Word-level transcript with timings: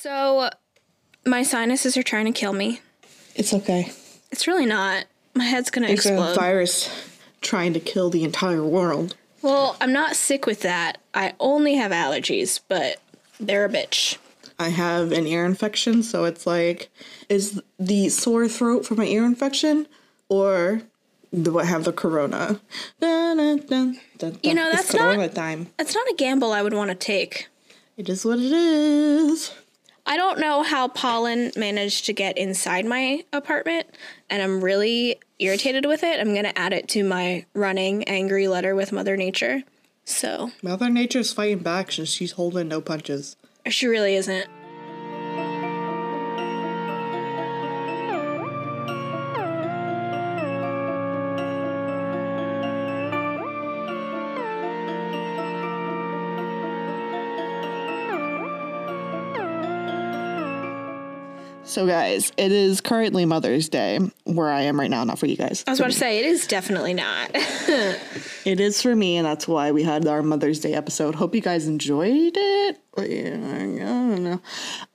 So, 0.00 0.48
my 1.26 1.42
sinuses 1.42 1.96
are 1.96 2.04
trying 2.04 2.26
to 2.26 2.32
kill 2.32 2.52
me. 2.52 2.80
It's 3.34 3.52
okay. 3.52 3.90
It's 4.30 4.46
really 4.46 4.66
not. 4.66 5.06
My 5.34 5.42
head's 5.44 5.70
gonna 5.70 5.88
It's 5.88 6.06
explode. 6.06 6.28
It's 6.30 6.36
a 6.36 6.40
virus 6.40 6.90
trying 7.40 7.72
to 7.72 7.80
kill 7.80 8.08
the 8.10 8.22
entire 8.22 8.62
world. 8.62 9.16
well, 9.42 9.76
I'm 9.80 9.92
not 9.92 10.14
sick 10.14 10.46
with 10.46 10.60
that. 10.60 10.98
I 11.14 11.34
only 11.40 11.74
have 11.74 11.90
allergies, 11.90 12.60
but 12.68 12.98
they're 13.40 13.64
a 13.64 13.68
bitch. 13.68 14.18
I 14.58 14.68
have 14.68 15.10
an 15.12 15.26
ear 15.26 15.44
infection, 15.44 16.02
so 16.04 16.24
it's 16.24 16.46
like, 16.46 16.90
is 17.28 17.60
the 17.78 18.08
sore 18.08 18.46
throat 18.48 18.86
from 18.86 18.98
my 18.98 19.04
ear 19.06 19.24
infection, 19.24 19.88
or 20.28 20.82
do 21.42 21.58
I 21.58 21.64
have 21.64 21.82
the 21.84 21.92
corona? 21.92 22.60
Dun, 23.00 23.98
You 24.42 24.54
know, 24.54 24.70
that's 24.72 24.94
not- 24.94 25.34
time. 25.34 25.70
That's 25.76 25.94
not 25.94 26.08
a 26.08 26.14
gamble 26.16 26.52
I 26.52 26.62
would 26.62 26.74
want 26.74 26.90
to 26.90 26.94
take. 26.96 27.48
It 27.96 28.08
is 28.08 28.24
what 28.24 28.38
it 28.38 28.52
is. 28.52 29.50
I 30.08 30.16
don't 30.16 30.38
know 30.38 30.62
how 30.62 30.88
pollen 30.88 31.52
managed 31.54 32.06
to 32.06 32.14
get 32.14 32.38
inside 32.38 32.86
my 32.86 33.26
apartment, 33.30 33.88
and 34.30 34.42
I'm 34.42 34.64
really 34.64 35.20
irritated 35.38 35.84
with 35.84 36.02
it. 36.02 36.18
I'm 36.18 36.34
gonna 36.34 36.54
add 36.56 36.72
it 36.72 36.88
to 36.88 37.04
my 37.04 37.44
running 37.52 38.04
angry 38.04 38.48
letter 38.48 38.74
with 38.74 38.90
Mother 38.90 39.18
Nature. 39.18 39.64
So, 40.06 40.50
Mother 40.62 40.88
Nature's 40.88 41.34
fighting 41.34 41.58
back 41.58 41.92
since 41.92 42.08
she's 42.08 42.32
holding 42.32 42.68
no 42.68 42.80
punches. 42.80 43.36
she 43.68 43.86
really 43.86 44.14
isn't. 44.14 44.48
So, 61.68 61.86
guys, 61.86 62.32
it 62.38 62.50
is 62.50 62.80
currently 62.80 63.26
Mother's 63.26 63.68
Day 63.68 64.00
where 64.24 64.48
I 64.48 64.62
am 64.62 64.80
right 64.80 64.88
now, 64.88 65.04
not 65.04 65.18
for 65.18 65.26
you 65.26 65.36
guys. 65.36 65.64
I 65.66 65.72
was 65.72 65.80
about 65.80 65.90
to 65.90 65.98
say, 65.98 66.18
it 66.18 66.24
is 66.24 66.46
definitely 66.46 66.94
not. 66.94 67.30
It 68.44 68.60
is 68.60 68.80
for 68.80 68.96
me, 68.96 69.18
and 69.18 69.26
that's 69.26 69.46
why 69.46 69.72
we 69.72 69.82
had 69.82 70.06
our 70.06 70.22
Mother's 70.22 70.60
Day 70.60 70.72
episode. 70.72 71.14
Hope 71.14 71.34
you 71.34 71.42
guys 71.42 71.66
enjoyed 71.66 72.32
it. 72.34 72.80
Yeah, 72.96 73.34
I 73.34 73.58
don't 73.84 74.24
know. 74.24 74.40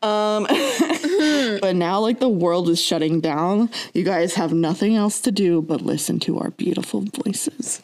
Um, 0.02 0.47
but 1.62 1.75
now, 1.75 2.00
like, 2.00 2.20
the 2.20 2.30
world 2.30 2.67
is 2.70 2.81
shutting 2.81 3.22
down. 3.22 3.69
You 3.94 4.03
guys 4.03 4.34
have 4.34 4.53
nothing 4.53 4.95
else 4.95 5.22
to 5.22 5.31
do 5.31 5.62
but 5.62 5.81
listen 5.81 6.19
to 6.22 6.40
our 6.40 6.50
beautiful 6.50 7.02
voices 7.02 7.84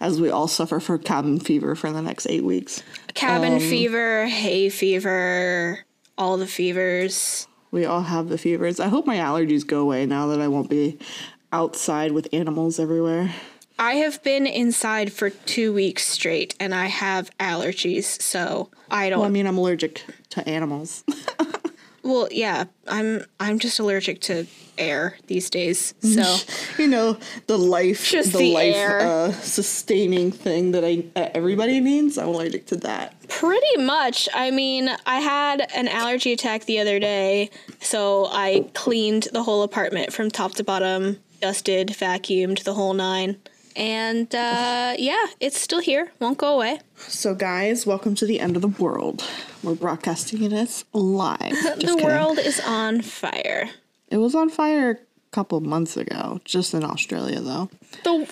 as 0.00 0.20
we 0.20 0.30
all 0.30 0.46
suffer 0.46 0.78
for 0.78 0.96
cabin 0.96 1.40
fever 1.40 1.74
for 1.74 1.90
the 1.90 2.02
next 2.02 2.26
eight 2.26 2.44
weeks. 2.44 2.84
Cabin 3.14 3.58
fever, 3.58 4.26
hay 4.26 4.68
fever, 4.68 5.84
all 6.16 6.36
the 6.36 6.46
fevers. 6.46 7.48
We 7.72 7.84
all 7.86 8.02
have 8.02 8.28
the 8.28 8.38
fevers. 8.38 8.78
I 8.78 8.88
hope 8.88 9.06
my 9.06 9.16
allergies 9.16 9.66
go 9.66 9.80
away 9.80 10.06
now 10.06 10.28
that 10.28 10.40
I 10.40 10.46
won't 10.46 10.70
be 10.70 10.98
outside 11.52 12.12
with 12.12 12.28
animals 12.32 12.78
everywhere. 12.78 13.34
I 13.78 13.94
have 13.94 14.22
been 14.22 14.46
inside 14.46 15.12
for 15.12 15.30
two 15.30 15.72
weeks 15.72 16.06
straight 16.06 16.54
and 16.60 16.74
I 16.74 16.86
have 16.86 17.36
allergies, 17.38 18.04
so 18.22 18.70
I 18.90 19.08
don't 19.10 19.20
Well, 19.20 19.28
I 19.28 19.32
mean, 19.32 19.46
I'm 19.46 19.58
allergic 19.58 20.04
to 20.30 20.46
animals. 20.48 21.02
Well, 22.02 22.28
yeah, 22.30 22.64
I'm 22.88 23.24
I'm 23.38 23.58
just 23.58 23.78
allergic 23.78 24.20
to 24.22 24.46
air 24.78 25.18
these 25.26 25.50
days. 25.50 25.94
So 26.02 26.36
you 26.78 26.88
know 26.88 27.16
the 27.46 27.58
life 27.58 28.10
Just 28.10 28.32
the, 28.32 28.38
the 28.38 28.52
life 28.52 28.76
uh, 28.76 29.32
sustaining 29.32 30.30
thing 30.30 30.72
that 30.72 30.84
I 30.84 31.04
that 31.14 31.36
everybody 31.36 31.80
needs 31.80 32.18
i'm 32.18 32.28
allergic 32.28 32.66
to 32.66 32.76
that 32.76 33.14
pretty 33.28 33.82
much, 33.82 34.28
I 34.34 34.50
mean, 34.50 34.88
I 35.06 35.20
had 35.20 35.66
an 35.74 35.88
allergy 35.88 36.32
attack 36.32 36.66
the 36.66 36.78
other 36.78 37.00
day, 37.00 37.50
so 37.80 38.26
I 38.30 38.70
cleaned 38.74 39.28
the 39.32 39.42
whole 39.42 39.62
apartment 39.62 40.12
from 40.12 40.30
top 40.30 40.54
to 40.56 40.64
bottom, 40.64 41.18
dusted, 41.40 41.88
vacuumed 41.88 42.62
the 42.64 42.74
whole 42.74 42.92
nine. 42.94 43.38
And 43.76 44.34
uh, 44.34 44.94
yeah, 44.98 45.24
it's 45.40 45.60
still 45.60 45.80
here. 45.80 46.12
Won't 46.20 46.38
go 46.38 46.54
away. 46.54 46.80
so 46.96 47.34
guys 47.34 47.86
welcome 47.86 48.14
to 48.16 48.26
the 48.26 48.38
end 48.40 48.54
of 48.56 48.62
the 48.62 48.68
world 48.68 49.24
we're 49.62 49.74
broadcasting 49.74 50.48
this 50.48 50.84
live 50.92 51.38
the 51.50 51.76
kidding. 51.80 52.04
world 52.04 52.38
is 52.38 52.60
on 52.60 53.00
fire. 53.02 53.68
it 54.08 54.18
was 54.18 54.34
on 54.34 54.48
fire 54.50 54.90
a 54.92 54.96
couple 55.32 55.60
months 55.60 55.96
ago 55.96 56.40
just 56.44 56.74
in 56.74 56.84
australia 56.84 57.40
though 57.40 57.68
The 58.04 58.26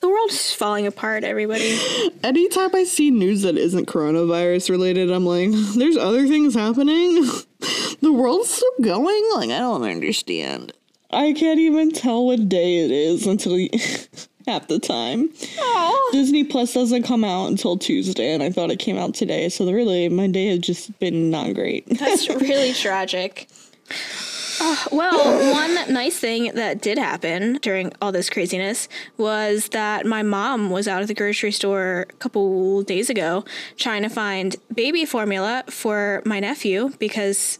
the 0.00 0.08
world 0.08 0.30
is 0.30 0.52
falling 0.52 0.86
apart, 0.86 1.24
everybody. 1.24 1.78
anytime 2.22 2.70
i 2.74 2.84
see 2.84 3.10
news 3.10 3.42
that 3.42 3.56
isn't 3.56 3.86
coronavirus 3.86 4.70
related 4.70 5.10
i'm 5.10 5.26
like 5.26 5.50
there's 5.76 5.96
other 5.96 6.26
things 6.28 6.54
happening 6.54 7.22
the 8.00 8.12
world's 8.12 8.50
still 8.50 8.70
going 8.80 9.24
like 9.34 9.50
i 9.50 9.58
don't 9.58 9.82
understand 9.82 10.72
i 11.10 11.32
can't 11.32 11.58
even 11.58 11.90
tell 11.90 12.24
what 12.26 12.48
day 12.48 12.84
it 12.84 12.90
is 12.92 13.26
until 13.26 13.58
you, 13.58 13.70
half 14.46 14.68
the 14.68 14.78
time 14.78 15.30
Oh, 15.58 16.10
Disney 16.12 16.44
Plus 16.44 16.74
doesn't 16.74 17.02
come 17.04 17.24
out 17.24 17.46
until 17.46 17.76
Tuesday, 17.76 18.32
and 18.32 18.42
I 18.42 18.50
thought 18.50 18.70
it 18.70 18.78
came 18.78 18.96
out 18.96 19.14
today. 19.14 19.48
So 19.48 19.70
really, 19.70 20.08
my 20.08 20.26
day 20.26 20.46
has 20.48 20.60
just 20.60 20.98
been 20.98 21.30
not 21.30 21.54
great. 21.54 21.86
That's 21.98 22.28
really 22.28 22.72
tragic. 22.72 23.48
Uh, 24.60 24.76
well, 24.92 25.52
one 25.52 25.92
nice 25.92 26.18
thing 26.18 26.52
that 26.54 26.80
did 26.80 26.96
happen 26.96 27.54
during 27.60 27.92
all 28.00 28.12
this 28.12 28.30
craziness 28.30 28.88
was 29.16 29.68
that 29.70 30.06
my 30.06 30.22
mom 30.22 30.70
was 30.70 30.86
out 30.86 31.02
at 31.02 31.08
the 31.08 31.14
grocery 31.14 31.50
store 31.50 32.06
a 32.08 32.12
couple 32.14 32.82
days 32.82 33.10
ago 33.10 33.44
trying 33.76 34.02
to 34.02 34.08
find 34.08 34.54
baby 34.72 35.04
formula 35.04 35.64
for 35.68 36.22
my 36.24 36.38
nephew 36.38 36.92
because 37.00 37.58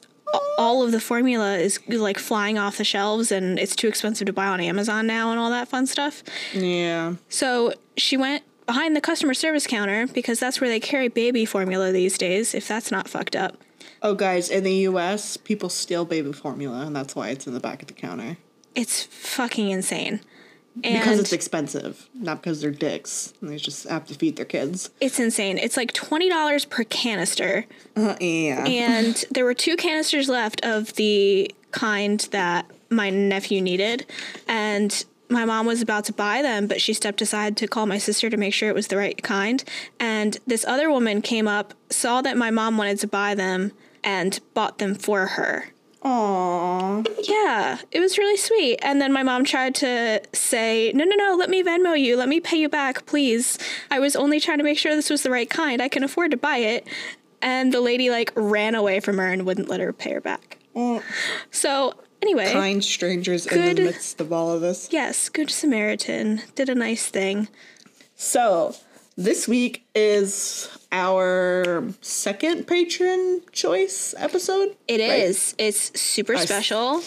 all 0.59 0.83
of 0.83 0.93
the 0.93 1.00
formula 1.00 1.56
is 1.56 1.78
like 1.89 2.19
flying 2.19 2.59
off 2.59 2.77
the 2.77 2.84
shelves 2.84 3.33
and 3.33 3.59
it's 3.59 3.77
too 3.77 3.89
expensive 3.89 4.27
to 4.27 4.33
buy 4.33 4.47
on 4.47 4.61
Amazon 4.61 5.06
now 5.06 5.31
and 5.31 5.39
all 5.41 5.50
that 5.50 5.69
fun 5.69 5.87
stuff. 5.87 6.22
yeah. 6.53 7.15
So 7.28 7.72
she 7.97 8.17
went 8.17 8.43
behind 8.67 8.97
the 8.97 9.00
customer 9.00 9.34
service 9.34 9.67
counter 9.67 10.06
because 10.06 10.41
that's 10.41 10.61
where 10.61 10.71
they 10.71 10.81
carry 10.81 11.09
baby 11.09 11.44
formula 11.44 11.93
these 11.93 12.17
days, 12.19 12.55
if 12.55 12.67
that's 12.67 12.91
not 12.91 13.09
fucked 13.09 13.37
up. 13.37 13.56
Oh, 14.03 14.15
guys, 14.15 14.50
in 14.50 14.65
the 14.65 14.75
U.S., 14.75 15.37
people 15.37 15.69
steal 15.69 16.05
baby 16.05 16.33
formula, 16.33 16.87
and 16.87 16.94
that's 16.94 17.17
why 17.17 17.28
it's 17.28 17.47
in 17.47 17.55
the 17.55 17.61
back 17.61 17.81
of 17.81 17.89
the 17.89 17.94
counter 17.94 18.37
It's 18.75 19.05
fucking 19.05 19.71
insane. 19.71 20.21
And 20.83 20.99
because 20.99 21.21
it's 21.21 21.33
expensive, 21.33 22.09
not 22.15 22.43
because 22.43 22.61
they're 22.61 22.71
dicks 22.71 23.33
and 23.41 23.51
they 23.51 23.57
just 23.57 23.87
have 23.89 24.07
to 24.07 24.15
feed 24.15 24.37
their 24.37 24.45
kids. 24.45 24.91
it's 25.01 25.21
insane. 25.21 25.59
It's 25.59 25.77
like 25.77 25.93
$20 25.93 26.69
per 26.69 26.85
canister. 26.85 27.67
Uh, 27.97 28.17
yeah. 28.21 28.65
And 28.67 29.25
there 29.31 29.45
were 29.45 29.55
two 29.55 29.77
canisters 29.77 30.29
left 30.29 30.65
of 30.65 30.95
the 30.95 31.55
kind 31.71 32.21
that 32.33 32.71
my 32.91 33.11
nephew 33.11 33.61
needed. 33.61 34.07
And 34.49 35.05
my 35.29 35.45
mom 35.45 35.67
was 35.67 35.81
about 35.81 36.05
to 36.07 36.12
buy 36.12 36.43
them, 36.43 36.67
but 36.67 36.81
she 36.81 36.93
stepped 36.93 37.23
aside 37.23 37.56
to 37.59 37.67
call 37.69 37.87
my 37.87 37.99
sister 37.99 38.29
to 38.29 38.37
make 38.37 38.53
sure 38.53 38.69
it 38.69 38.75
was 38.75 38.89
the 38.89 38.97
right 38.97 39.21
kind. 39.23 39.62
And 40.01 40.39
this 40.47 40.65
other 40.65 40.91
woman 40.91 41.23
came 41.23 41.49
up, 41.49 41.75
saw 41.91 42.21
that 42.23 42.37
my 42.37 42.51
mom 42.51 42.77
wanted 42.77 42.99
to 43.01 43.06
buy 43.06 43.35
them, 43.35 43.73
and 44.03 44.39
bought 44.53 44.79
them 44.79 44.95
for 44.95 45.27
her. 45.29 45.71
Aww. 46.05 47.07
Yeah, 47.27 47.79
it 47.91 48.01
was 48.01 48.19
really 48.19 48.37
sweet. 48.37 48.79
And 48.83 49.01
then 49.01 49.13
my 49.13 49.23
mom 49.23 49.45
tried 49.45 49.75
to 49.77 50.21
say, 50.33 50.93
No, 50.95 51.05
no, 51.05 51.17
no, 51.17 51.35
let 51.37 51.49
me 51.51 51.63
Venmo 51.63 51.99
you. 51.99 52.17
Let 52.17 52.29
me 52.29 52.41
pay 52.41 52.57
you 52.59 52.69
back, 52.69 53.07
please. 53.07 53.59
I 53.91 53.99
was 54.01 54.15
only 54.15 54.39
trying 54.41 54.59
to 54.59 54.65
make 54.65 54.79
sure 54.79 54.95
this 54.95 55.11
was 55.11 55.23
the 55.23 55.31
right 55.31 55.49
kind. 55.49 55.81
I 55.81 55.89
can 55.89 56.05
afford 56.05 56.31
to 56.33 56.37
buy 56.37 56.59
it. 56.59 56.87
And 57.41 57.73
the 57.75 57.81
lady, 57.81 58.11
like, 58.11 58.33
ran 58.37 58.75
away 58.75 59.01
from 59.01 59.19
her 59.19 59.27
and 59.29 59.45
wouldn't 59.45 59.69
let 59.69 59.81
her 59.81 59.93
pay 59.93 60.13
her 60.13 60.21
back. 60.21 60.59
Well, 60.73 61.03
So, 61.51 61.95
anyway, 62.23 62.51
kind 62.53 62.83
strangers 62.83 63.47
in 63.47 63.75
the 63.77 63.83
midst 63.83 64.21
of 64.21 64.33
all 64.33 64.51
of 64.53 64.61
this. 64.63 64.89
yes, 64.91 65.29
Good 65.29 65.51
Samaritan 65.51 66.43
did 66.55 66.69
a 66.71 66.75
nice 66.75 67.07
thing. 67.09 67.49
So, 68.15 68.75
this 69.17 69.47
week 69.49 69.87
is 69.95 70.69
our 70.93 71.85
second 72.01 72.67
patron 72.67 73.43
choice 73.53 74.15
episode. 74.19 74.77
It 74.89 75.01
right? 75.01 75.21
is. 75.29 75.55
It's 75.59 75.99
super 76.00 76.35
s- 76.35 76.44
special. 76.44 77.03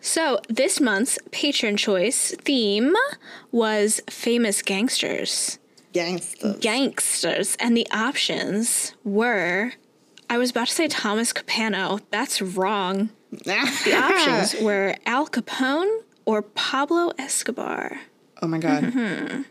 So, 0.00 0.40
this 0.48 0.80
month's 0.80 1.18
patron 1.30 1.76
choice 1.76 2.34
theme 2.38 2.94
was 3.52 4.00
famous 4.10 4.60
gangsters. 4.62 5.58
Gangsters. 5.92 6.56
gangsters, 6.60 7.56
and 7.60 7.76
the 7.76 7.86
options 7.92 8.94
were 9.04 9.72
I 10.30 10.38
was 10.38 10.50
about 10.50 10.68
to 10.68 10.72
say 10.74 10.88
Thomas 10.88 11.32
Capano. 11.32 11.98
That's 12.10 12.40
wrong. 12.40 13.10
The 13.30 13.94
options 13.94 14.60
were 14.62 14.96
Al 15.04 15.26
Capone 15.26 16.00
or 16.24 16.40
Pablo 16.40 17.12
Escobar. 17.18 18.00
Oh 18.40 18.46
my 18.48 18.56
god. 18.58 18.84
Mm-hmm. 18.84 19.42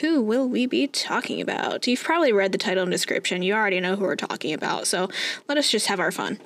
Who 0.00 0.22
will 0.22 0.48
we 0.48 0.66
be 0.66 0.86
talking 0.86 1.40
about? 1.40 1.86
You've 1.86 2.02
probably 2.02 2.32
read 2.32 2.52
the 2.52 2.58
title 2.58 2.84
and 2.84 2.92
description. 2.92 3.42
You 3.42 3.54
already 3.54 3.80
know 3.80 3.96
who 3.96 4.04
we're 4.04 4.16
talking 4.16 4.52
about. 4.52 4.86
So 4.86 5.08
let 5.48 5.58
us 5.58 5.70
just 5.70 5.86
have 5.88 5.98
our 5.98 6.12
fun. 6.12 6.38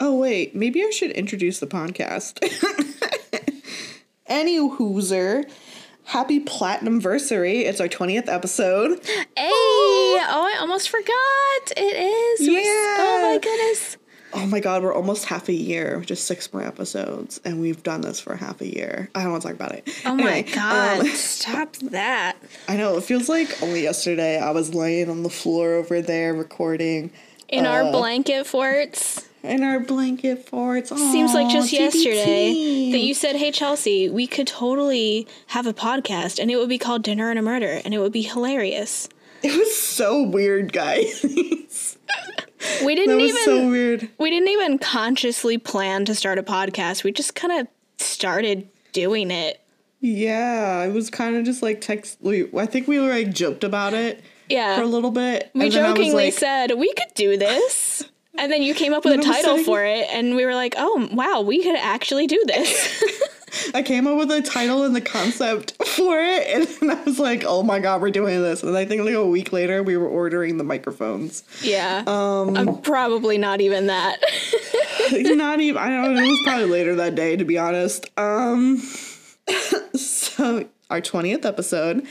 Oh 0.00 0.18
wait, 0.18 0.54
maybe 0.56 0.82
I 0.82 0.90
should 0.90 1.12
introduce 1.12 1.60
the 1.60 1.66
podcast. 1.66 2.38
Any 4.26 4.58
hooser, 4.58 5.48
happy 6.04 6.40
platinum 6.40 7.00
versary! 7.00 7.64
It's 7.64 7.80
our 7.80 7.88
twentieth 7.88 8.28
episode. 8.28 9.00
Hey! 9.04 9.24
Oh, 9.36 10.52
I 10.54 10.58
almost 10.60 10.88
forgot. 10.88 11.72
It 11.76 11.80
is. 11.80 12.48
We're 12.48 12.96
Oh 12.98 13.20
my 13.22 13.38
goodness. 13.38 13.96
Oh 14.36 14.46
my 14.46 14.58
god, 14.60 14.82
we're 14.82 14.92
almost 14.94 15.26
half 15.26 15.48
a 15.48 15.52
year, 15.52 16.00
just 16.00 16.26
six 16.26 16.52
more 16.52 16.62
episodes, 16.62 17.40
and 17.44 17.60
we've 17.60 17.82
done 17.84 18.00
this 18.00 18.18
for 18.20 18.34
half 18.34 18.60
a 18.60 18.66
year. 18.66 19.08
I 19.14 19.22
don't 19.22 19.30
want 19.30 19.42
to 19.42 19.48
talk 19.48 19.54
about 19.56 19.72
it. 19.72 19.88
Oh 20.04 20.14
my 20.16 20.42
god, 20.42 21.00
um, 21.00 21.06
stop 21.08 21.76
that. 21.76 22.36
I 22.68 22.76
know, 22.76 22.96
it 22.96 23.04
feels 23.04 23.28
like 23.28 23.62
only 23.62 23.82
yesterday 23.82 24.38
I 24.40 24.50
was 24.50 24.74
laying 24.74 25.08
on 25.08 25.22
the 25.22 25.30
floor 25.30 25.74
over 25.74 26.02
there 26.02 26.34
recording 26.34 27.12
In 27.48 27.64
our 27.64 27.84
uh, 27.84 27.92
blanket 27.92 28.46
forts. 28.46 29.24
in 29.44 29.62
our 29.62 29.78
blanket 29.78 30.48
forts. 30.48 30.88
Seems 30.90 31.32
like 31.32 31.48
just 31.50 31.72
Aw, 31.72 31.76
yesterday 31.76 32.90
that 32.92 32.98
you 33.00 33.14
said, 33.14 33.36
Hey 33.36 33.52
Chelsea, 33.52 34.08
we 34.08 34.26
could 34.26 34.46
totally 34.48 35.28
have 35.48 35.66
a 35.66 35.72
podcast 35.74 36.40
and 36.40 36.50
it 36.50 36.56
would 36.56 36.68
be 36.68 36.78
called 36.78 37.02
Dinner 37.04 37.30
and 37.30 37.38
a 37.38 37.42
Murder 37.42 37.80
and 37.84 37.94
it 37.94 37.98
would 37.98 38.12
be 38.12 38.22
hilarious. 38.22 39.08
It 39.44 39.56
was 39.56 39.76
so 39.76 40.22
weird, 40.22 40.72
guys. 40.72 41.98
We 42.84 42.94
didn't 42.94 43.16
was 43.16 43.30
even 43.30 43.44
so 43.44 43.68
weird. 43.68 44.08
we 44.18 44.30
didn't 44.30 44.48
even 44.48 44.78
consciously 44.78 45.58
plan 45.58 46.04
to 46.06 46.14
start 46.14 46.38
a 46.38 46.42
podcast. 46.42 47.04
We 47.04 47.12
just 47.12 47.34
kind 47.34 47.52
of 47.60 47.68
started 47.98 48.68
doing 48.92 49.30
it. 49.30 49.60
Yeah, 50.00 50.84
it 50.84 50.92
was 50.92 51.08
kind 51.10 51.36
of 51.36 51.44
just 51.44 51.62
like 51.62 51.80
text. 51.80 52.18
We, 52.20 52.48
I 52.56 52.66
think 52.66 52.86
we 52.88 53.00
were 53.00 53.08
like 53.08 53.32
joked 53.32 53.64
about 53.64 53.94
it 53.94 54.22
Yeah. 54.48 54.76
for 54.76 54.82
a 54.82 54.86
little 54.86 55.10
bit. 55.10 55.50
we 55.54 55.62
and 55.64 55.72
then 55.72 55.84
I 55.84 55.90
was 55.90 55.98
jokingly 55.98 56.24
like- 56.26 56.34
said 56.34 56.72
we 56.78 56.92
could 56.92 57.14
do 57.14 57.36
this. 57.36 58.04
And 58.36 58.50
then 58.50 58.62
you 58.62 58.74
came 58.74 58.92
up 58.92 59.04
with 59.04 59.12
a 59.14 59.16
And 59.18 59.24
I 59.24 59.28
was 59.28 59.36
title 59.36 59.54
saying- 59.56 59.64
for 59.64 59.84
it, 59.84 60.08
and 60.10 60.34
we 60.36 60.44
were 60.44 60.54
like, 60.54 60.74
"Oh, 60.76 61.08
wow, 61.12 61.40
we 61.42 61.62
could 61.62 61.76
actually 61.76 62.26
do 62.26 62.42
this." 62.46 63.04
I 63.74 63.82
came 63.82 64.06
up 64.06 64.16
with 64.18 64.30
a 64.30 64.42
title 64.42 64.84
and 64.84 64.94
the 64.96 65.00
concept 65.00 65.72
for 65.86 66.18
it, 66.20 66.46
and 66.48 66.66
then 66.80 66.90
I 66.98 67.02
was 67.04 67.18
like, 67.18 67.44
"Oh 67.46 67.62
my 67.62 67.78
god, 67.80 68.00
we're 68.02 68.10
doing 68.10 68.42
this!" 68.42 68.62
And 68.62 68.76
I 68.76 68.84
think 68.84 69.02
like 69.04 69.14
a 69.14 69.26
week 69.26 69.52
later, 69.52 69.82
we 69.82 69.96
were 69.96 70.08
ordering 70.08 70.56
the 70.58 70.64
microphones. 70.64 71.42
yeah, 71.62 72.02
Um, 72.06 72.56
I'm 72.56 72.78
probably 72.82 73.38
not 73.38 73.60
even 73.60 73.86
that. 73.88 74.18
Not 75.12 75.60
even. 75.60 75.76
I 75.82 75.88
don't 75.88 76.14
know. 76.14 76.20
It 76.22 76.28
was 76.28 76.40
probably 76.44 76.66
later 76.66 76.94
that 76.96 77.14
day, 77.14 77.36
to 77.36 77.44
be 77.44 77.58
honest. 77.58 78.08
Um, 78.18 78.78
so 79.94 80.66
our 80.90 81.00
twentieth 81.00 81.44
episode, 81.44 82.06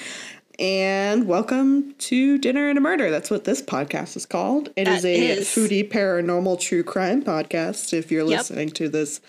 and 0.60 1.28
welcome 1.28 1.94
to 2.00 2.38
Dinner 2.38 2.69
and 2.69 2.78
a 2.78 2.81
Murder. 2.81 3.10
That's 3.10 3.31
what 3.31 3.44
this 3.45 3.62
podcast 3.62 4.16
is 4.16 4.25
called. 4.25 4.69
It 4.75 4.88
is 4.88 5.01
That 5.04 5.07
a 5.10 5.30
is. 5.40 5.48
foodie 5.48 5.90
paranormal 5.90 6.60
true 6.60 6.84
crime 6.84 7.24
podcast. 7.24 7.94
If 7.94 8.12
you're 8.12 8.28
Yep. 8.30 8.38
listening 8.40 8.69
to 8.72 8.90
this 8.90 9.22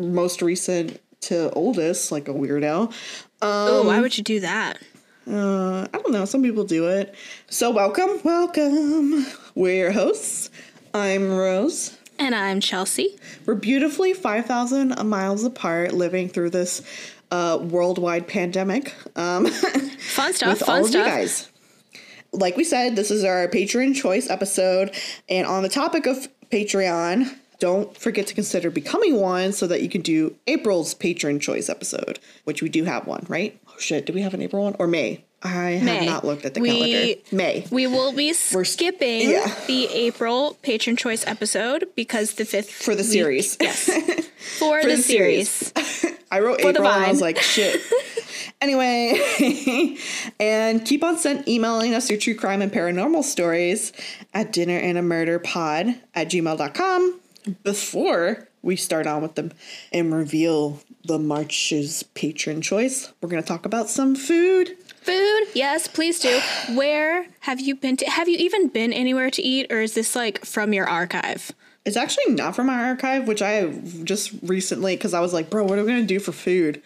most 0.00 0.42
recent 0.42 1.00
to 1.22 1.50
oldest, 1.52 2.10
like 2.10 2.28
a 2.28 2.32
weirdo. 2.32 2.92
oh, 3.42 3.80
Um, 3.80 3.86
why 3.86 4.00
would 4.00 4.16
you 4.16 4.24
do 4.24 4.40
that? 4.40 4.78
Uh, 5.30 5.82
I 5.92 5.98
don't 5.98 6.12
know. 6.12 6.24
Some 6.24 6.42
people 6.42 6.64
do 6.64 6.88
it. 6.88 7.14
So 7.48 7.70
welcome, 7.70 8.20
welcome. 8.24 9.26
We're 9.54 9.74
your 9.76 9.92
hosts. 9.92 10.50
I'm 10.94 11.30
Rose. 11.30 11.96
And 12.18 12.34
I'm 12.34 12.60
Chelsea. 12.60 13.16
We're 13.46 13.54
beautifully 13.54 14.12
5,000 14.12 15.02
miles 15.06 15.44
apart 15.44 15.92
living 15.92 16.28
through 16.28 16.50
this 16.50 16.82
uh, 17.30 17.58
worldwide 17.62 18.26
pandemic 18.26 18.92
um, 19.16 19.46
Fun 20.00 20.32
stuff. 20.32 20.48
with 20.48 20.58
fun 20.60 20.68
all 20.70 20.76
of 20.80 20.86
you 20.86 21.00
stuff. 21.00 21.06
guys. 21.06 21.48
Like 22.32 22.56
we 22.56 22.64
said, 22.64 22.96
this 22.96 23.10
is 23.10 23.22
our 23.24 23.46
patron 23.48 23.94
choice 23.94 24.28
episode. 24.28 24.94
And 25.28 25.46
on 25.46 25.62
the 25.62 25.68
topic 25.68 26.06
of 26.06 26.28
Patreon, 26.50 27.36
don't 27.60 27.96
forget 27.96 28.26
to 28.26 28.34
consider 28.34 28.70
becoming 28.70 29.20
one 29.20 29.52
so 29.52 29.66
that 29.68 29.82
you 29.82 29.88
can 29.88 30.00
do 30.02 30.34
April's 30.48 30.94
patron 30.94 31.38
choice 31.38 31.68
episode, 31.68 32.18
which 32.44 32.62
we 32.62 32.68
do 32.68 32.84
have 32.84 33.06
one, 33.06 33.24
right? 33.28 33.60
Oh 33.68 33.74
shit, 33.78 34.06
do 34.06 34.12
we 34.12 34.22
have 34.22 34.34
an 34.34 34.42
April 34.42 34.64
one? 34.64 34.74
Or 34.80 34.86
May? 34.88 35.24
I 35.42 35.70
have 35.70 35.84
May. 35.84 36.04
not 36.06 36.24
looked 36.24 36.44
at 36.44 36.52
the 36.54 36.60
We- 36.60 36.68
calendar. 36.68 37.20
May. 37.32 37.66
We 37.70 37.86
will 37.86 38.12
be 38.12 38.32
skipping 38.34 39.30
yeah. 39.30 39.54
the 39.66 39.86
April 39.86 40.58
patron 40.62 40.96
choice 40.96 41.26
episode 41.26 41.88
because 41.96 42.34
the 42.34 42.44
fifth 42.44 42.70
For 42.70 42.94
the 42.94 43.02
week- 43.02 43.12
series. 43.12 43.56
Yes, 43.60 43.84
for, 44.58 44.82
the, 44.82 44.88
the 44.88 44.96
series. 44.98 45.48
series. 45.48 46.18
I 46.30 46.40
wrote 46.40 46.60
For 46.60 46.68
April 46.70 46.86
and 46.86 47.04
I 47.06 47.08
was 47.10 47.20
like, 47.22 47.38
shit. 47.40 47.80
anyway, 48.60 49.96
and 50.38 50.84
keep 50.84 51.02
on 51.02 51.16
send, 51.16 51.48
emailing 51.48 51.94
us 51.94 52.10
your 52.10 52.18
true 52.18 52.34
crime 52.34 52.62
and 52.62 52.70
paranormal 52.72 53.24
stories 53.24 53.92
at 54.34 54.52
dinner 54.52 54.76
and 54.76 54.96
a 54.98 55.02
murder 55.02 55.38
pod 55.38 55.86
at 56.14 56.28
gmail.com 56.28 57.20
before 57.62 58.48
we 58.62 58.76
start 58.76 59.06
on 59.06 59.22
with 59.22 59.34
them 59.34 59.52
and 59.92 60.14
reveal 60.14 60.80
the 61.04 61.18
March's 61.18 62.02
patron 62.02 62.60
choice. 62.60 63.12
We're 63.20 63.28
going 63.28 63.42
to 63.42 63.48
talk 63.48 63.64
about 63.64 63.88
some 63.88 64.14
food. 64.14 64.76
Food, 65.02 65.44
yes, 65.54 65.88
please 65.88 66.20
do. 66.20 66.40
Where 66.74 67.26
have 67.40 67.58
you 67.60 67.74
been 67.74 67.96
to? 67.98 68.10
Have 68.10 68.28
you 68.28 68.36
even 68.38 68.68
been 68.68 68.92
anywhere 68.92 69.30
to 69.30 69.42
eat, 69.42 69.72
or 69.72 69.80
is 69.80 69.94
this 69.94 70.14
like 70.14 70.44
from 70.44 70.74
your 70.74 70.86
archive? 70.86 71.52
It's 71.86 71.96
actually 71.96 72.34
not 72.34 72.54
from 72.54 72.66
my 72.66 72.84
archive, 72.84 73.26
which 73.26 73.40
I 73.40 73.68
just 74.04 74.32
recently, 74.42 74.96
because 74.96 75.14
I 75.14 75.20
was 75.20 75.32
like, 75.32 75.48
bro, 75.48 75.64
what 75.64 75.78
are 75.78 75.82
we 75.82 75.88
going 75.88 76.02
to 76.02 76.06
do 76.06 76.20
for 76.20 76.32
food? 76.32 76.82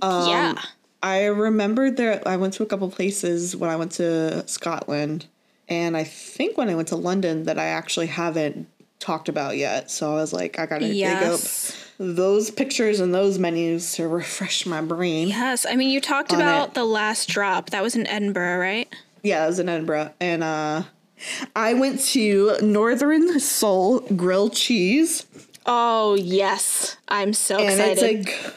Um, 0.00 0.28
yeah. 0.28 0.54
I 1.02 1.24
remember 1.24 1.90
there. 1.90 2.22
I 2.26 2.36
went 2.36 2.54
to 2.54 2.62
a 2.62 2.66
couple 2.66 2.88
places 2.90 3.56
when 3.56 3.68
I 3.68 3.74
went 3.74 3.92
to 3.92 4.46
Scotland, 4.46 5.26
and 5.68 5.96
I 5.96 6.04
think 6.04 6.56
when 6.56 6.68
I 6.68 6.76
went 6.76 6.88
to 6.88 6.96
London 6.96 7.44
that 7.44 7.58
I 7.58 7.66
actually 7.66 8.06
haven't 8.06 8.68
talked 8.98 9.28
about 9.28 9.56
yet. 9.56 9.90
So 9.90 10.12
I 10.12 10.14
was 10.14 10.32
like, 10.32 10.58
I 10.58 10.66
gotta 10.66 10.86
Yes. 10.86 11.20
dig 11.20 11.28
up 12.08 12.16
those 12.16 12.50
pictures 12.50 13.00
and 13.00 13.14
those 13.14 13.38
menus 13.38 13.94
to 13.94 14.06
refresh 14.08 14.66
my 14.66 14.80
brain. 14.80 15.28
Yes, 15.28 15.64
I 15.68 15.76
mean 15.76 15.90
you 15.90 16.00
talked 16.00 16.32
about 16.32 16.68
it. 16.68 16.74
the 16.74 16.84
last 16.84 17.28
drop. 17.28 17.70
That 17.70 17.82
was 17.82 17.94
in 17.96 18.06
Edinburgh, 18.06 18.58
right? 18.58 18.88
Yeah, 19.22 19.44
it 19.44 19.48
was 19.48 19.58
in 19.58 19.68
Edinburgh, 19.68 20.12
and 20.20 20.44
uh, 20.44 20.82
I 21.56 21.74
went 21.74 22.00
to 22.08 22.56
Northern 22.62 23.40
Soul 23.40 24.00
Grilled 24.00 24.52
Cheese. 24.54 25.26
Oh 25.64 26.14
yes, 26.14 26.96
I'm 27.08 27.32
so 27.32 27.56
and 27.58 27.80
excited. 27.80 28.28
it's 28.28 28.46
a 28.46 28.52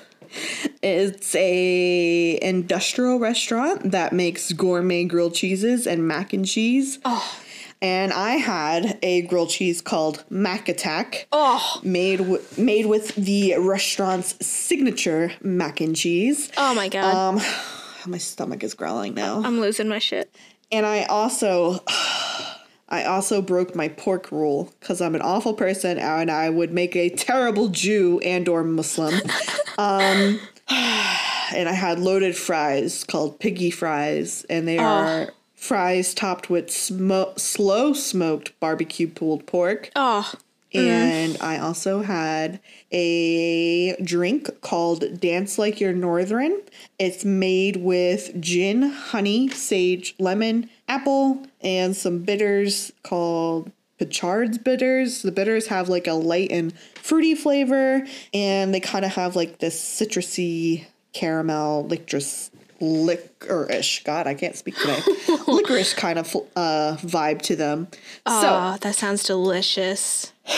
it's 0.84 1.36
a 1.36 2.40
industrial 2.42 3.18
restaurant 3.20 3.92
that 3.92 4.14
makes 4.14 4.52
gourmet 4.52 5.04
grilled 5.06 5.34
cheeses 5.34 5.88
and 5.88 6.08
mac 6.08 6.34
and 6.34 6.46
cheese. 6.46 7.00
oh, 7.06 7.36
And 7.82 8.12
I 8.12 8.32
had 8.32 9.00
a 9.02 9.22
grilled 9.24 9.50
cheese 9.50 9.80
called 9.82 10.26
Mac 10.30 10.68
Attack, 10.68 11.28
oh, 11.32 11.80
made 11.82 12.18
w- 12.18 12.42
made 12.58 12.88
with 12.88 13.16
the 13.16 13.56
restaurant's 13.58 14.46
signature 14.46 15.32
mac 15.42 15.80
and 15.80 15.96
cheese. 15.96 16.52
oh 16.58 16.74
my 16.76 16.90
god! 16.90 17.16
Um, 17.16 17.42
my 18.12 18.18
stomach 18.18 18.64
is 18.64 18.74
growling 18.74 19.14
now. 19.14 19.42
I'm 19.42 19.62
losing 19.62 19.88
my 19.88 20.00
shit. 20.00 20.36
And 20.72 20.86
I 20.86 21.04
also 21.04 21.80
I 22.90 23.04
also 23.06 23.42
broke 23.42 23.76
my 23.76 23.88
pork 23.88 24.32
rule 24.32 24.74
because 24.80 25.00
I'm 25.00 25.16
an 25.16 25.22
awful 25.22 25.54
person 25.54 26.00
and 26.00 26.30
I 26.32 26.50
would 26.50 26.74
make 26.74 26.96
a 26.96 27.10
terrible 27.10 27.68
Jew 27.70 28.20
and 28.26 28.48
or 28.50 28.64
Muslim. 28.64 29.14
um, 29.78 30.40
and 30.70 31.70
I 31.70 31.74
had 31.74 32.00
loaded 32.00 32.36
fries 32.36 33.04
called 33.04 33.40
piggy 33.40 33.72
fries, 33.72 34.46
and 34.50 34.68
they 34.68 34.80
are 34.80 35.30
fries 35.60 36.14
topped 36.14 36.50
with 36.50 36.68
smo- 36.68 37.38
slow 37.38 37.94
smoked 37.94 38.58
barbecue 38.60 39.08
pulled 39.08 39.46
pork. 39.46 39.92
Oh, 39.96 40.32
And 40.74 41.38
I 41.42 41.58
also 41.58 42.02
had 42.02 42.60
a 42.92 43.96
drink 43.98 44.50
called 44.62 45.20
Dance 45.20 45.58
Like 45.58 45.82
You're 45.82 45.94
Northern. 45.94 46.62
It's 46.98 47.26
made 47.26 47.78
with 47.78 48.40
gin, 48.40 48.84
honey, 48.84 49.50
sage, 49.50 50.16
lemon, 50.18 50.70
apple, 50.88 51.46
and 51.62 51.96
some 51.96 52.20
bitters 52.20 52.92
called 53.04 53.72
Pichard's 54.00 54.58
bitters. 54.60 55.24
The 55.24 55.32
bitters 55.32 55.68
have 55.68 55.90
like 55.90 56.08
a 56.08 56.14
light 56.14 56.52
and 56.52 56.72
fruity 56.96 57.36
flavor, 57.36 58.06
and 58.34 58.74
they 58.74 58.80
kind 58.80 59.04
of 59.04 59.12
have 59.12 59.36
like 59.36 59.60
this 59.60 59.78
citrusy 59.82 60.86
caramel 61.14 61.86
licorice 61.88 62.52
licorice. 62.82 64.04
God, 64.04 64.28
I 64.28 64.34
can't 64.34 64.56
speak 64.56 64.76
today. 64.76 65.00
licorice 65.48 65.94
kind 65.94 66.20
of 66.20 66.36
uh, 66.56 66.98
vibe 67.02 67.42
to 67.44 67.56
them. 67.56 67.88
so 67.92 68.02
oh, 68.26 68.78
that 68.82 68.96
sounds 68.96 69.24
delicious. 69.24 70.34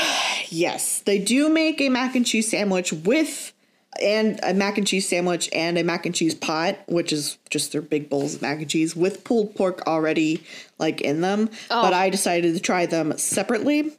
Yes, 0.54 1.00
they 1.00 1.18
do 1.18 1.48
make 1.48 1.80
a 1.80 1.88
mac 1.88 2.14
and 2.14 2.26
cheese 2.26 2.52
sandwich 2.52 2.92
with 2.92 3.54
and 4.02 4.40
a 4.44 4.54
mac 4.54 4.78
and 4.78 4.88
cheese 4.88 5.08
sandwich 5.08 5.50
and 5.54 5.78
a 5.78 5.84
mac 5.84 6.06
and 6.06 6.16
cheese 6.16 6.34
pot, 6.34 6.78
which 6.88 7.12
is 7.12 7.38
just 7.50 7.72
their 7.72 7.82
big 7.82 8.10
bowls 8.10 8.36
of 8.36 8.42
mac 8.42 8.60
and 8.60 8.70
cheese 8.70 8.96
with 8.96 9.24
pulled 9.24 9.56
pork 9.56 9.86
already 9.88 10.44
like 10.80 11.02
in 11.02 11.22
them. 11.22 11.50
Oh. 11.70 11.82
But 11.82 11.94
I 11.94 12.10
decided 12.10 12.54
to 12.54 12.60
try 12.60 12.86
them 12.86 13.18
separately. 13.18 13.92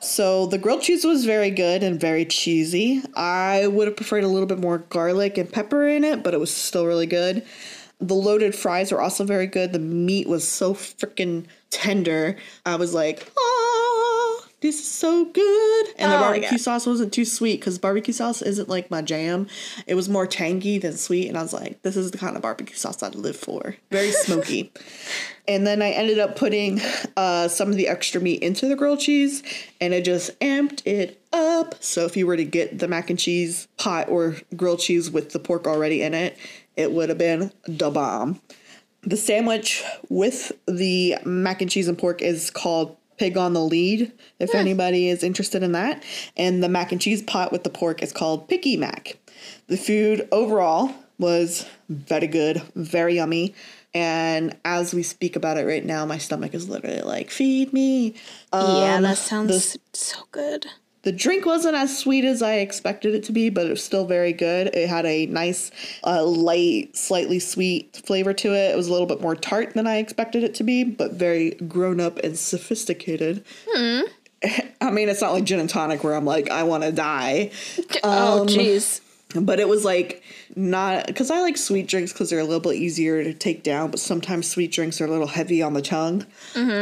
So 0.00 0.46
the 0.46 0.58
grilled 0.58 0.82
cheese 0.82 1.04
was 1.04 1.24
very 1.24 1.50
good 1.50 1.82
and 1.82 2.00
very 2.00 2.24
cheesy. 2.24 3.02
I 3.14 3.66
would 3.66 3.88
have 3.88 3.96
preferred 3.96 4.24
a 4.24 4.28
little 4.28 4.46
bit 4.46 4.58
more 4.58 4.78
garlic 4.78 5.38
and 5.38 5.50
pepper 5.50 5.86
in 5.86 6.04
it, 6.04 6.22
but 6.22 6.34
it 6.34 6.40
was 6.40 6.54
still 6.54 6.86
really 6.86 7.06
good. 7.06 7.44
The 8.00 8.14
loaded 8.14 8.54
fries 8.54 8.92
were 8.92 9.02
also 9.02 9.24
very 9.24 9.46
good. 9.46 9.72
The 9.72 9.78
meat 9.78 10.26
was 10.26 10.48
so 10.48 10.72
freaking 10.72 11.44
tender. 11.68 12.36
I 12.64 12.76
was 12.76 12.94
like, 12.94 13.30
oh, 13.36 13.59
this 14.60 14.78
is 14.78 14.86
so 14.86 15.24
good. 15.24 15.86
And 15.98 16.12
the 16.12 16.16
Oh 16.16 16.20
barbecue 16.20 16.50
God. 16.50 16.60
sauce 16.60 16.86
wasn't 16.86 17.12
too 17.12 17.24
sweet 17.24 17.60
because 17.60 17.78
barbecue 17.78 18.12
sauce 18.12 18.42
isn't 18.42 18.68
like 18.68 18.90
my 18.90 19.00
jam. 19.02 19.46
It 19.86 19.94
was 19.94 20.08
more 20.08 20.26
tangy 20.26 20.78
than 20.78 20.96
sweet. 20.96 21.28
And 21.28 21.38
I 21.38 21.42
was 21.42 21.52
like, 21.52 21.80
this 21.82 21.96
is 21.96 22.10
the 22.10 22.18
kind 22.18 22.36
of 22.36 22.42
barbecue 22.42 22.76
sauce 22.76 23.02
I'd 23.02 23.14
live 23.14 23.36
for. 23.36 23.76
Very 23.90 24.12
smoky. 24.12 24.72
and 25.48 25.66
then 25.66 25.80
I 25.80 25.90
ended 25.90 26.18
up 26.18 26.36
putting 26.36 26.80
uh, 27.16 27.48
some 27.48 27.70
of 27.70 27.76
the 27.76 27.88
extra 27.88 28.20
meat 28.20 28.42
into 28.42 28.68
the 28.68 28.76
grilled 28.76 29.00
cheese 29.00 29.42
and 29.80 29.94
it 29.94 30.04
just 30.04 30.38
amped 30.40 30.86
it 30.86 31.22
up. 31.32 31.82
So 31.82 32.04
if 32.04 32.16
you 32.16 32.26
were 32.26 32.36
to 32.36 32.44
get 32.44 32.78
the 32.78 32.88
mac 32.88 33.08
and 33.08 33.18
cheese 33.18 33.66
pot 33.78 34.08
or 34.08 34.36
grilled 34.56 34.80
cheese 34.80 35.10
with 35.10 35.30
the 35.32 35.38
pork 35.38 35.66
already 35.66 36.02
in 36.02 36.12
it, 36.12 36.36
it 36.76 36.92
would 36.92 37.08
have 37.08 37.18
been 37.18 37.52
the 37.66 37.90
bomb. 37.90 38.40
The 39.02 39.16
sandwich 39.16 39.82
with 40.10 40.52
the 40.66 41.16
mac 41.24 41.62
and 41.62 41.70
cheese 41.70 41.88
and 41.88 41.96
pork 41.96 42.20
is 42.20 42.50
called 42.50 42.98
Pig 43.20 43.36
on 43.36 43.52
the 43.52 43.60
Lead, 43.60 44.12
if 44.38 44.54
anybody 44.54 45.10
is 45.10 45.22
interested 45.22 45.62
in 45.62 45.72
that. 45.72 46.02
And 46.38 46.62
the 46.62 46.70
mac 46.70 46.90
and 46.90 46.98
cheese 46.98 47.22
pot 47.22 47.52
with 47.52 47.64
the 47.64 47.68
pork 47.70 48.02
is 48.02 48.14
called 48.14 48.48
Piggy 48.48 48.78
Mac. 48.78 49.18
The 49.66 49.76
food 49.76 50.26
overall 50.32 50.90
was 51.18 51.66
very 51.90 52.26
good, 52.26 52.62
very 52.74 53.16
yummy. 53.16 53.54
And 53.92 54.56
as 54.64 54.94
we 54.94 55.02
speak 55.02 55.36
about 55.36 55.58
it 55.58 55.66
right 55.66 55.84
now, 55.84 56.06
my 56.06 56.16
stomach 56.16 56.54
is 56.54 56.70
literally 56.70 57.02
like, 57.02 57.30
feed 57.30 57.74
me. 57.74 58.14
yeah, 58.54 58.94
Um, 58.96 59.02
that 59.02 59.18
sounds 59.18 59.74
the- 59.74 59.78
so 59.92 60.20
good. 60.32 60.68
The 61.02 61.12
drink 61.12 61.46
wasn't 61.46 61.76
as 61.76 61.96
sweet 61.96 62.24
as 62.24 62.42
I 62.42 62.54
expected 62.54 63.14
it 63.14 63.24
to 63.24 63.32
be, 63.32 63.48
but 63.48 63.66
it 63.66 63.70
was 63.70 63.82
still 63.82 64.04
very 64.04 64.32
good. 64.32 64.68
It 64.74 64.88
had 64.88 65.06
a 65.06 65.26
nice, 65.26 65.70
uh, 66.04 66.24
light, 66.24 66.96
slightly 66.96 67.38
sweet 67.38 68.00
flavor 68.04 68.34
to 68.34 68.52
it. 68.52 68.72
It 68.72 68.76
was 68.76 68.88
a 68.88 68.92
little 68.92 69.06
bit 69.06 69.20
more 69.20 69.34
tart 69.34 69.74
than 69.74 69.86
I 69.86 69.96
expected 69.96 70.44
it 70.44 70.54
to 70.56 70.64
be, 70.64 70.84
but 70.84 71.12
very 71.12 71.52
grown 71.52 72.00
up 72.00 72.18
and 72.18 72.38
sophisticated. 72.38 73.44
Hmm. 73.68 74.02
I 74.80 74.90
mean, 74.90 75.08
it's 75.08 75.20
not 75.20 75.32
like 75.32 75.44
gin 75.44 75.60
and 75.60 75.70
tonic 75.70 76.04
where 76.04 76.14
I'm 76.14 76.24
like, 76.24 76.50
I 76.50 76.64
want 76.64 76.84
to 76.84 76.92
die. 76.92 77.50
oh, 78.04 78.46
jeez. 78.48 79.00
But 79.34 79.60
it 79.60 79.68
was 79.68 79.84
like 79.84 80.24
not 80.56 81.06
because 81.06 81.30
I 81.30 81.40
like 81.40 81.56
sweet 81.56 81.86
drinks 81.86 82.12
because 82.12 82.30
they're 82.30 82.40
a 82.40 82.44
little 82.44 82.60
bit 82.60 82.74
easier 82.74 83.22
to 83.22 83.32
take 83.32 83.62
down, 83.62 83.92
but 83.92 84.00
sometimes 84.00 84.50
sweet 84.50 84.72
drinks 84.72 85.00
are 85.00 85.04
a 85.04 85.10
little 85.10 85.28
heavy 85.28 85.62
on 85.62 85.72
the 85.72 85.82
tongue. 85.82 86.26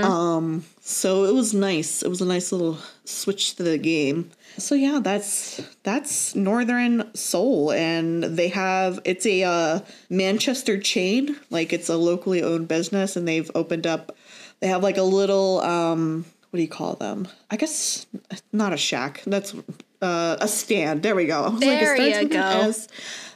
Um, 0.02 0.64
so 0.88 1.25
it 1.25 1.35
was 1.35 1.52
nice. 1.52 2.02
It 2.02 2.09
was 2.09 2.23
a 2.23 2.25
nice 2.25 2.50
little 2.50 2.78
switch 3.04 3.57
to 3.57 3.62
the 3.62 3.76
game. 3.76 4.30
So 4.57 4.75
yeah, 4.75 5.00
that's 5.02 5.61
that's 5.83 6.35
Northern 6.35 7.14
Soul, 7.14 7.73
and 7.73 8.25
they 8.25 8.49
have 8.49 8.99
it's 9.04 9.26
a 9.26 9.45
uh, 9.45 9.80
Manchester 10.09 10.80
chain, 10.80 11.37
like 11.50 11.75
it's 11.75 11.90
a 11.90 11.97
locally 11.99 12.42
owned 12.42 12.68
business, 12.68 13.16
and 13.16 13.28
they've 13.28 13.50
opened 13.54 13.87
up. 13.87 14.16
They 14.61 14.68
have 14.68 14.83
like 14.83 14.97
a 14.97 15.02
little 15.02 15.61
um, 15.61 16.25
what 16.49 16.57
do 16.57 16.62
you 16.62 16.68
call 16.68 16.95
them? 16.95 17.28
I 17.50 17.57
guess 17.57 18.07
not 18.52 18.73
a 18.73 18.78
shack. 18.78 19.23
That's 19.26 19.54
uh, 20.00 20.38
a 20.40 20.49
stand. 20.49 21.02
There 21.02 21.14
we 21.14 21.26
go. 21.26 21.50
There 21.50 21.97
it 21.97 22.23
you 22.23 22.28
go. 22.28 22.73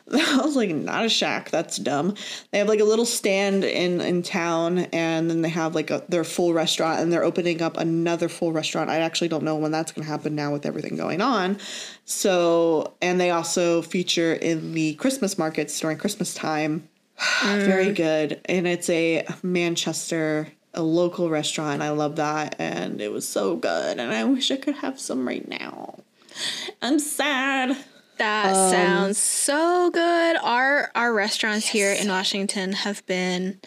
I 0.13 0.41
was 0.43 0.57
like, 0.57 0.71
not 0.71 1.05
a 1.05 1.09
shack. 1.09 1.51
That's 1.51 1.77
dumb. 1.77 2.15
They 2.51 2.59
have 2.59 2.69
like 2.69 2.81
a 2.81 2.85
little 2.85 3.07
stand 3.07 3.65
in 3.65 4.01
in 4.01 4.23
town, 4.23 4.79
and 4.93 5.31
then 5.31 5.43
they 5.43 5.49
have 5.49 5.75
like 5.75 5.91
a, 5.91 6.05
their 6.09 6.25
full 6.25 6.53
restaurant, 6.53 7.01
and 7.01 7.13
they're 7.13 7.25
opening 7.25 7.63
up 7.63 7.77
another 7.77 8.29
full 8.29 8.53
restaurant. 8.53 8.91
I 8.91 8.99
actually 8.99 9.29
don't 9.29 9.45
know 9.45 9.57
when 9.57 9.71
that's 9.71 9.93
going 9.93 10.05
to 10.05 10.11
happen 10.11 10.35
now 10.35 10.53
with 10.53 10.67
everything 10.67 10.97
going 10.97 11.21
on. 11.21 11.59
So, 12.05 12.95
and 13.01 13.21
they 13.21 13.31
also 13.31 13.83
feature 13.83 14.35
in 14.35 14.73
the 14.75 14.95
Christmas 14.95 15.39
markets 15.39 15.79
during 15.79 15.99
Christmas 15.99 16.35
time. 16.35 16.89
Very 17.43 17.93
good, 17.93 18.41
and 18.47 18.67
it's 18.67 18.91
a 18.91 19.27
Manchester. 19.43 20.49
A 20.75 20.83
local 20.83 21.29
restaurant. 21.29 21.83
I 21.83 21.91
love 21.91 22.17
that, 22.17 22.57
and 22.59 23.03
it 23.03 23.13
was 23.13 23.29
so 23.29 23.57
good. 23.57 24.01
And 24.01 24.11
I 24.11 24.25
wish 24.25 24.51
I 24.51 24.57
could 24.57 24.77
have 24.77 24.99
some 24.99 25.29
right 25.29 25.47
now. 25.47 25.99
I'm 26.81 26.99
sad. 26.99 27.77
That 28.23 28.55
Um, 28.55 28.71
sounds 28.71 29.19
so 29.19 29.91
good. 29.91 30.37
Our 30.37 30.93
our 30.95 31.13
restaurants 31.13 31.67
here 31.67 31.93
in 31.93 32.07
Washington 32.07 32.73
have 32.73 33.05
been 33.07 33.61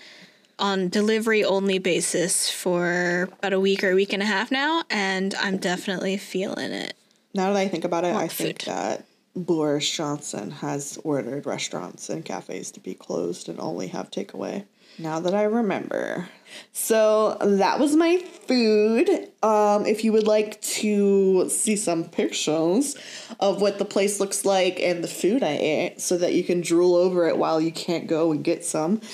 on 0.58 0.88
delivery 0.88 1.44
only 1.44 1.78
basis 1.78 2.50
for 2.50 3.28
about 3.40 3.52
a 3.52 3.60
week 3.60 3.84
or 3.84 3.92
a 3.92 3.96
week 3.96 4.14
and 4.14 4.24
a 4.24 4.26
half 4.26 4.52
now, 4.52 4.84
and 4.90 5.36
I'm 5.42 5.58
definitely 5.58 6.16
feeling 6.16 6.72
it. 6.72 6.94
Now 7.34 7.52
that 7.52 7.60
I 7.60 7.68
think 7.68 7.84
about 7.84 8.06
it, 8.06 8.16
I 8.16 8.30
think 8.30 8.64
that 8.64 9.04
Boris 9.36 9.90
Johnson 9.90 10.52
has 10.52 10.98
ordered 11.04 11.46
restaurants 11.46 12.10
and 12.10 12.24
cafes 12.24 12.72
to 12.72 12.80
be 12.80 12.94
closed 12.94 13.50
and 13.50 13.60
only 13.60 13.88
have 13.88 14.10
takeaway. 14.10 14.64
Now 14.98 15.20
that 15.20 15.34
I 15.34 15.44
remember. 15.44 16.30
So 16.72 17.38
that 17.42 17.80
was 17.80 17.96
my 17.98 18.18
food. 18.18 19.10
Um, 19.44 19.86
if 19.86 20.04
you 20.06 20.14
would 20.14 20.26
like 20.26 20.62
to 20.62 21.50
see 21.50 21.76
some 21.76 22.06
pictures 22.06 22.96
of 23.42 23.62
what 23.62 23.78
the 23.78 23.84
place 23.86 24.20
looks 24.22 24.46
like 24.46 24.80
and 24.80 25.04
the 25.04 25.08
food 25.10 25.44
I 25.44 25.58
ate 25.58 26.02
so 26.02 26.18
that 26.18 26.34
you 26.34 26.44
can 26.46 26.62
drool 26.62 26.96
over 26.96 27.28
it 27.28 27.38
while 27.38 27.60
you 27.60 27.72
can't 27.74 28.08
go 28.08 28.32
and 28.32 28.44
get 28.44 28.64
some 28.64 29.02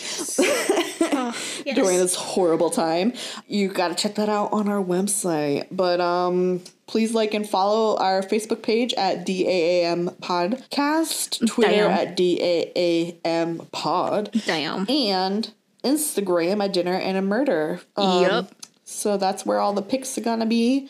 Yes. 1.66 1.75
during 1.75 1.98
this 1.98 2.16
horrible 2.16 2.70
time. 2.70 3.13
You 3.48 3.70
got 3.70 3.88
to 3.90 3.96
check 3.96 4.16
that 4.16 4.30
out 4.30 4.51
on 4.54 4.68
our 4.70 4.84
website. 4.84 5.68
But 5.72 6.00
um 6.00 6.62
please 6.88 7.13
like 7.13 7.34
and 7.34 7.48
follow 7.48 7.98
our 7.98 8.22
Facebook 8.22 8.62
page 8.62 8.94
at 8.96 9.25
DAAM 9.25 10.13
Podcast, 10.18 11.48
Twitter 11.48 11.72
Damn. 11.88 11.92
at 11.92 12.18
DAAM 12.18 13.72
Pod, 13.72 14.30
Damn. 14.46 14.86
and 14.90 15.51
Instagram 15.84 16.64
a 16.64 16.70
Dinner 16.70 16.94
and 16.94 17.18
a 17.18 17.22
Murder. 17.22 17.82
Um, 17.96 18.24
Yup. 18.24 18.56
So 18.84 19.18
that's 19.18 19.46
where 19.46 19.60
all 19.60 19.74
the 19.74 19.82
pics 19.82 20.18
are 20.18 20.22
gonna 20.22 20.46
be. 20.46 20.90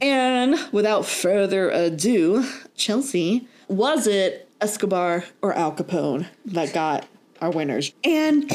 And 0.00 0.56
without 0.72 1.04
further 1.04 1.70
ado, 1.70 2.46
Chelsea, 2.74 3.46
was 3.68 4.06
it 4.06 4.48
Escobar 4.60 5.24
or 5.42 5.52
Al 5.52 5.72
Capone 5.72 6.26
that 6.46 6.72
got 6.72 7.06
our 7.40 7.50
winners? 7.50 7.92
And 8.02 8.50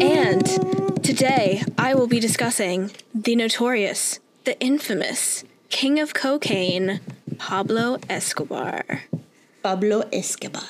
And 0.00 1.04
today 1.04 1.62
I 1.76 1.94
will 1.94 2.06
be 2.06 2.20
discussing 2.20 2.92
the 3.14 3.34
notorious, 3.36 4.20
the 4.44 4.58
infamous 4.60 5.44
king 5.68 5.98
of 5.98 6.14
cocaine, 6.14 7.00
Pablo 7.38 7.98
Escobar. 8.08 9.02
Pablo 9.62 10.04
Escobar. 10.12 10.62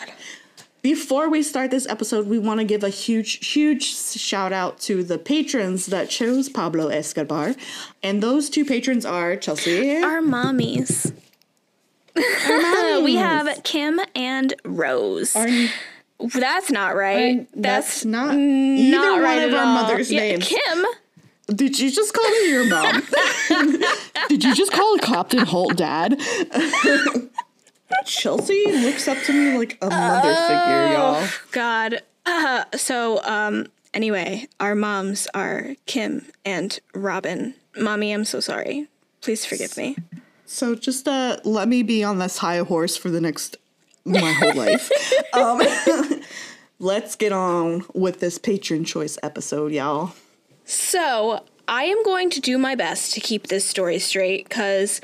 Before 0.91 1.29
we 1.29 1.43
start 1.43 1.73
this 1.73 1.85
episode, 1.89 2.29
we 2.29 2.39
want 2.39 2.61
to 2.61 2.65
give 2.65 2.85
a 2.85 2.89
huge, 2.91 3.45
huge 3.45 3.83
shout 3.83 4.53
out 4.53 4.79
to 4.83 5.03
the 5.03 5.19
patrons 5.19 5.87
that 5.87 6.09
chose 6.09 6.49
Pablo 6.49 6.87
Escobar. 6.87 7.57
And 8.05 8.23
those 8.23 8.49
two 8.49 8.65
patrons 8.65 9.05
are 9.05 9.35
Chelsea. 9.35 9.97
Our 10.01 10.21
mommies. 10.21 11.13
we 13.03 13.17
have 13.17 13.65
Kim 13.65 13.99
and 14.15 14.55
Rose. 14.65 15.35
Our- 15.35 15.49
That's 16.33 16.71
not 16.71 16.95
right. 16.95 17.41
Our- 17.41 17.47
that's, 17.57 18.03
that's 18.03 18.05
not 18.05 18.37
either 18.37 18.97
not 18.97 19.13
one 19.15 19.23
right 19.23 19.43
of 19.49 19.55
our 19.55 19.65
all. 19.65 19.75
mother's 19.83 20.13
Yeah, 20.13 20.21
names. 20.21 20.47
Kim. 20.47 20.85
Did 21.49 21.81
you 21.81 21.91
just 21.91 22.15
call 22.15 22.31
me 22.31 22.49
your 22.49 22.69
mom? 22.69 23.03
Did 24.29 24.45
you 24.45 24.55
just 24.55 24.71
call 24.71 24.99
Captain 24.99 25.45
Holt 25.47 25.77
dad? 25.77 26.17
Chelsea 28.05 28.65
looks 28.67 29.09
up 29.09 29.19
to 29.25 29.33
me 29.33 29.59
like 29.59 29.79
a 29.83 29.89
mother 29.89 30.35
figure, 30.35 30.93
y'all. 30.93 31.29
God. 31.53 32.03
Uh, 32.25 32.65
so, 32.77 33.23
um, 33.25 33.67
anyway, 33.95 34.49
our 34.61 34.75
moms 34.75 35.29
are 35.35 35.75
Kim 35.87 36.27
and 36.45 36.79
Robin. 36.95 37.55
Mommy, 37.77 38.13
I'm 38.13 38.25
so 38.25 38.41
sorry. 38.41 38.89
Please 39.21 39.45
forgive 39.45 39.77
me. 39.77 39.97
So 40.49 40.77
just 40.77 41.09
uh 41.09 41.39
let 41.45 41.67
me 41.67 41.83
be 41.83 42.05
on 42.05 42.19
this 42.19 42.39
high 42.39 42.59
horse 42.59 42.97
for 42.97 43.11
the 43.11 43.21
next 43.21 43.57
my 44.05 44.33
whole 44.33 44.55
life. 44.55 44.91
Um 45.35 45.61
let's 46.79 47.15
get 47.17 47.33
on 47.33 47.85
with 47.93 48.21
this 48.21 48.39
patron 48.39 48.85
choice 48.85 49.19
episode, 49.23 49.73
y'all. 49.73 50.13
So, 50.65 51.45
I 51.69 51.85
am 51.85 52.03
going 52.05 52.31
to 52.31 52.41
do 52.41 52.57
my 52.59 52.75
best 52.75 53.13
to 53.15 53.21
keep 53.21 53.49
this 53.49 53.67
story 53.67 53.99
straight 53.99 54.49
because, 54.49 55.01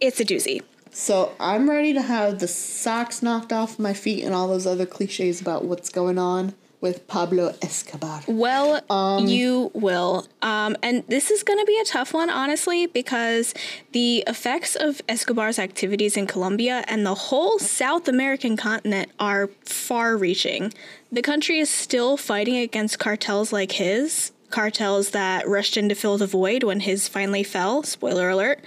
it's 0.00 0.20
a 0.20 0.24
doozy. 0.24 0.62
So 0.98 1.32
I'm 1.38 1.70
ready 1.70 1.92
to 1.92 2.02
have 2.02 2.40
the 2.40 2.48
socks 2.48 3.22
knocked 3.22 3.52
off 3.52 3.78
my 3.78 3.94
feet 3.94 4.24
and 4.24 4.34
all 4.34 4.48
those 4.48 4.66
other 4.66 4.84
cliches 4.84 5.40
about 5.40 5.64
what's 5.64 5.90
going 5.90 6.18
on 6.18 6.54
with 6.80 7.06
Pablo 7.06 7.54
Escobar. 7.62 8.22
Well, 8.26 8.82
you 9.24 9.70
will. 9.74 10.26
Um, 10.42 10.76
and 10.82 11.04
this 11.06 11.30
is 11.30 11.44
going 11.44 11.60
to 11.60 11.64
be 11.64 11.78
a 11.80 11.84
tough 11.84 12.12
one, 12.12 12.30
honestly, 12.30 12.86
because 12.86 13.54
the 13.92 14.24
effects 14.26 14.74
of 14.74 15.00
Escobar's 15.08 15.60
activities 15.60 16.16
in 16.16 16.26
Colombia 16.26 16.84
and 16.88 17.06
the 17.06 17.14
whole 17.14 17.60
South 17.60 18.08
American 18.08 18.56
continent 18.56 19.12
are 19.20 19.50
far 19.64 20.16
reaching. 20.16 20.74
The 21.12 21.22
country 21.22 21.60
is 21.60 21.70
still 21.70 22.16
fighting 22.16 22.56
against 22.56 22.98
cartels 22.98 23.52
like 23.52 23.72
his. 23.72 24.32
Cartels 24.50 25.10
that 25.10 25.46
rushed 25.46 25.76
in 25.76 25.88
to 25.88 25.94
fill 25.94 26.16
the 26.18 26.26
void 26.26 26.62
when 26.62 26.80
his 26.80 27.06
finally 27.08 27.42
fell, 27.42 27.82
spoiler 27.82 28.30
alert, 28.30 28.60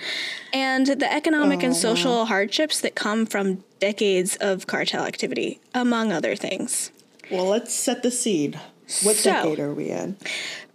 and 0.54 0.86
the 0.88 1.12
economic 1.12 1.64
and 1.64 1.74
oh, 1.74 1.78
social 1.78 2.26
hardships 2.26 2.80
that 2.82 2.94
come 2.96 3.26
from 3.26 3.64
decades 3.80 4.36
of 4.38 4.68
cartel 4.68 5.04
activity, 5.06 5.60
among 5.74 6.12
other 6.12 6.36
things. 6.36 6.92
Well, 7.32 7.46
let's 7.48 7.74
set 7.74 8.04
the 8.04 8.12
scene. 8.12 8.60
What 9.04 9.16
So- 9.16 9.32
decade 9.32 9.60
are 9.60 9.74
we 9.74 9.90
in? 9.90 10.18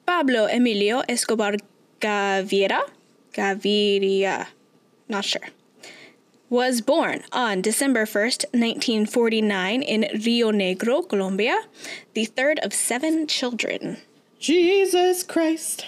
Pablo 0.07 0.47
Emilio 0.47 1.03
Escobar 1.09 1.55
Gaviria 2.01 2.81
Gaviria, 3.35 4.47
not 5.09 5.25
sure, 5.25 5.49
was 6.49 6.81
born 6.81 7.23
on 7.33 7.61
December 7.61 8.07
1st, 8.07 8.45
1949, 8.55 9.83
in 9.83 10.01
Rio 10.25 10.51
Negro, 10.53 11.07
Colombia, 11.07 11.61
the 12.15 12.25
third 12.25 12.59
of 12.61 12.73
seven 12.73 13.27
children. 13.27 13.99
Jesus 14.47 15.25
Christ. 15.25 15.85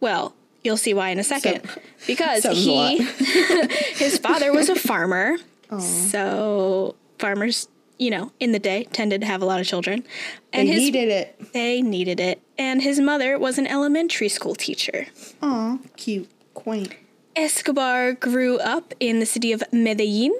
Well, 0.00 0.34
you'll 0.64 0.76
see 0.76 0.92
why 0.92 1.10
in 1.10 1.20
a 1.20 1.24
second. 1.24 1.68
So- 1.68 1.80
because 2.08 2.42
sounds 2.42 2.66
a 2.66 2.70
lot. 2.72 2.90
he, 2.94 3.02
his 4.04 4.18
father 4.18 4.52
was 4.52 4.68
a 4.68 4.74
farmer. 4.74 5.36
So 5.80 6.96
farmers, 7.18 7.66
you 7.98 8.10
know, 8.10 8.30
in 8.40 8.52
the 8.52 8.58
day 8.58 8.84
tended 8.92 9.22
to 9.22 9.26
have 9.26 9.40
a 9.40 9.46
lot 9.46 9.58
of 9.58 9.66
children. 9.66 10.04
And 10.52 10.68
They 10.68 10.72
his 10.74 10.82
needed 10.82 11.08
it. 11.08 11.52
they 11.54 11.80
needed 11.80 12.20
it. 12.20 12.42
And 12.58 12.82
his 12.82 13.00
mother 13.00 13.38
was 13.38 13.56
an 13.56 13.66
elementary 13.66 14.28
school 14.28 14.54
teacher. 14.54 15.06
Aw, 15.40 15.78
cute, 15.96 16.28
quaint. 16.52 16.94
Escobar 17.36 18.12
grew 18.12 18.58
up 18.58 18.92
in 19.00 19.18
the 19.20 19.24
city 19.24 19.50
of 19.50 19.62
Medellin, 19.72 20.34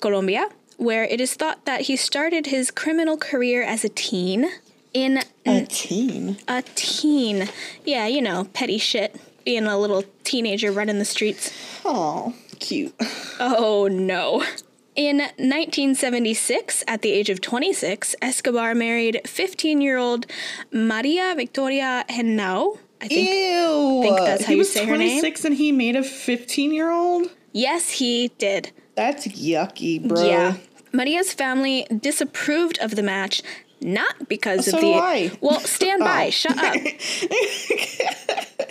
Colombia, 0.00 0.48
where 0.78 1.04
it 1.04 1.20
is 1.20 1.34
thought 1.34 1.66
that 1.66 1.82
he 1.82 1.94
started 1.96 2.46
his 2.46 2.70
criminal 2.70 3.18
career 3.18 3.62
as 3.62 3.84
a 3.84 3.90
teen. 3.90 4.48
In 4.98 5.20
A 5.46 5.64
teen. 5.66 6.38
a 6.48 6.62
teen. 6.74 7.48
Yeah, 7.84 8.06
you 8.06 8.20
know, 8.20 8.48
petty 8.52 8.78
shit. 8.78 9.14
Being 9.44 9.66
a 9.66 9.78
little 9.78 10.02
teenager 10.24 10.72
running 10.72 10.98
the 10.98 11.04
streets. 11.04 11.52
Oh, 11.84 12.34
cute. 12.58 12.94
Oh 13.38 13.88
no. 13.90 14.42
In 14.96 15.18
1976, 15.18 16.82
at 16.88 17.02
the 17.02 17.12
age 17.12 17.30
of 17.30 17.40
26, 17.40 18.16
Escobar 18.20 18.74
married 18.74 19.20
15 19.24 19.80
year 19.80 19.96
old 19.96 20.26
Maria 20.72 21.34
Victoria 21.36 22.04
Henao. 22.10 22.78
I 23.00 23.06
think. 23.06 23.28
Ew. 23.30 24.00
think 24.02 24.18
that's 24.18 24.44
how 24.44 24.52
he 24.52 24.56
you 24.58 24.64
say 24.64 24.84
her 24.84 24.96
name. 24.96 25.08
He 25.08 25.14
was 25.14 25.20
26 25.20 25.44
and 25.44 25.54
he 25.54 25.70
made 25.70 25.94
a 25.94 26.02
15 26.02 26.72
year 26.72 26.90
old? 26.90 27.28
Yes, 27.52 27.90
he 27.90 28.32
did. 28.38 28.72
That's 28.96 29.28
yucky, 29.28 30.02
bro. 30.06 30.26
Yeah. 30.26 30.56
Maria's 30.92 31.32
family 31.32 31.86
disapproved 31.96 32.78
of 32.80 32.96
the 32.96 33.02
match, 33.04 33.42
not 33.80 34.28
because 34.28 34.66
So 34.66 34.76
of 34.76 34.82
the. 34.82 35.38
Well, 35.40 35.60
stand 35.60 36.00
by. 36.00 36.26
Oh. 36.26 36.30
Shut 36.30 36.58
up. 36.58 36.76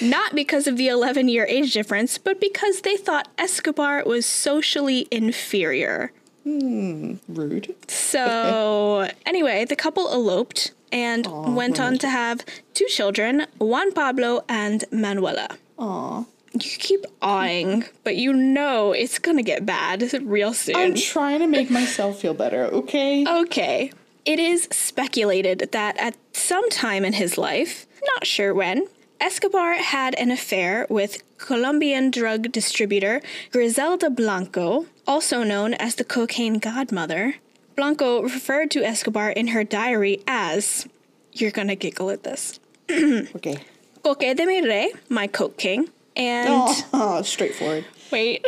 not 0.00 0.34
because 0.34 0.66
of 0.66 0.76
the 0.76 0.88
11 0.88 1.28
year 1.28 1.46
age 1.46 1.72
difference, 1.72 2.18
but 2.18 2.40
because 2.40 2.82
they 2.82 2.96
thought 2.96 3.28
Escobar 3.38 4.04
was 4.04 4.26
socially 4.26 5.06
inferior. 5.10 6.12
hmm 6.44 7.14
Rude. 7.28 7.74
So, 7.88 9.08
anyway, 9.26 9.64
the 9.64 9.76
couple 9.76 10.08
eloped 10.12 10.72
and 10.92 11.26
went 11.54 11.78
on 11.78 11.98
to 11.98 12.08
have 12.08 12.44
two 12.74 12.86
children, 12.86 13.46
Juan 13.58 13.92
Pablo 13.92 14.44
and 14.48 14.84
Manuela. 14.90 15.48
Aw. 15.78 16.24
You 16.52 16.70
keep 16.78 17.04
awing, 17.22 17.84
but 18.02 18.16
you 18.16 18.32
know 18.32 18.90
it's 18.90 19.20
gonna 19.20 19.44
get 19.44 19.64
bad 19.64 20.12
real 20.24 20.52
soon. 20.52 20.74
I'm 20.74 20.94
trying 20.96 21.38
to 21.38 21.46
make 21.46 21.70
myself 21.70 22.20
feel 22.20 22.34
better, 22.34 22.64
okay? 22.64 23.24
Okay. 23.24 23.92
It 24.24 24.38
is 24.38 24.68
speculated 24.70 25.70
that 25.72 25.96
at 25.96 26.16
some 26.32 26.68
time 26.70 27.04
in 27.04 27.14
his 27.14 27.38
life, 27.38 27.86
not 28.14 28.26
sure 28.26 28.52
when, 28.54 28.86
Escobar 29.20 29.74
had 29.74 30.14
an 30.14 30.30
affair 30.30 30.86
with 30.88 31.22
Colombian 31.38 32.10
drug 32.10 32.52
distributor 32.52 33.20
Griselda 33.50 34.08
Blanco, 34.10 34.86
also 35.06 35.42
known 35.42 35.74
as 35.74 35.94
the 35.96 36.04
cocaine 36.04 36.58
godmother. 36.58 37.34
Blanco 37.76 38.22
referred 38.22 38.70
to 38.72 38.84
Escobar 38.84 39.30
in 39.30 39.48
her 39.48 39.64
diary 39.64 40.22
as, 40.26 40.86
you're 41.32 41.50
gonna 41.50 41.76
giggle 41.76 42.10
at 42.10 42.22
this, 42.24 42.60
Okay. 42.90 43.58
Coque 44.02 44.34
de 44.34 44.46
mi 44.46 44.62
rey, 44.66 44.92
my 45.08 45.26
coke 45.26 45.56
king, 45.58 45.88
and 46.16 46.48
Oh, 46.92 47.22
straightforward. 47.24 47.84
wait, 48.10 48.44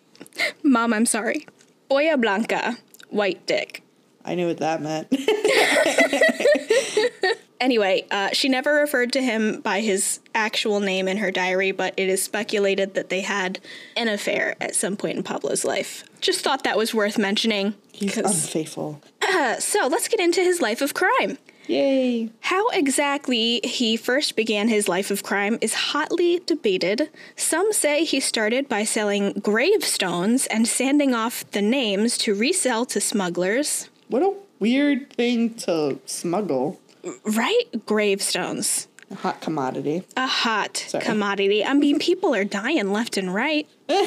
mom, 0.62 0.92
I'm 0.92 1.06
sorry, 1.06 1.46
Polla 1.88 2.16
Blanca, 2.16 2.78
white 3.10 3.44
dick. 3.46 3.82
I 4.24 4.34
knew 4.34 4.46
what 4.46 4.58
that 4.58 4.80
meant. 4.80 5.08
Anyway, 7.64 8.04
uh, 8.10 8.28
she 8.34 8.50
never 8.50 8.74
referred 8.74 9.10
to 9.14 9.22
him 9.22 9.62
by 9.62 9.80
his 9.80 10.20
actual 10.34 10.80
name 10.80 11.08
in 11.08 11.16
her 11.16 11.30
diary, 11.30 11.72
but 11.72 11.94
it 11.96 12.10
is 12.10 12.22
speculated 12.22 12.92
that 12.92 13.08
they 13.08 13.22
had 13.22 13.58
an 13.96 14.06
affair 14.06 14.54
at 14.60 14.74
some 14.74 14.98
point 14.98 15.16
in 15.16 15.22
Pablo's 15.22 15.64
life. 15.64 16.04
Just 16.20 16.42
thought 16.42 16.62
that 16.64 16.76
was 16.76 16.92
worth 16.92 17.16
mentioning. 17.16 17.72
He's 17.90 18.18
unfaithful. 18.18 19.00
Uh, 19.22 19.58
so 19.60 19.86
let's 19.86 20.08
get 20.08 20.20
into 20.20 20.42
his 20.42 20.60
life 20.60 20.82
of 20.82 20.92
crime. 20.92 21.38
Yay. 21.66 22.28
How 22.40 22.68
exactly 22.68 23.60
he 23.64 23.96
first 23.96 24.36
began 24.36 24.68
his 24.68 24.86
life 24.86 25.10
of 25.10 25.22
crime 25.22 25.56
is 25.62 25.72
hotly 25.72 26.42
debated. 26.44 27.08
Some 27.36 27.72
say 27.72 28.04
he 28.04 28.20
started 28.20 28.68
by 28.68 28.84
selling 28.84 29.32
gravestones 29.34 30.46
and 30.48 30.68
sanding 30.68 31.14
off 31.14 31.50
the 31.52 31.62
names 31.62 32.18
to 32.18 32.34
resell 32.34 32.84
to 32.86 33.00
smugglers. 33.00 33.88
What 34.14 34.22
a 34.22 34.32
weird 34.60 35.12
thing 35.12 35.54
to 35.66 35.98
smuggle. 36.06 36.80
Right? 37.24 37.64
Gravestones. 37.84 38.86
A 39.10 39.16
hot 39.16 39.40
commodity. 39.40 40.04
a 40.16 40.28
hot 40.28 40.76
Sorry. 40.76 41.04
commodity. 41.04 41.64
I 41.64 41.74
mean, 41.74 41.98
people 41.98 42.32
are 42.32 42.44
dying 42.44 42.92
left 42.92 43.16
and 43.16 43.34
right. 43.34 43.66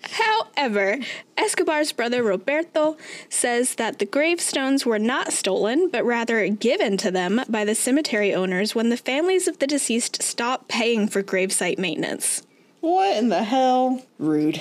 However, 0.00 0.98
Escobar's 1.36 1.92
brother 1.92 2.24
Roberto 2.24 2.96
says 3.28 3.76
that 3.76 4.00
the 4.00 4.04
gravestones 4.04 4.84
were 4.84 4.98
not 4.98 5.32
stolen, 5.32 5.90
but 5.90 6.04
rather 6.04 6.48
given 6.48 6.96
to 6.96 7.12
them 7.12 7.42
by 7.48 7.64
the 7.64 7.76
cemetery 7.76 8.34
owners 8.34 8.74
when 8.74 8.88
the 8.88 8.96
families 8.96 9.46
of 9.46 9.60
the 9.60 9.68
deceased 9.68 10.24
stopped 10.24 10.66
paying 10.66 11.06
for 11.06 11.22
gravesite 11.22 11.78
maintenance. 11.78 12.42
What 12.80 13.16
in 13.16 13.28
the 13.28 13.44
hell? 13.44 14.02
Rude. 14.18 14.60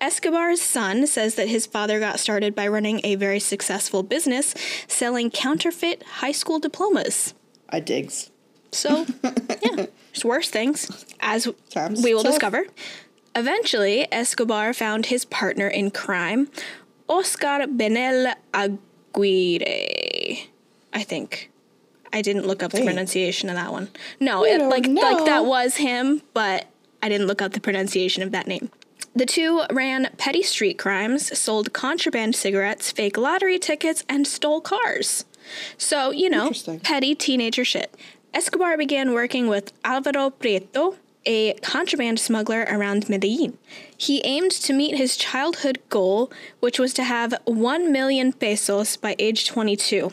Escobar's 0.00 0.62
son 0.62 1.06
says 1.06 1.34
that 1.34 1.48
his 1.48 1.66
father 1.66 2.00
got 2.00 2.18
started 2.18 2.54
by 2.54 2.66
running 2.66 3.00
a 3.04 3.16
very 3.16 3.38
successful 3.40 4.02
business 4.02 4.54
selling 4.88 5.30
counterfeit 5.30 6.02
high 6.04 6.32
school 6.32 6.58
diplomas. 6.58 7.34
I 7.68 7.80
digs. 7.80 8.30
So, 8.72 9.04
yeah, 9.62 9.86
there's 10.12 10.24
worse 10.24 10.48
things, 10.48 11.04
as 11.20 11.48
Times 11.70 12.02
we 12.02 12.14
will 12.14 12.22
tough. 12.22 12.32
discover. 12.32 12.64
Eventually, 13.34 14.06
Escobar 14.12 14.72
found 14.72 15.06
his 15.06 15.24
partner 15.24 15.68
in 15.68 15.90
crime, 15.90 16.48
Oscar 17.08 17.66
Bernal 17.66 18.32
Aguirre. 18.54 20.48
I 20.92 21.02
think. 21.02 21.50
I 22.12 22.22
didn't 22.22 22.46
look 22.46 22.62
up 22.62 22.72
the 22.72 22.84
pronunciation 22.84 23.48
of 23.48 23.54
that 23.54 23.70
one. 23.70 23.88
No, 24.18 24.44
it, 24.44 24.60
like 24.62 24.86
like 24.86 25.24
that 25.26 25.44
was 25.44 25.76
him, 25.76 26.22
but 26.34 26.66
I 27.02 27.08
didn't 27.08 27.28
look 27.28 27.40
up 27.40 27.52
the 27.52 27.60
pronunciation 27.60 28.22
of 28.24 28.32
that 28.32 28.48
name. 28.48 28.70
The 29.14 29.26
two 29.26 29.62
ran 29.70 30.08
petty 30.18 30.42
street 30.42 30.78
crimes, 30.78 31.36
sold 31.38 31.72
contraband 31.72 32.36
cigarettes, 32.36 32.92
fake 32.92 33.16
lottery 33.16 33.58
tickets, 33.58 34.04
and 34.08 34.26
stole 34.26 34.60
cars. 34.60 35.24
So, 35.76 36.10
you 36.10 36.30
know, 36.30 36.52
petty 36.82 37.14
teenager 37.14 37.64
shit. 37.64 37.94
Escobar 38.32 38.76
began 38.76 39.12
working 39.12 39.48
with 39.48 39.72
Alvaro 39.84 40.30
Prieto, 40.30 40.96
a 41.26 41.54
contraband 41.54 42.20
smuggler 42.20 42.64
around 42.70 43.08
Medellin. 43.08 43.58
He 43.96 44.24
aimed 44.24 44.52
to 44.52 44.72
meet 44.72 44.96
his 44.96 45.16
childhood 45.16 45.80
goal, 45.88 46.30
which 46.60 46.78
was 46.78 46.94
to 46.94 47.04
have 47.04 47.34
1 47.44 47.90
million 47.90 48.32
pesos 48.32 48.96
by 48.96 49.16
age 49.18 49.48
22. 49.48 50.12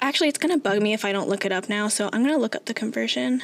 Actually, 0.00 0.28
it's 0.28 0.38
going 0.38 0.52
to 0.52 0.58
bug 0.58 0.80
me 0.80 0.94
if 0.94 1.04
I 1.04 1.12
don't 1.12 1.28
look 1.28 1.44
it 1.44 1.52
up 1.52 1.68
now, 1.68 1.88
so 1.88 2.08
I'm 2.12 2.22
going 2.22 2.34
to 2.34 2.40
look 2.40 2.56
up 2.56 2.64
the 2.64 2.74
conversion. 2.74 3.42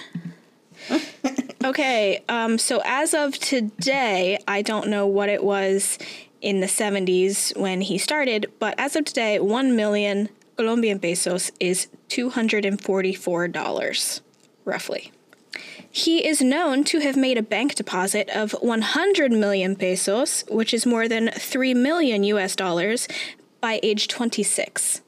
Okay, 1.65 2.23
um, 2.29 2.59
so 2.59 2.83
as 2.85 3.15
of 3.15 3.39
today, 3.39 4.39
I 4.47 4.63
don't 4.63 4.89
know 4.89 5.07
what 5.07 5.29
it 5.29 5.45
was 5.45 5.99
in 6.41 6.61
the 6.61 6.67
70s 6.67 7.57
when 7.57 7.81
he 7.81 7.99
started, 7.99 8.53
but 8.59 8.75
as 8.79 8.97
of 8.97 9.05
today, 9.05 9.39
1 9.41 9.77
million 9.77 10.29
Colombian 10.57 10.99
pesos 10.99 11.53
is 11.61 11.89
$244, 12.09 14.21
roughly. 14.65 15.13
He 15.91 16.27
is 16.27 16.43
known 16.43 16.85
to 16.85 17.01
have 17.01 17.17
made 17.17 17.39
a 17.39 17.43
bank 17.43 17.75
deposit 17.75 18.29
of 18.31 18.53
100 18.53 19.33
million 19.33 19.77
pesos, 19.77 20.45
which 20.49 20.75
is 20.75 20.85
more 20.85 21.09
than 21.09 21.31
3 21.31 21.73
million 21.75 22.23
US 22.25 22.55
dollars, 22.55 23.09
by 23.61 23.81
age 23.83 24.09
26. 24.09 25.01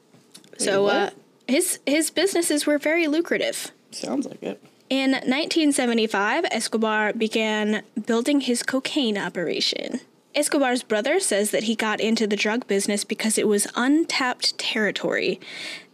so 0.57 0.87
uh, 0.87 1.09
his 1.47 1.79
his 1.85 2.09
businesses 2.09 2.65
were 2.65 2.77
very 2.77 3.07
lucrative. 3.07 3.71
Sounds 3.91 4.27
like 4.27 4.41
it. 4.43 4.61
In 4.89 5.11
1975, 5.11 6.45
Escobar 6.49 7.13
began 7.13 7.83
building 8.07 8.41
his 8.41 8.63
cocaine 8.63 9.19
operation. 9.19 9.99
Escobar's 10.33 10.81
brother 10.81 11.19
says 11.19 11.51
that 11.51 11.63
he 11.63 11.75
got 11.75 11.99
into 11.99 12.25
the 12.25 12.35
drug 12.35 12.65
business 12.65 13.03
because 13.03 13.37
it 13.37 13.47
was 13.47 13.67
untapped 13.75 14.57
territory. 14.57 15.39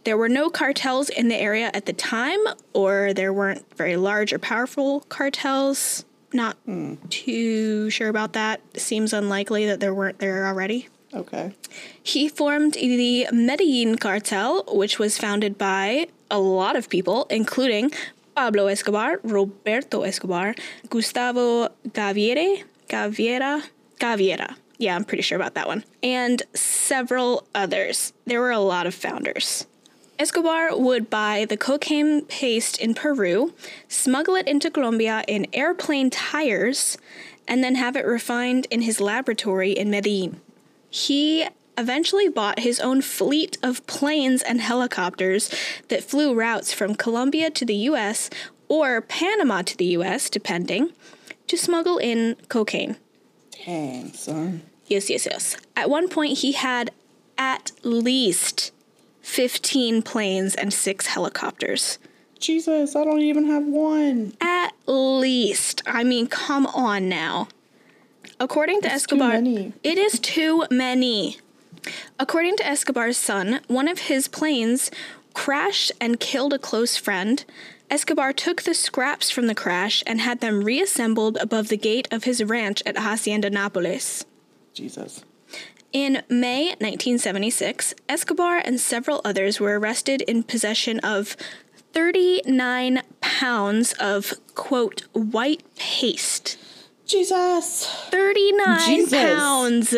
There 0.04 0.16
were 0.16 0.30
no 0.30 0.48
cartels 0.48 1.10
in 1.10 1.28
the 1.28 1.36
area 1.36 1.70
at 1.74 1.84
the 1.84 1.92
time, 1.92 2.38
or 2.72 3.12
there 3.12 3.32
weren't 3.32 3.66
very 3.76 3.96
large 3.96 4.32
or 4.32 4.38
powerful 4.38 5.00
cartels. 5.08 6.04
Not 6.32 6.56
too 7.10 7.90
sure 7.90 8.08
about 8.08 8.32
that. 8.32 8.60
Seems 8.78 9.12
unlikely 9.12 9.66
that 9.66 9.80
there 9.80 9.92
weren't 9.92 10.20
there 10.20 10.46
already. 10.46 10.88
Okay. 11.12 11.54
He 12.02 12.28
formed 12.28 12.74
the 12.74 13.26
Medellin 13.32 13.96
cartel, 13.96 14.64
which 14.68 14.98
was 14.98 15.18
founded 15.18 15.58
by 15.58 16.08
a 16.30 16.38
lot 16.38 16.76
of 16.76 16.88
people, 16.88 17.26
including 17.30 17.90
Pablo 18.36 18.66
Escobar, 18.66 19.18
Roberto 19.22 20.02
Escobar, 20.02 20.54
Gustavo 20.90 21.70
Gaviere, 21.88 22.64
Gaviera, 22.86 23.62
Gaviera. 23.98 24.56
Yeah, 24.76 24.94
I'm 24.94 25.06
pretty 25.06 25.22
sure 25.22 25.36
about 25.36 25.54
that 25.54 25.66
one. 25.66 25.84
And 26.02 26.42
several 26.52 27.46
others. 27.54 28.12
There 28.26 28.40
were 28.40 28.50
a 28.50 28.58
lot 28.60 28.86
of 28.86 28.94
founders. 28.94 29.66
Escobar 30.18 30.76
would 30.76 31.08
buy 31.08 31.46
the 31.48 31.56
cocaine 31.56 32.26
paste 32.26 32.78
in 32.78 32.92
Peru, 32.92 33.54
smuggle 33.88 34.34
it 34.34 34.46
into 34.46 34.70
Colombia 34.70 35.24
in 35.26 35.46
airplane 35.54 36.10
tires, 36.10 36.98
and 37.48 37.64
then 37.64 37.76
have 37.76 37.96
it 37.96 38.04
refined 38.04 38.66
in 38.70 38.82
his 38.82 39.00
laboratory 39.00 39.72
in 39.72 39.90
Medellin. 39.90 40.42
He 40.90 41.48
eventually 41.78 42.28
bought 42.28 42.60
his 42.60 42.80
own 42.80 43.02
fleet 43.02 43.58
of 43.62 43.86
planes 43.86 44.42
and 44.42 44.60
helicopters 44.60 45.50
that 45.88 46.04
flew 46.04 46.34
routes 46.34 46.72
from 46.72 46.94
Colombia 46.94 47.50
to 47.50 47.64
the 47.64 47.74
US 47.74 48.30
or 48.68 49.00
Panama 49.00 49.62
to 49.62 49.76
the 49.76 49.86
US, 49.86 50.28
depending, 50.30 50.92
to 51.46 51.56
smuggle 51.56 51.98
in 51.98 52.36
cocaine. 52.48 52.96
Dang, 53.64 54.12
son. 54.12 54.62
Yes, 54.86 55.10
yes, 55.10 55.26
yes. 55.26 55.56
At 55.74 55.90
one 55.90 56.08
point, 56.08 56.38
he 56.38 56.52
had 56.52 56.90
at 57.38 57.72
least 57.82 58.72
15 59.22 60.02
planes 60.02 60.54
and 60.54 60.72
six 60.72 61.06
helicopters. 61.06 61.98
Jesus, 62.38 62.94
I 62.94 63.04
don't 63.04 63.22
even 63.22 63.46
have 63.46 63.64
one. 63.64 64.34
At 64.40 64.72
least. 64.86 65.82
I 65.86 66.04
mean, 66.04 66.26
come 66.26 66.66
on 66.66 67.08
now. 67.08 67.48
According 68.38 68.82
to 68.82 68.88
That's 68.88 69.04
Escobar, 69.04 69.34
it 69.34 69.98
is 69.98 70.20
too 70.20 70.66
many. 70.70 71.38
According 72.18 72.56
to 72.58 72.66
Escobar's 72.66 73.16
son, 73.16 73.60
one 73.66 73.88
of 73.88 74.00
his 74.00 74.28
planes 74.28 74.90
crashed 75.34 75.92
and 76.00 76.18
killed 76.18 76.52
a 76.52 76.58
close 76.58 76.96
friend. 76.96 77.44
Escobar 77.90 78.32
took 78.32 78.62
the 78.62 78.74
scraps 78.74 79.30
from 79.30 79.46
the 79.46 79.54
crash 79.54 80.02
and 80.06 80.20
had 80.20 80.40
them 80.40 80.64
reassembled 80.64 81.36
above 81.36 81.68
the 81.68 81.76
gate 81.76 82.08
of 82.10 82.24
his 82.24 82.42
ranch 82.42 82.82
at 82.86 82.98
Hacienda 82.98 83.50
Nápoles. 83.50 84.24
Jesus. 84.72 85.24
In 85.92 86.22
May 86.28 86.68
1976, 86.80 87.94
Escobar 88.08 88.58
and 88.64 88.80
several 88.80 89.20
others 89.24 89.60
were 89.60 89.78
arrested 89.78 90.20
in 90.22 90.42
possession 90.42 90.98
of 91.00 91.36
39 91.92 93.02
pounds 93.20 93.94
of, 93.94 94.34
quote, 94.54 95.02
white 95.12 95.62
paste. 95.76 96.58
Jesus. 97.06 97.86
39 98.10 98.80
Jesus. 98.86 99.12
pounds. 99.12 99.96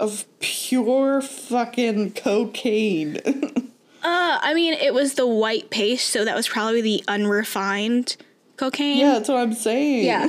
Of 0.00 0.26
pure 0.40 1.22
fucking 1.22 2.12
cocaine. 2.12 3.20
Uh, 4.06 4.38
I 4.42 4.52
mean, 4.52 4.74
it 4.74 4.92
was 4.92 5.14
the 5.14 5.26
white 5.26 5.70
paste, 5.70 6.10
so 6.10 6.26
that 6.26 6.36
was 6.36 6.46
probably 6.46 6.82
the 6.82 7.02
unrefined 7.08 8.18
cocaine. 8.58 8.98
yeah, 8.98 9.12
that's 9.14 9.30
what 9.30 9.38
I'm 9.38 9.54
saying. 9.54 10.04
Yeah. 10.04 10.28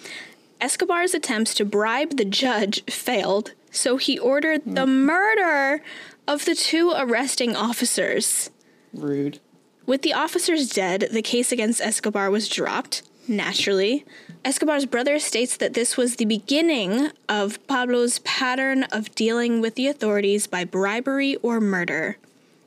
Escobar's 0.60 1.14
attempts 1.14 1.54
to 1.54 1.64
bribe 1.64 2.16
the 2.16 2.24
judge 2.24 2.82
failed, 2.92 3.52
so 3.70 3.98
he 3.98 4.18
ordered 4.18 4.62
the 4.66 4.84
murder 4.84 5.80
of 6.26 6.44
the 6.44 6.56
two 6.56 6.92
arresting 6.96 7.54
officers. 7.54 8.50
Rude. 8.92 9.38
With 9.86 10.02
the 10.02 10.12
officers 10.14 10.68
dead, 10.68 11.08
the 11.12 11.22
case 11.22 11.52
against 11.52 11.80
Escobar 11.80 12.30
was 12.32 12.48
dropped, 12.48 13.02
naturally. 13.28 14.04
Escobar's 14.44 14.86
brother 14.86 15.18
states 15.18 15.56
that 15.56 15.74
this 15.74 15.96
was 15.96 16.16
the 16.16 16.24
beginning 16.24 17.10
of 17.28 17.64
Pablo's 17.66 18.18
pattern 18.20 18.84
of 18.84 19.14
dealing 19.14 19.60
with 19.60 19.74
the 19.74 19.86
authorities 19.86 20.46
by 20.46 20.64
bribery 20.64 21.36
or 21.36 21.60
murder. 21.60 22.18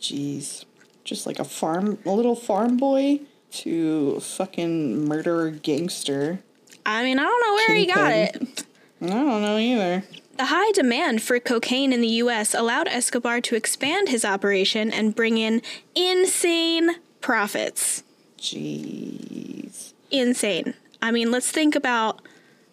Jeez. 0.01 0.65
Just 1.03 1.25
like 1.25 1.39
a 1.39 1.45
farm, 1.45 1.99
a 2.05 2.11
little 2.11 2.35
farm 2.35 2.77
boy 2.77 3.21
to 3.51 4.19
fucking 4.19 5.07
murderer 5.07 5.51
gangster. 5.51 6.39
I 6.85 7.03
mean, 7.03 7.19
I 7.19 7.23
don't 7.23 7.41
know 7.45 7.53
where 7.53 7.77
he 7.77 7.85
got 7.85 8.11
it. 8.11 8.65
I 9.01 9.07
don't 9.07 9.41
know 9.41 9.57
either. 9.57 10.03
The 10.37 10.45
high 10.45 10.71
demand 10.71 11.21
for 11.21 11.39
cocaine 11.39 11.93
in 11.93 12.01
the 12.01 12.07
US 12.07 12.53
allowed 12.53 12.87
Escobar 12.87 13.41
to 13.41 13.55
expand 13.55 14.09
his 14.09 14.23
operation 14.23 14.91
and 14.91 15.15
bring 15.15 15.37
in 15.37 15.61
insane 15.95 16.95
profits. 17.21 18.03
Jeez. 18.37 19.86
Insane. 20.11 20.73
I 21.01 21.11
mean, 21.11 21.31
let's 21.31 21.51
think 21.51 21.75
about 21.75 22.21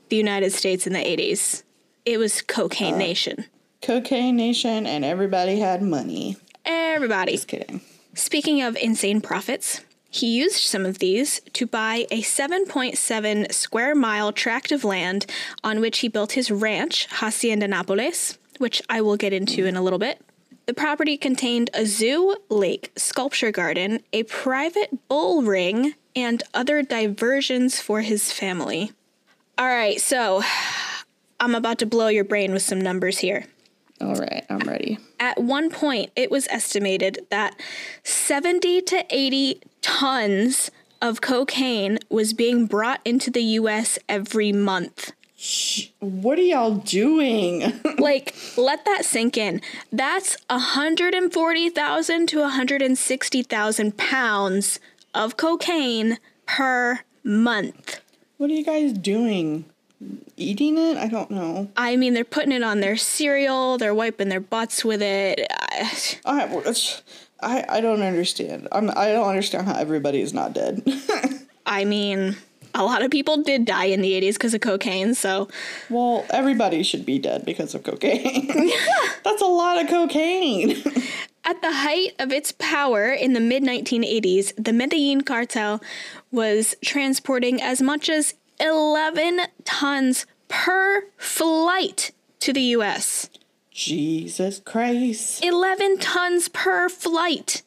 the 0.09 0.17
United 0.17 0.53
States 0.53 0.87
in 0.87 0.93
the 0.93 0.99
80s. 0.99 1.63
It 2.05 2.19
was 2.19 2.43
cocaine 2.43 2.95
uh, 2.95 2.99
nation. 2.99 3.47
Cocaine 3.83 4.37
Nation 4.37 4.87
and 4.87 5.05
everybody 5.05 5.59
had 5.59 5.83
money. 5.83 6.37
Everybody. 6.65 7.33
Just 7.33 7.49
kidding. 7.49 7.83
Speaking 8.15 8.63
of 8.63 8.77
insane 8.77 9.21
profits, 9.21 9.83
he 10.09 10.29
used 10.29 10.61
some 10.61 10.87
of 10.87 11.01
these 11.01 11.41
to 11.53 11.67
buy 11.67 12.07
a 12.11 12.23
7.7 12.23 13.53
square 13.53 13.95
mile 13.95 14.33
tract 14.33 14.73
of 14.73 14.85
land 14.85 15.27
on 15.63 15.81
which 15.81 15.99
he 15.99 16.09
built 16.09 16.33
his 16.33 16.51
ranch, 16.51 17.07
Hacienda 17.11 17.69
Nápoles, 17.69 18.39
which 18.59 18.81
I 18.89 19.01
will 19.01 19.17
get 19.17 19.33
into 19.33 19.67
in 19.67 19.77
a 19.77 19.83
little 19.83 19.99
bit. 19.99 20.23
The 20.67 20.73
property 20.73 21.19
contained 21.19 21.69
a 21.75 21.85
zoo, 21.85 22.37
lake, 22.49 22.93
sculpture 22.97 23.51
garden, 23.51 24.01
a 24.13 24.23
private 24.23 25.09
bull 25.09 25.43
ring, 25.43 25.95
and 26.17 26.43
other 26.53 26.83
diversions 26.83 27.81
for 27.81 28.03
his 28.03 28.33
family. 28.33 28.93
All 29.59 29.67
right, 29.67 30.01
so 30.01 30.43
I'm 31.41 31.55
about 31.55 31.79
to 31.79 31.87
blow 31.87 32.09
your 32.09 32.25
brain 32.25 32.53
with 32.53 32.63
some 32.63 32.81
numbers 32.81 33.19
here. 33.19 33.47
All 34.01 34.15
right, 34.15 34.45
I'm 34.51 34.59
ready. 34.69 34.99
At 35.21 35.41
one 35.41 35.71
point, 35.71 36.11
it 36.17 36.31
was 36.31 36.49
estimated 36.49 37.27
that 37.31 37.55
70 38.03 38.83
to 38.83 39.05
80 39.09 39.61
tons 39.83 40.71
of 41.01 41.21
cocaine 41.21 41.99
was 42.09 42.33
being 42.33 42.67
brought 42.67 43.01
into 43.05 43.31
the 43.31 43.43
US 43.43 43.99
every 44.09 44.53
month. 44.53 45.13
What 46.01 46.39
are 46.39 46.43
y'all 46.43 46.77
doing? 46.77 47.73
Like, 47.99 48.35
let 48.59 48.85
that 48.85 49.07
sink 49.07 49.39
in. 49.39 49.63
That's 49.91 50.37
140,000 50.51 52.27
to 52.29 52.41
160,000 52.41 53.97
pounds 53.97 54.81
of 55.15 55.37
cocaine 55.37 56.19
per 56.47 57.01
month. 57.23 58.01
what 58.37 58.51
are 58.51 58.55
you 58.55 58.65
guys 58.65 58.93
doing? 58.93 59.65
Eating 60.37 60.77
it? 60.77 60.97
I 60.99 61.07
don't 61.09 61.31
know. 61.31 61.71
I 61.77 61.97
mean, 61.97 62.13
they're 62.15 62.25
putting 62.25 62.53
it 62.53 62.63
on 62.63 62.81
their 62.81 62.97
cereal, 62.97 63.79
they're 63.79 63.95
wiping 63.95 64.29
their 64.29 64.41
butts 64.41 64.85
with 64.85 65.01
it. 65.01 65.47
I- 65.51 66.19
I, 66.27 66.75
I, 67.41 67.65
I 67.69 67.81
don't 67.81 68.03
understand. 68.03 68.69
I'm, 68.73 68.91
I 68.91 69.13
don't 69.13 69.29
understand 69.29 69.67
how 69.67 69.77
everybody 69.77 70.21
is 70.21 70.35
not 70.35 70.53
dead. 70.53 70.83
I 71.67 71.85
mean, 71.85 72.37
a 72.75 72.85
lot 72.85 73.03
of 73.03 73.11
people 73.11 73.39
did 73.39 73.65
die 73.65 73.87
in 73.87 74.01
the 74.01 74.13
80s 74.21 74.35
because 74.35 74.55
of 74.55 74.61
cocaine, 74.61 75.15
so 75.15 75.49
well, 75.89 76.27
everybody 76.31 76.83
should 76.83 77.07
be 77.07 77.19
dead 77.19 77.45
because 77.45 77.75
of 77.75 77.85
cocaine. 77.85 78.49
That's 79.25 79.43
a 79.43 79.47
lot 79.47 79.81
of 79.81 79.89
cocaine. 79.89 80.83
At 81.45 81.61
the 81.61 81.73
height 81.73 82.15
of 82.19 82.33
its 82.33 82.53
power 82.53 83.13
in 83.13 83.35
the 83.35 83.41
mid 83.41 83.63
1980s, 83.63 84.53
the 84.63 84.73
Medellin 84.73 85.23
cartel 85.23 85.83
was 86.33 86.75
transporting 86.83 87.61
as 87.61 87.83
much 87.83 88.09
as 88.09 88.35
11 88.61 89.41
tons 89.65 90.27
per 90.49 91.05
flight 91.19 92.13
to 92.41 92.53
the 92.53 92.63
US. 92.79 93.29
Jesus 93.71 94.61
Christ. 94.65 95.45
11 95.45 95.99
tons 95.99 96.49
per 96.49 96.89
flight. 96.89 97.64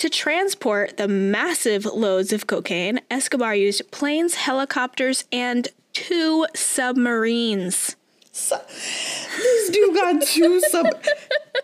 To 0.00 0.08
transport 0.08 0.96
the 0.96 1.08
massive 1.08 1.84
loads 1.84 2.32
of 2.32 2.46
cocaine, 2.46 3.02
Escobar 3.10 3.54
used 3.54 3.90
planes, 3.90 4.34
helicopters, 4.34 5.24
and 5.30 5.68
two 5.92 6.46
submarines. 6.54 7.96
This 8.32 9.70
dude 9.70 9.94
got 9.94 10.22
two 10.22 10.58
sub. 10.62 10.86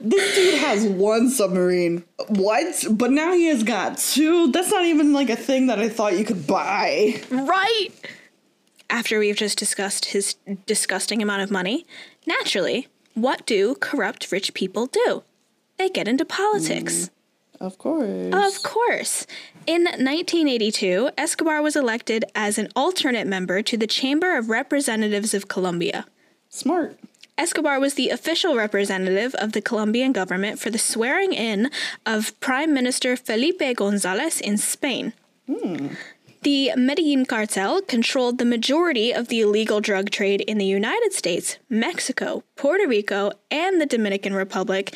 this 0.03 0.35
dude 0.35 0.61
has 0.61 0.85
one 0.85 1.31
submarine. 1.31 2.05
What? 2.29 2.85
But 2.91 3.11
now 3.11 3.33
he 3.33 3.47
has 3.47 3.63
got 3.63 3.97
two. 3.97 4.53
That's 4.53 4.71
not 4.71 4.85
even 4.85 5.15
like 5.15 5.31
a 5.31 5.37
thing 5.37 5.69
that 5.69 5.79
I 5.79 5.89
thought 5.89 6.19
you 6.19 6.25
could 6.27 6.47
buy. 6.47 7.23
Right? 7.31 7.89
After 8.91 9.19
we've 9.19 9.35
just 9.35 9.57
discussed 9.57 10.05
his 10.05 10.37
disgusting 10.67 11.23
amount 11.23 11.41
of 11.41 11.51
money, 11.51 11.87
naturally, 12.27 12.89
what 13.15 13.47
do 13.47 13.77
corrupt 13.77 14.31
rich 14.31 14.53
people 14.53 14.85
do? 14.85 15.23
They 15.79 15.89
get 15.89 16.07
into 16.07 16.27
politics. 16.27 17.09
Of 17.61 17.79
course. 17.79 18.33
Of 18.33 18.63
course. 18.63 19.27
In 19.67 19.85
1982, 19.85 21.11
Escobar 21.17 21.63
was 21.63 21.77
elected 21.77 22.25
as 22.35 22.59
an 22.59 22.69
alternate 22.77 23.27
member 23.27 23.63
to 23.63 23.77
the 23.77 23.87
Chamber 23.87 24.37
of 24.37 24.49
Representatives 24.49 25.35
of 25.35 25.49
Colombia. 25.49 26.07
Smart. 26.49 26.99
Escobar 27.39 27.79
was 27.79 27.95
the 27.95 28.09
official 28.09 28.57
representative 28.57 29.35
of 29.35 29.53
the 29.53 29.61
Colombian 29.61 30.13
government 30.13 30.59
for 30.59 30.71
the 30.71 30.79
swearing 30.79 31.33
in 31.33 31.71
of 32.07 32.39
Prime 32.41 32.73
Minister 32.73 33.17
Felipe 33.17 33.61
González 33.61 34.41
in 34.41 34.57
Spain. 34.57 35.13
Hmm. 35.47 35.89
The 36.43 36.71
Medellin 36.77 37.27
cartel 37.27 37.83
controlled 37.83 38.39
the 38.39 38.45
majority 38.45 39.13
of 39.13 39.29
the 39.29 39.41
illegal 39.41 39.81
drug 39.81 40.11
trade 40.11 40.43
in 40.43 40.59
the 40.59 40.65
United 40.65 41.13
States, 41.13 41.59
Mexico, 41.69 42.45
Puerto 42.55 42.87
Rico, 42.87 43.33
and 43.51 43.81
the 43.81 43.87
Dominican 43.87 44.33
Republic, 44.33 44.95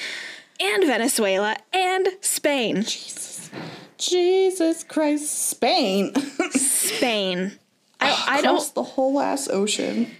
and 0.60 0.84
Venezuela, 0.84 1.56
and 1.72 2.08
Spain. 2.20 2.76
Jesus 2.82 3.50
Jesus 3.98 4.82
Christ, 4.84 5.48
Spain. 5.50 6.14
Spain. 6.52 7.52
I, 8.00 8.24
I 8.38 8.40
don't. 8.42 8.74
the 8.74 8.82
whole 8.82 9.20
ass 9.20 9.48
ocean. 9.48 10.10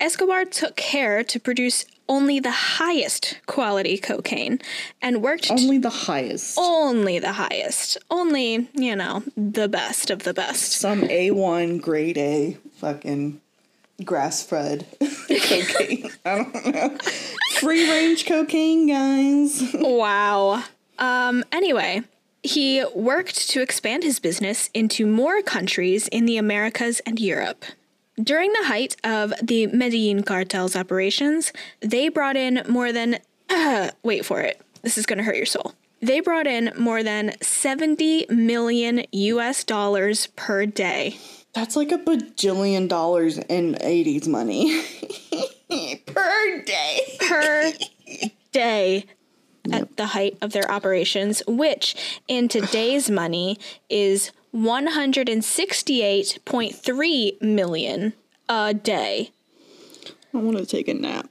Escobar 0.00 0.44
took 0.46 0.76
care 0.76 1.22
to 1.24 1.38
produce 1.40 1.84
only 2.08 2.38
the 2.40 2.50
highest 2.50 3.38
quality 3.46 3.98
cocaine 3.98 4.58
and 5.02 5.22
worked 5.22 5.50
Only 5.50 5.78
the 5.78 5.90
highest. 5.90 6.56
only 6.58 7.18
the 7.18 7.32
highest. 7.32 7.98
Only, 8.10 8.68
you 8.74 8.94
know, 8.96 9.22
the 9.36 9.68
best 9.68 10.10
of 10.10 10.22
the 10.22 10.32
best. 10.32 10.72
Some 10.72 11.02
A1 11.02 11.80
grade 11.82 12.16
A 12.18 12.56
fucking 12.76 13.40
grass 14.04 14.42
fed 14.42 14.86
cocaine. 15.00 16.10
I 16.24 16.36
don't 16.36 16.74
know. 16.74 16.98
Free 17.60 17.90
range 17.90 18.26
cocaine, 18.26 18.86
guys. 18.86 19.74
Wow. 19.74 20.62
Um, 20.98 21.44
anyway, 21.52 22.02
he 22.42 22.84
worked 22.94 23.48
to 23.50 23.60
expand 23.60 24.02
his 24.02 24.18
business 24.18 24.70
into 24.74 25.06
more 25.06 25.42
countries 25.42 26.08
in 26.08 26.26
the 26.26 26.36
Americas 26.36 27.00
and 27.00 27.18
Europe. 27.18 27.64
During 28.22 28.52
the 28.52 28.64
height 28.64 28.96
of 29.04 29.34
the 29.42 29.66
Medellin 29.66 30.22
cartel's 30.22 30.74
operations, 30.74 31.52
they 31.80 32.08
brought 32.08 32.36
in 32.36 32.62
more 32.68 32.92
than, 32.92 33.18
wait 34.02 34.24
for 34.24 34.40
it, 34.40 34.60
this 34.82 34.96
is 34.96 35.06
going 35.06 35.18
to 35.18 35.24
hurt 35.24 35.36
your 35.36 35.46
soul. 35.46 35.74
They 36.00 36.20
brought 36.20 36.46
in 36.46 36.72
more 36.78 37.02
than 37.02 37.32
70 37.42 38.26
million 38.30 39.04
US 39.12 39.64
dollars 39.64 40.28
per 40.36 40.66
day. 40.66 41.16
That's 41.56 41.74
like 41.74 41.90
a 41.90 41.96
bajillion 41.96 42.86
dollars 42.86 43.38
in 43.38 43.76
80s 43.76 44.28
money. 44.28 44.84
per 46.06 46.62
day. 46.62 47.16
per 47.18 47.72
day 48.52 49.06
at 49.72 49.96
the 49.96 50.08
height 50.08 50.36
of 50.42 50.52
their 50.52 50.70
operations, 50.70 51.42
which 51.46 52.20
in 52.28 52.48
today's 52.48 53.08
money 53.08 53.58
is 53.88 54.32
168.3 54.54 57.40
million 57.40 58.12
a 58.50 58.74
day. 58.74 59.30
I 60.34 60.36
want 60.36 60.58
to 60.58 60.66
take 60.66 60.88
a 60.88 60.94
nap. 60.94 61.30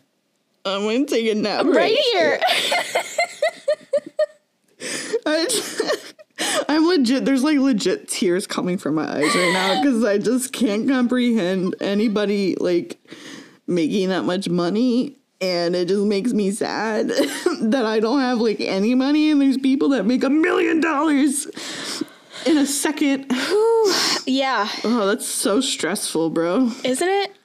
I 0.65 0.79
want 0.79 1.07
to 1.07 1.15
take 1.15 1.27
a 1.27 1.35
nap 1.35 1.67
Right 1.67 1.95
here. 1.95 2.39
I, 5.27 5.47
I'm 6.67 6.85
legit. 6.87 7.25
There's 7.25 7.43
like 7.43 7.57
legit 7.57 8.07
tears 8.07 8.45
coming 8.47 8.77
from 8.77 8.95
my 8.95 9.07
eyes 9.09 9.35
right 9.35 9.53
now 9.53 9.81
because 9.81 10.03
I 10.03 10.17
just 10.17 10.51
can't 10.53 10.87
comprehend 10.87 11.75
anybody 11.79 12.55
like 12.59 12.97
making 13.67 14.09
that 14.09 14.23
much 14.23 14.47
money, 14.49 15.15
and 15.41 15.75
it 15.75 15.87
just 15.87 16.03
makes 16.03 16.33
me 16.33 16.51
sad 16.51 17.07
that 17.61 17.85
I 17.85 17.99
don't 17.99 18.19
have 18.19 18.39
like 18.39 18.59
any 18.61 18.95
money, 18.95 19.31
and 19.31 19.41
there's 19.41 19.57
people 19.57 19.89
that 19.89 20.05
make 20.05 20.23
a 20.23 20.29
million 20.29 20.81
dollars 20.81 21.47
in 22.45 22.57
a 22.57 22.65
second. 22.65 23.25
yeah, 24.25 24.67
Oh, 24.83 25.05
that's 25.07 25.25
so 25.27 25.61
stressful, 25.61 26.29
bro. 26.31 26.71
isn't 26.83 27.07
it? 27.07 27.35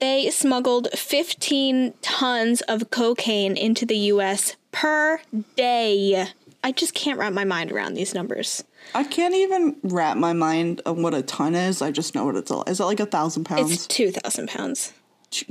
They 0.00 0.30
smuggled 0.30 0.88
15 0.94 1.92
tons 2.00 2.62
of 2.62 2.90
cocaine 2.90 3.56
into 3.56 3.84
the 3.84 3.96
US 4.14 4.56
per 4.72 5.20
day. 5.56 6.26
I 6.62 6.72
just 6.72 6.94
can't 6.94 7.18
wrap 7.18 7.32
my 7.32 7.44
mind 7.44 7.72
around 7.72 7.94
these 7.94 8.14
numbers. 8.14 8.62
I 8.94 9.04
can't 9.04 9.34
even 9.34 9.76
wrap 9.82 10.16
my 10.16 10.32
mind 10.32 10.82
on 10.84 11.02
what 11.02 11.14
a 11.14 11.22
ton 11.22 11.54
is. 11.54 11.80
I 11.80 11.90
just 11.90 12.14
know 12.14 12.26
what 12.26 12.36
it's. 12.36 12.50
All. 12.50 12.64
Is 12.64 12.80
it 12.80 12.84
like 12.84 13.00
a 13.00 13.06
thousand 13.06 13.44
pounds? 13.44 13.72
It's 13.72 13.86
pounds? 13.86 13.86
2,000 13.86 14.48
pounds. 14.48 14.92
Two 15.30 15.46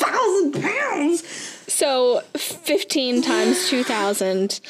thousand 0.00 0.62
pounds. 0.62 1.22
So 1.68 2.22
15 2.34 3.22
times 3.22 3.68
2,000. 3.68 4.60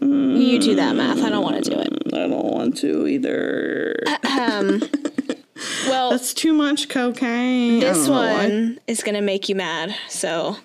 You 0.00 0.58
do 0.58 0.74
that 0.76 0.96
math. 0.96 1.22
I 1.22 1.28
don't 1.28 1.44
want 1.44 1.62
to 1.62 1.70
do 1.70 1.78
it. 1.78 1.88
I 2.14 2.26
don't 2.26 2.30
want 2.44 2.76
to 2.78 3.06
either. 3.06 3.96
Um. 4.24 4.82
Well, 5.86 6.10
That's 6.10 6.34
too 6.34 6.52
much 6.52 6.88
cocaine. 6.88 7.80
This 7.80 8.06
don't 8.06 8.06
know 8.08 8.12
why. 8.12 8.32
one 8.34 8.80
is 8.86 9.02
going 9.02 9.14
to 9.14 9.20
make 9.22 9.48
you 9.48 9.54
mad. 9.54 9.96
So 10.08 10.56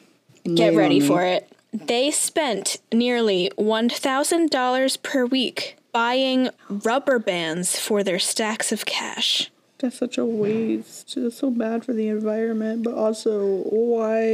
Lay 0.46 0.56
get 0.56 0.76
ready 0.76 1.00
for 1.00 1.24
it. 1.24 1.50
They 1.74 2.12
spent 2.12 2.78
nearly 2.92 3.50
$1,000 3.58 5.04
per 5.04 5.26
week 5.26 5.78
buying 5.92 6.50
rubber 6.70 7.20
bands 7.20 7.80
for 7.80 8.04
their 8.04 8.20
stacks 8.20 8.72
of 8.72 8.86
cash. 8.86 9.50
That's 9.80 9.98
such 9.98 10.18
a 10.18 10.26
waste. 10.26 11.18
It's 11.18 11.38
so 11.38 11.50
bad 11.50 11.84
for 11.84 11.94
the 11.94 12.08
environment, 12.08 12.84
but 12.84 12.94
also 12.94 13.64
why? 13.70 14.28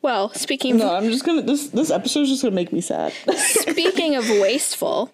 Well, 0.00 0.32
speaking 0.34 0.76
No, 0.76 0.94
I'm 0.94 1.10
just 1.10 1.24
gonna. 1.24 1.42
This 1.42 1.68
this 1.68 1.90
episode's 1.90 2.28
just 2.28 2.42
gonna 2.42 2.54
make 2.54 2.72
me 2.72 2.80
sad. 2.80 3.12
Speaking 3.36 4.14
of 4.14 4.28
wasteful, 4.28 5.10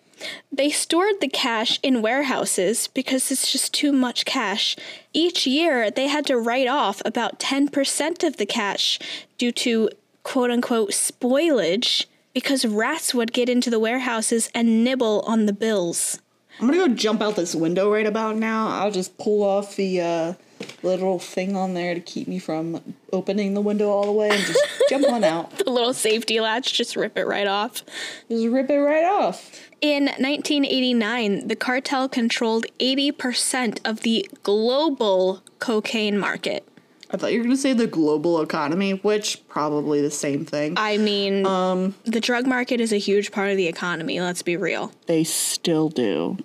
they 0.52 0.68
stored 0.70 1.20
the 1.20 1.28
cash 1.28 1.78
in 1.82 2.02
warehouses 2.02 2.88
because 2.88 3.30
it's 3.30 3.50
just 3.50 3.72
too 3.72 3.92
much 3.92 4.24
cash. 4.24 4.76
Each 5.12 5.46
year, 5.46 5.90
they 5.90 6.08
had 6.08 6.26
to 6.26 6.36
write 6.38 6.68
off 6.68 7.00
about 7.04 7.38
10% 7.38 8.26
of 8.26 8.36
the 8.36 8.46
cash 8.46 8.98
due 9.38 9.52
to 9.52 9.88
quote 10.28 10.50
unquote 10.50 10.90
spoilage 10.90 12.04
because 12.34 12.66
rats 12.66 13.14
would 13.14 13.32
get 13.32 13.48
into 13.48 13.70
the 13.70 13.78
warehouses 13.78 14.50
and 14.54 14.84
nibble 14.84 15.22
on 15.26 15.46
the 15.46 15.54
bills. 15.54 16.20
I'm 16.60 16.66
gonna 16.66 16.86
go 16.86 16.94
jump 16.94 17.22
out 17.22 17.34
this 17.34 17.54
window 17.54 17.90
right 17.90 18.06
about 18.06 18.36
now. 18.36 18.68
I'll 18.68 18.90
just 18.90 19.16
pull 19.16 19.42
off 19.42 19.76
the 19.76 20.02
uh, 20.02 20.32
little 20.82 21.18
thing 21.18 21.56
on 21.56 21.72
there 21.72 21.94
to 21.94 22.00
keep 22.00 22.28
me 22.28 22.38
from 22.38 22.94
opening 23.10 23.54
the 23.54 23.62
window 23.62 23.88
all 23.88 24.04
the 24.04 24.12
way 24.12 24.28
and 24.28 24.44
just 24.44 24.60
jump 24.90 25.08
on 25.08 25.24
out. 25.24 25.56
The 25.56 25.70
little 25.70 25.94
safety 25.94 26.40
latch, 26.40 26.74
just 26.74 26.94
rip 26.94 27.16
it 27.16 27.26
right 27.26 27.46
off. 27.46 27.82
Just 28.28 28.48
rip 28.48 28.68
it 28.68 28.80
right 28.80 29.04
off. 29.04 29.70
In 29.80 30.04
1989, 30.04 31.48
the 31.48 31.56
cartel 31.56 32.06
controlled 32.06 32.66
80% 32.78 33.78
of 33.88 34.00
the 34.00 34.28
global 34.42 35.42
cocaine 35.58 36.18
market. 36.18 36.68
I 37.10 37.16
thought 37.16 37.32
you 37.32 37.38
were 37.38 37.44
gonna 37.44 37.56
say 37.56 37.72
the 37.72 37.86
global 37.86 38.40
economy, 38.42 38.92
which 38.92 39.46
probably 39.48 40.00
the 40.02 40.10
same 40.10 40.44
thing. 40.44 40.74
I 40.76 40.98
mean, 40.98 41.46
um, 41.46 41.94
the 42.04 42.20
drug 42.20 42.46
market 42.46 42.80
is 42.80 42.92
a 42.92 42.98
huge 42.98 43.32
part 43.32 43.50
of 43.50 43.56
the 43.56 43.66
economy, 43.66 44.20
let's 44.20 44.42
be 44.42 44.56
real. 44.56 44.92
they 45.06 45.24
still 45.24 45.88
do. 45.88 46.36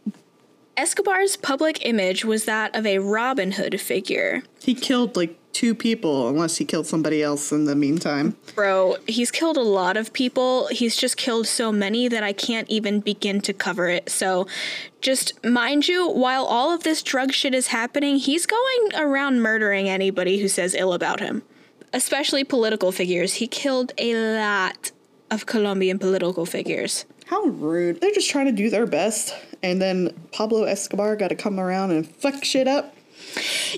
Escobar's 0.76 1.38
public 1.38 1.86
image 1.86 2.26
was 2.26 2.46
that 2.46 2.76
of 2.76 2.86
a 2.86 3.00
Robin 3.00 3.54
Hood 3.54 3.80
figure. 3.80 4.44
He 4.60 4.74
killed 4.74 5.16
like 5.16 5.38
two 5.54 5.76
people, 5.76 6.28
unless 6.28 6.58
he 6.58 6.66
killed 6.66 6.88
somebody 6.88 7.22
else 7.22 7.52
in 7.52 7.66
the 7.66 7.76
meantime. 7.76 8.36
Bro, 8.56 8.98
he's 9.08 9.30
killed 9.30 9.56
a 9.56 9.62
lot 9.62 9.96
of 9.98 10.12
people. 10.12 10.68
He's 10.68 10.96
just 10.96 11.16
killed 11.16 11.46
so 11.48 11.72
many 11.72 12.08
that 12.08 12.24
I 12.24 12.34
can't 12.34 12.68
even 12.70 13.00
begin 13.02 13.40
to 13.42 13.54
cover 13.54 13.88
it. 13.88 14.10
So, 14.10 14.48
just 15.00 15.44
mind 15.46 15.88
you, 15.88 16.10
while 16.10 16.44
all 16.46 16.72
of 16.74 16.84
this 16.84 17.04
drug 17.04 17.34
shit 17.34 17.54
is 17.54 17.68
happening, 17.68 18.18
he's 18.18 18.48
going 18.48 18.96
around 18.96 19.42
murdering 19.42 19.88
anybody 19.88 20.40
who 20.40 20.48
says 20.48 20.74
ill 20.74 20.94
about 20.94 21.20
him, 21.20 21.44
especially 21.94 22.44
political 22.44 22.92
figures. 22.92 23.36
He 23.36 23.48
killed 23.48 23.94
a 24.00 24.16
lot 24.16 24.92
of 25.30 25.46
Colombian 25.46 26.00
political 26.00 26.48
figures. 26.48 27.06
How 27.28 27.44
rude. 27.44 28.02
They're 28.02 28.14
just 28.14 28.30
trying 28.30 28.48
to 28.48 28.52
do 28.52 28.70
their 28.70 28.86
best. 28.86 29.36
And 29.64 29.82
then 29.82 30.14
Pablo 30.32 30.64
Escobar 30.64 31.16
got 31.16 31.30
to 31.30 31.36
come 31.36 31.60
around 31.60 31.92
and 31.92 32.06
fuck 32.06 32.44
shit 32.44 32.68
up. 32.68 32.96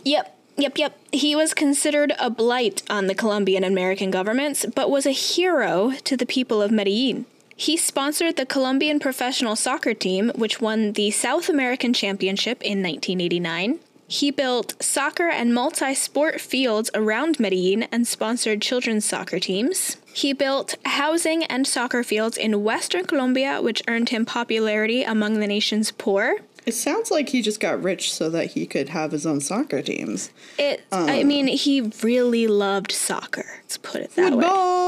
Yep, 0.03 0.35
yep, 0.57 0.77
yep. 0.77 0.99
He 1.13 1.35
was 1.35 1.53
considered 1.53 2.11
a 2.19 2.29
blight 2.29 2.81
on 2.89 3.07
the 3.07 3.15
Colombian 3.15 3.63
and 3.63 3.73
American 3.73 4.11
governments, 4.11 4.65
but 4.75 4.89
was 4.89 5.05
a 5.05 5.11
hero 5.11 5.93
to 6.03 6.17
the 6.17 6.25
people 6.25 6.61
of 6.61 6.71
Medellin. 6.71 7.25
He 7.55 7.77
sponsored 7.77 8.35
the 8.35 8.45
Colombian 8.45 8.99
professional 8.99 9.55
soccer 9.55 9.93
team, 9.93 10.31
which 10.35 10.59
won 10.59 10.91
the 10.93 11.11
South 11.11 11.47
American 11.47 11.93
Championship 11.93 12.61
in 12.61 12.83
1989. 12.83 13.79
He 14.07 14.29
built 14.29 14.81
soccer 14.83 15.27
and 15.29 15.53
multi 15.53 15.95
sport 15.95 16.39
fields 16.39 16.91
around 16.93 17.39
Medellin 17.39 17.83
and 17.91 18.07
sponsored 18.07 18.61
children's 18.61 19.05
soccer 19.05 19.39
teams. 19.39 19.97
He 20.13 20.31
built 20.31 20.75
housing 20.85 21.43
and 21.45 21.65
soccer 21.65 22.03
fields 22.03 22.37
in 22.37 22.63
Western 22.63 23.05
Colombia, 23.05 23.61
which 23.61 23.81
earned 23.87 24.09
him 24.09 24.25
popularity 24.25 25.03
among 25.03 25.39
the 25.39 25.47
nation's 25.47 25.91
poor. 25.91 26.37
It 26.65 26.73
sounds 26.73 27.11
like 27.11 27.29
he 27.29 27.41
just 27.41 27.59
got 27.59 27.81
rich 27.83 28.13
so 28.13 28.29
that 28.29 28.51
he 28.51 28.65
could 28.65 28.89
have 28.89 29.11
his 29.11 29.25
own 29.25 29.39
soccer 29.39 29.81
teams. 29.81 30.31
It. 30.57 30.83
I 30.91 31.21
um, 31.21 31.27
mean, 31.27 31.47
he 31.47 31.91
really 32.01 32.47
loved 32.47 32.91
soccer. 32.91 33.45
Let's 33.61 33.77
put 33.77 34.01
it 34.01 34.15
that 34.15 34.33
way. 34.33 34.41
Football. 34.41 34.85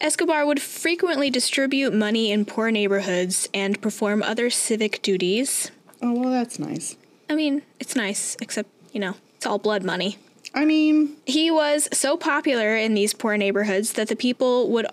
Escobar 0.00 0.46
would 0.46 0.60
frequently 0.60 1.30
distribute 1.30 1.92
money 1.92 2.30
in 2.30 2.44
poor 2.44 2.70
neighborhoods 2.70 3.48
and 3.52 3.80
perform 3.80 4.22
other 4.22 4.50
civic 4.50 5.02
duties. 5.02 5.72
Oh, 6.06 6.12
well, 6.12 6.30
that's 6.30 6.60
nice. 6.60 6.96
I 7.28 7.34
mean, 7.34 7.62
it's 7.80 7.96
nice, 7.96 8.36
except 8.40 8.70
you 8.92 9.00
know, 9.00 9.16
it's 9.34 9.44
all 9.44 9.58
blood 9.58 9.82
money. 9.82 10.18
I 10.54 10.64
mean, 10.64 11.16
He 11.26 11.50
was 11.50 11.88
so 11.92 12.16
popular 12.16 12.76
in 12.76 12.94
these 12.94 13.12
poor 13.12 13.36
neighborhoods 13.36 13.94
that 13.94 14.06
the 14.06 14.14
people 14.14 14.70
would 14.70 14.86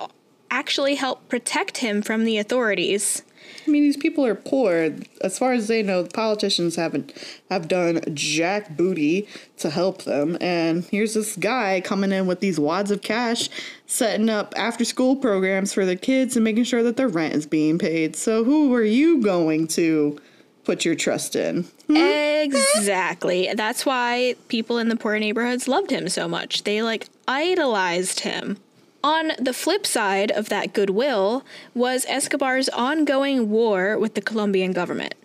actually 0.49 0.95
help 0.95 1.29
protect 1.29 1.77
him 1.77 2.01
from 2.01 2.23
the 2.23 2.39
authorities. 2.39 3.21
I 3.67 3.69
mean, 3.69 3.83
these 3.83 3.95
people 3.95 4.25
are 4.25 4.33
poor. 4.33 4.95
As 5.21 5.37
far 5.37 5.53
as 5.53 5.67
they 5.67 5.83
know, 5.83 6.01
the 6.01 6.09
politicians 6.09 6.75
haven't 6.77 7.13
have 7.51 7.67
done 7.67 8.01
jack 8.15 8.75
booty 8.75 9.27
to 9.57 9.69
help 9.69 10.03
them. 10.03 10.37
And 10.41 10.83
here's 10.85 11.13
this 11.13 11.35
guy 11.35 11.79
coming 11.79 12.11
in 12.11 12.25
with 12.25 12.39
these 12.39 12.59
wads 12.59 12.89
of 12.89 13.03
cash, 13.03 13.49
setting 13.85 14.29
up 14.29 14.55
after 14.57 14.83
school 14.83 15.15
programs 15.15 15.73
for 15.73 15.85
the 15.85 15.95
kids 15.95 16.35
and 16.35 16.43
making 16.43 16.63
sure 16.63 16.81
that 16.81 16.97
their 16.97 17.07
rent 17.07 17.35
is 17.35 17.45
being 17.45 17.77
paid. 17.77 18.15
So 18.15 18.43
who 18.43 18.73
are 18.73 18.83
you 18.83 19.21
going 19.21 19.67
to 19.69 20.19
put 20.63 20.85
your 20.85 20.95
trust 20.95 21.35
in? 21.35 21.63
Hmm? 21.87 21.97
Exactly. 21.97 23.49
That's 23.55 23.85
why 23.85 24.35
people 24.47 24.77
in 24.77 24.89
the 24.89 24.95
poor 24.95 25.17
neighborhoods 25.19 25.67
loved 25.67 25.91
him 25.91 26.09
so 26.09 26.27
much. 26.27 26.63
They 26.63 26.81
like 26.81 27.07
idolized 27.27 28.21
him. 28.21 28.57
On 29.03 29.31
the 29.37 29.53
flip 29.53 29.85
side 29.85 30.31
of 30.31 30.47
that 30.49 30.73
goodwill 30.73 31.43
was 31.73 32.05
Escobar's 32.07 32.69
ongoing 32.69 33.49
war 33.49 33.97
with 33.97 34.13
the 34.13 34.21
Colombian 34.21 34.71
government. 34.71 35.15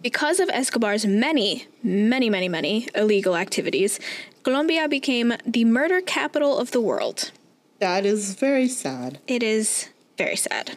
Because 0.00 0.38
of 0.38 0.48
Escobar's 0.50 1.04
many, 1.04 1.66
many, 1.82 2.30
many, 2.30 2.48
many 2.48 2.88
illegal 2.94 3.36
activities, 3.36 3.98
Colombia 4.44 4.88
became 4.88 5.32
the 5.44 5.64
murder 5.64 6.00
capital 6.00 6.58
of 6.58 6.70
the 6.70 6.80
world. 6.80 7.32
That 7.80 8.06
is 8.06 8.34
very 8.34 8.68
sad. 8.68 9.18
It 9.26 9.42
is 9.42 9.88
very 10.16 10.36
sad. 10.36 10.76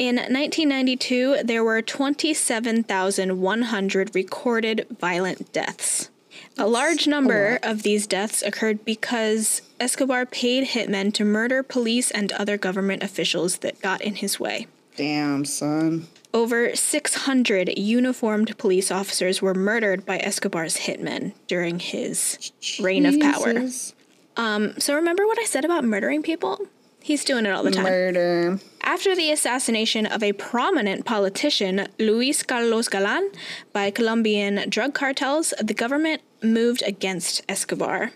In 0.00 0.16
1992, 0.16 1.44
there 1.44 1.62
were 1.62 1.80
27,100 1.82 4.14
recorded 4.14 4.86
violent 4.98 5.52
deaths. 5.52 6.08
A 6.56 6.66
large 6.66 7.06
number 7.06 7.58
oh, 7.62 7.70
of 7.70 7.82
these 7.82 8.06
deaths 8.06 8.40
occurred 8.40 8.82
because 8.86 9.60
Escobar 9.78 10.24
paid 10.24 10.68
hitmen 10.68 11.12
to 11.12 11.26
murder 11.26 11.62
police 11.62 12.10
and 12.10 12.32
other 12.32 12.56
government 12.56 13.02
officials 13.02 13.58
that 13.58 13.82
got 13.82 14.00
in 14.00 14.14
his 14.14 14.40
way. 14.40 14.68
Damn, 14.96 15.44
son. 15.44 16.06
Over 16.32 16.74
600 16.74 17.74
uniformed 17.76 18.56
police 18.56 18.90
officers 18.90 19.42
were 19.42 19.52
murdered 19.52 20.06
by 20.06 20.16
Escobar's 20.16 20.78
hitmen 20.78 21.34
during 21.46 21.78
his 21.78 22.52
reign 22.80 23.04
of 23.04 23.20
power. 23.20 23.52
Jesus. 23.52 23.94
Um, 24.38 24.80
so 24.80 24.94
remember 24.94 25.26
what 25.26 25.38
I 25.38 25.44
said 25.44 25.66
about 25.66 25.84
murdering 25.84 26.22
people? 26.22 26.58
He's 27.02 27.24
doing 27.24 27.46
it 27.46 27.50
all 27.50 27.62
the 27.62 27.70
time. 27.70 27.84
Murder. 27.84 28.60
After 28.82 29.14
the 29.14 29.30
assassination 29.30 30.06
of 30.06 30.22
a 30.22 30.32
prominent 30.32 31.04
politician, 31.04 31.88
Luis 31.98 32.42
Carlos 32.42 32.88
Galan, 32.88 33.30
by 33.72 33.90
Colombian 33.90 34.68
drug 34.68 34.94
cartels, 34.94 35.54
the 35.60 35.74
government 35.74 36.22
moved 36.42 36.82
against 36.86 37.42
Escobar. 37.48 38.12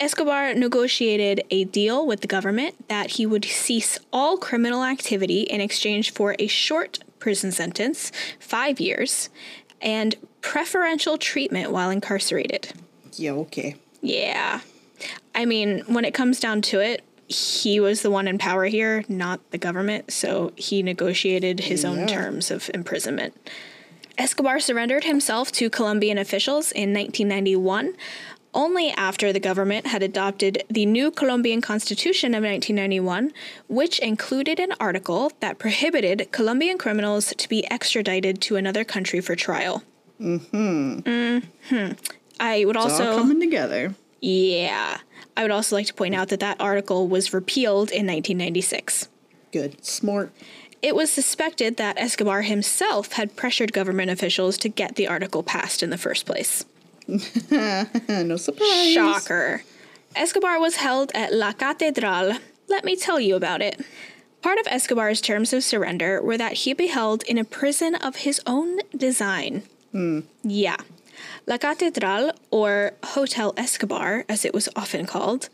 Escobar 0.00 0.54
negotiated 0.54 1.42
a 1.50 1.64
deal 1.64 2.06
with 2.06 2.20
the 2.20 2.28
government 2.28 2.88
that 2.88 3.12
he 3.12 3.26
would 3.26 3.44
cease 3.44 3.98
all 4.12 4.36
criminal 4.36 4.84
activity 4.84 5.42
in 5.42 5.60
exchange 5.60 6.12
for 6.12 6.36
a 6.38 6.46
short 6.46 7.00
prison 7.18 7.50
sentence, 7.50 8.12
five 8.38 8.78
years, 8.78 9.28
and 9.82 10.14
preferential 10.40 11.18
treatment 11.18 11.72
while 11.72 11.90
incarcerated. 11.90 12.72
Yeah, 13.14 13.32
okay. 13.32 13.76
Yeah. 14.00 14.60
I 15.34 15.44
mean, 15.44 15.82
when 15.86 16.04
it 16.04 16.14
comes 16.14 16.38
down 16.40 16.62
to 16.62 16.80
it, 16.80 17.04
he 17.28 17.78
was 17.78 18.02
the 18.02 18.10
one 18.10 18.26
in 18.26 18.38
power 18.38 18.64
here, 18.64 19.04
not 19.08 19.40
the 19.50 19.58
government, 19.58 20.10
so 20.10 20.52
he 20.56 20.82
negotiated 20.82 21.60
his 21.60 21.84
own 21.84 22.06
terms 22.06 22.50
of 22.50 22.70
imprisonment. 22.72 23.36
Escobar 24.16 24.58
surrendered 24.58 25.04
himself 25.04 25.52
to 25.52 25.70
Colombian 25.70 26.18
officials 26.18 26.72
in 26.72 26.92
1991, 26.92 27.94
only 28.54 28.90
after 28.92 29.32
the 29.32 29.38
government 29.38 29.86
had 29.86 30.02
adopted 30.02 30.64
the 30.68 30.86
new 30.86 31.10
Colombian 31.10 31.60
Constitution 31.60 32.34
of 32.34 32.42
1991, 32.42 33.32
which 33.68 33.98
included 33.98 34.58
an 34.58 34.72
article 34.80 35.30
that 35.40 35.58
prohibited 35.58 36.32
Colombian 36.32 36.78
criminals 36.78 37.34
to 37.36 37.48
be 37.48 37.70
extradited 37.70 38.40
to 38.40 38.56
another 38.56 38.84
country 38.84 39.20
for 39.20 39.36
trial. 39.36 39.82
Mm-hmm. 40.18 41.92
I 42.40 42.64
would 42.64 42.74
It's 42.76 42.84
also 42.84 43.12
all 43.12 43.18
coming 43.18 43.38
together. 43.38 43.94
Yeah. 44.20 44.98
I 45.36 45.42
would 45.42 45.50
also 45.50 45.76
like 45.76 45.86
to 45.86 45.94
point 45.94 46.14
out 46.14 46.28
that 46.28 46.40
that 46.40 46.60
article 46.60 47.06
was 47.06 47.32
repealed 47.32 47.90
in 47.90 48.06
1996. 48.06 49.08
Good. 49.52 49.84
Smart. 49.84 50.32
It 50.82 50.94
was 50.94 51.12
suspected 51.12 51.76
that 51.76 51.98
Escobar 51.98 52.42
himself 52.42 53.12
had 53.12 53.36
pressured 53.36 53.72
government 53.72 54.10
officials 54.10 54.56
to 54.58 54.68
get 54.68 54.94
the 54.96 55.08
article 55.08 55.42
passed 55.42 55.82
in 55.82 55.90
the 55.90 55.98
first 55.98 56.26
place. 56.26 56.64
no 57.08 58.36
surprise. 58.36 58.92
Shocker. 58.92 59.62
Escobar 60.14 60.60
was 60.60 60.76
held 60.76 61.10
at 61.14 61.32
La 61.32 61.52
Catedral. 61.52 62.38
Let 62.68 62.84
me 62.84 62.96
tell 62.96 63.18
you 63.18 63.34
about 63.34 63.62
it. 63.62 63.80
Part 64.42 64.58
of 64.58 64.66
Escobar's 64.68 65.20
terms 65.20 65.52
of 65.52 65.64
surrender 65.64 66.22
were 66.22 66.38
that 66.38 66.52
he 66.52 66.72
be 66.72 66.86
held 66.86 67.22
in 67.24 67.38
a 67.38 67.44
prison 67.44 67.94
of 67.96 68.16
his 68.16 68.40
own 68.46 68.78
design. 68.96 69.62
Hmm. 69.92 70.20
Yeah. 70.42 70.76
La 71.48 71.56
Catedral, 71.56 72.32
or 72.50 72.92
Hotel 73.02 73.54
Escobar, 73.56 74.26
as 74.28 74.44
it 74.44 74.52
was 74.52 74.68
often 74.76 75.06
called, 75.06 75.48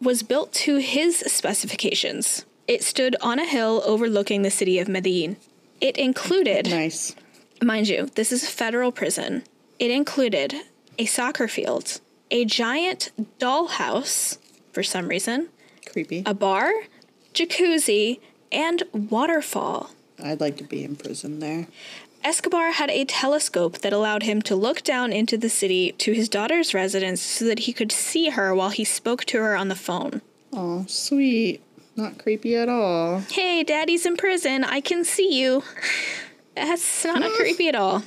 was 0.00 0.22
built 0.22 0.54
to 0.54 0.78
his 0.78 1.18
specifications. 1.18 2.46
It 2.66 2.82
stood 2.82 3.14
on 3.20 3.38
a 3.38 3.44
hill 3.44 3.82
overlooking 3.84 4.40
the 4.40 4.50
city 4.50 4.78
of 4.78 4.88
Medellin. 4.88 5.36
It 5.82 5.98
included 5.98 6.70
Nice. 6.70 7.14
Mind 7.62 7.88
you, 7.88 8.08
this 8.14 8.32
is 8.32 8.42
a 8.42 8.46
federal 8.46 8.90
prison. 8.90 9.42
It 9.78 9.90
included 9.90 10.54
a 10.98 11.04
soccer 11.04 11.46
field, 11.46 12.00
a 12.30 12.46
giant 12.46 13.12
dollhouse, 13.38 14.38
for 14.72 14.82
some 14.82 15.08
reason, 15.08 15.48
Creepy. 15.92 16.22
a 16.24 16.32
bar, 16.32 16.72
jacuzzi, 17.34 18.18
and 18.50 18.82
waterfall. 18.94 19.90
I'd 20.22 20.40
like 20.40 20.56
to 20.56 20.64
be 20.64 20.84
in 20.84 20.96
prison 20.96 21.40
there. 21.40 21.66
Escobar 22.24 22.72
had 22.72 22.90
a 22.90 23.04
telescope 23.04 23.78
that 23.78 23.92
allowed 23.92 24.22
him 24.22 24.40
to 24.42 24.56
look 24.56 24.82
down 24.82 25.12
into 25.12 25.36
the 25.36 25.50
city 25.50 25.92
to 25.98 26.12
his 26.12 26.28
daughter's 26.28 26.72
residence 26.72 27.20
so 27.20 27.44
that 27.44 27.60
he 27.60 27.72
could 27.72 27.92
see 27.92 28.30
her 28.30 28.54
while 28.54 28.70
he 28.70 28.82
spoke 28.84 29.24
to 29.26 29.38
her 29.38 29.54
on 29.54 29.68
the 29.68 29.74
phone. 29.74 30.22
Oh, 30.52 30.86
sweet. 30.88 31.60
Not 31.96 32.18
creepy 32.18 32.56
at 32.56 32.68
all. 32.68 33.20
Hey, 33.20 33.62
daddy's 33.62 34.06
in 34.06 34.16
prison. 34.16 34.64
I 34.64 34.80
can 34.80 35.04
see 35.04 35.38
you. 35.38 35.62
That's 36.56 37.04
not 37.04 37.30
creepy 37.32 37.68
at 37.68 37.74
all. 37.76 38.02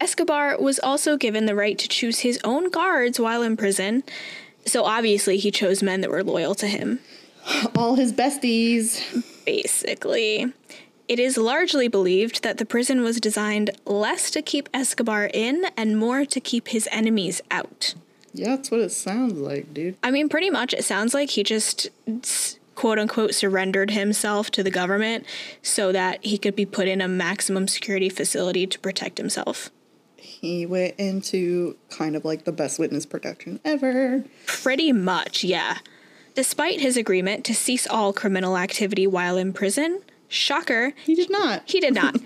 Escobar 0.00 0.58
was 0.60 0.78
also 0.78 1.16
given 1.16 1.46
the 1.46 1.54
right 1.54 1.78
to 1.78 1.88
choose 1.88 2.20
his 2.20 2.38
own 2.44 2.68
guards 2.70 3.18
while 3.18 3.42
in 3.42 3.56
prison. 3.56 4.04
So 4.66 4.84
obviously, 4.84 5.38
he 5.38 5.50
chose 5.50 5.82
men 5.82 6.00
that 6.02 6.10
were 6.10 6.22
loyal 6.22 6.54
to 6.56 6.66
him, 6.66 7.00
All 7.76 7.94
his 7.96 8.12
besties. 8.12 9.00
basically. 9.46 10.52
It 11.06 11.18
is 11.18 11.36
largely 11.36 11.86
believed 11.86 12.42
that 12.42 12.56
the 12.56 12.64
prison 12.64 13.02
was 13.02 13.20
designed 13.20 13.70
less 13.84 14.30
to 14.30 14.40
keep 14.40 14.68
Escobar 14.72 15.30
in 15.34 15.66
and 15.76 15.98
more 15.98 16.24
to 16.24 16.40
keep 16.40 16.68
his 16.68 16.88
enemies 16.90 17.42
out. 17.50 17.94
Yeah, 18.32 18.56
that's 18.56 18.70
what 18.70 18.80
it 18.80 18.90
sounds 18.90 19.34
like, 19.34 19.74
dude. 19.74 19.96
I 20.02 20.10
mean, 20.10 20.28
pretty 20.28 20.50
much, 20.50 20.72
it 20.72 20.84
sounds 20.84 21.14
like 21.14 21.30
he 21.30 21.44
just 21.44 21.90
quote 22.74 22.98
unquote 22.98 23.34
surrendered 23.34 23.90
himself 23.90 24.50
to 24.50 24.62
the 24.62 24.70
government 24.70 25.24
so 25.62 25.92
that 25.92 26.24
he 26.24 26.38
could 26.38 26.56
be 26.56 26.66
put 26.66 26.88
in 26.88 27.00
a 27.00 27.08
maximum 27.08 27.68
security 27.68 28.08
facility 28.08 28.66
to 28.66 28.78
protect 28.80 29.18
himself. 29.18 29.70
He 30.16 30.66
went 30.66 30.94
into 30.98 31.76
kind 31.90 32.16
of 32.16 32.24
like 32.24 32.44
the 32.44 32.52
best 32.52 32.78
witness 32.78 33.06
protection 33.06 33.60
ever. 33.64 34.24
Pretty 34.46 34.90
much, 34.90 35.44
yeah. 35.44 35.78
Despite 36.34 36.80
his 36.80 36.96
agreement 36.96 37.44
to 37.44 37.54
cease 37.54 37.86
all 37.86 38.12
criminal 38.12 38.56
activity 38.56 39.06
while 39.06 39.36
in 39.36 39.52
prison, 39.52 40.02
shocker, 40.28 40.92
He 41.04 41.14
did 41.14 41.30
not. 41.30 41.62
he 41.66 41.80
did 41.80 41.94
not. 41.94 42.16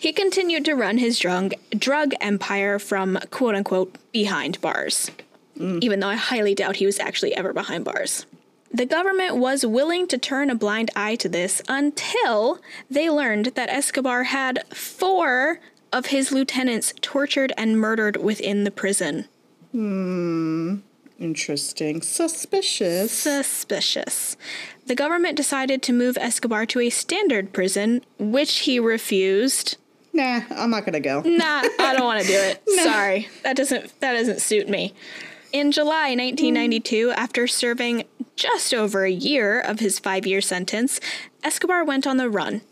he 0.00 0.12
continued 0.12 0.64
to 0.64 0.74
run 0.74 0.98
his 0.98 1.18
drug, 1.18 1.54
drug 1.76 2.12
empire 2.20 2.78
from 2.78 3.18
quote 3.30 3.54
unquote 3.54 3.96
behind 4.12 4.60
bars, 4.60 5.10
even 5.58 6.00
though 6.00 6.08
I 6.08 6.16
highly 6.16 6.54
doubt 6.54 6.76
he 6.76 6.86
was 6.86 6.98
actually 6.98 7.34
ever 7.36 7.52
behind 7.52 7.84
bars. 7.84 8.26
The 8.74 8.86
government 8.86 9.36
was 9.36 9.66
willing 9.66 10.06
to 10.08 10.16
turn 10.16 10.48
a 10.48 10.54
blind 10.54 10.90
eye 10.96 11.16
to 11.16 11.28
this 11.28 11.60
until 11.68 12.58
they 12.90 13.10
learned 13.10 13.46
that 13.54 13.68
Escobar 13.68 14.22
had 14.24 14.64
four 14.74 15.60
of 15.92 16.06
his 16.06 16.32
lieutenants 16.32 16.94
tortured 17.02 17.52
and 17.58 17.78
murdered 17.78 18.16
within 18.16 18.64
the 18.64 18.70
prison. 18.70 19.28
Hmm. 19.72 20.76
Interesting. 21.18 22.00
Suspicious. 22.02 23.12
Suspicious. 23.12 24.36
The 24.86 24.94
government 24.94 25.36
decided 25.36 25.82
to 25.82 25.92
move 25.92 26.16
Escobar 26.18 26.66
to 26.66 26.80
a 26.80 26.90
standard 26.90 27.52
prison, 27.52 28.04
which 28.18 28.60
he 28.60 28.78
refused. 28.80 29.76
nah, 30.12 30.42
I'm 30.50 30.70
not 30.70 30.84
gonna 30.84 31.00
go. 31.00 31.22
Nah, 31.22 31.62
I 31.78 31.94
don't 31.96 32.04
want 32.04 32.20
to 32.22 32.26
do 32.26 32.34
it. 32.34 32.62
Sorry. 32.82 33.28
That 33.44 33.56
doesn't 33.56 33.98
that 34.00 34.12
doesn't 34.14 34.40
suit 34.40 34.68
me. 34.68 34.92
In 35.52 35.70
July 35.70 36.14
1992, 36.16 37.10
after 37.10 37.46
serving 37.46 38.04
just 38.36 38.72
over 38.72 39.04
a 39.04 39.10
year 39.10 39.60
of 39.60 39.80
his 39.80 40.00
5-year 40.00 40.40
sentence, 40.40 40.98
Escobar 41.44 41.84
went 41.84 42.06
on 42.06 42.16
the 42.16 42.30
run. 42.30 42.62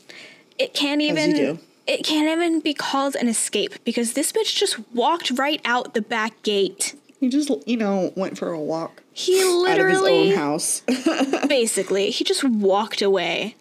It 0.59 0.73
can't 0.75 1.01
you 1.03 1.09
even 1.09 1.33
do. 1.35 1.59
it 1.87 2.05
can't 2.05 2.29
even 2.29 2.61
be 2.61 2.73
called 2.75 3.15
an 3.17 3.29
escape 3.29 3.75
because 3.85 4.15
this 4.15 4.33
bitch 4.33 4.57
just 4.57 4.79
walked 4.95 5.31
right 5.39 5.61
out 5.65 5.93
the 5.95 6.01
back 6.03 6.43
gate. 6.43 6.95
He 7.21 7.29
just, 7.29 7.51
you 7.67 7.77
know, 7.77 8.13
went 8.17 8.39
for 8.39 8.51
a 8.51 8.59
walk 8.59 9.03
He 9.13 9.45
literally 9.45 10.33
out 10.33 10.47
of 10.49 10.89
his 10.89 10.89
own 10.91 11.31
house. 11.37 11.47
basically 11.49 12.11
he 12.11 12.25
just 12.25 12.43
walked 12.43 13.03
away 13.03 13.57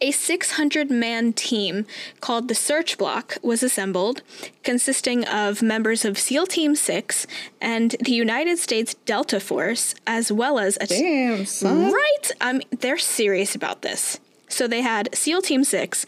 A 0.00 0.12
600 0.12 0.90
man 0.90 1.32
team 1.32 1.86
called 2.20 2.46
the 2.48 2.54
Search 2.54 2.96
Bloc 2.96 3.36
was 3.42 3.62
assembled, 3.62 4.22
consisting 4.62 5.24
of 5.26 5.60
members 5.62 6.04
of 6.04 6.18
SEAL 6.18 6.46
Team 6.46 6.74
6 6.74 7.26
and 7.60 7.96
the 8.00 8.12
United 8.12 8.58
States 8.58 8.94
Delta 9.04 9.40
Force, 9.40 9.94
as 10.06 10.30
well 10.32 10.58
as 10.58 10.78
a. 10.80 10.86
Damn, 10.86 11.44
son. 11.46 11.92
Right? 11.92 12.30
Um, 12.40 12.60
they're 12.80 12.98
serious 12.98 13.54
about 13.54 13.82
this. 13.82 14.18
So 14.48 14.66
they 14.66 14.80
had 14.80 15.14
SEAL 15.14 15.42
Team 15.42 15.62
6, 15.64 16.06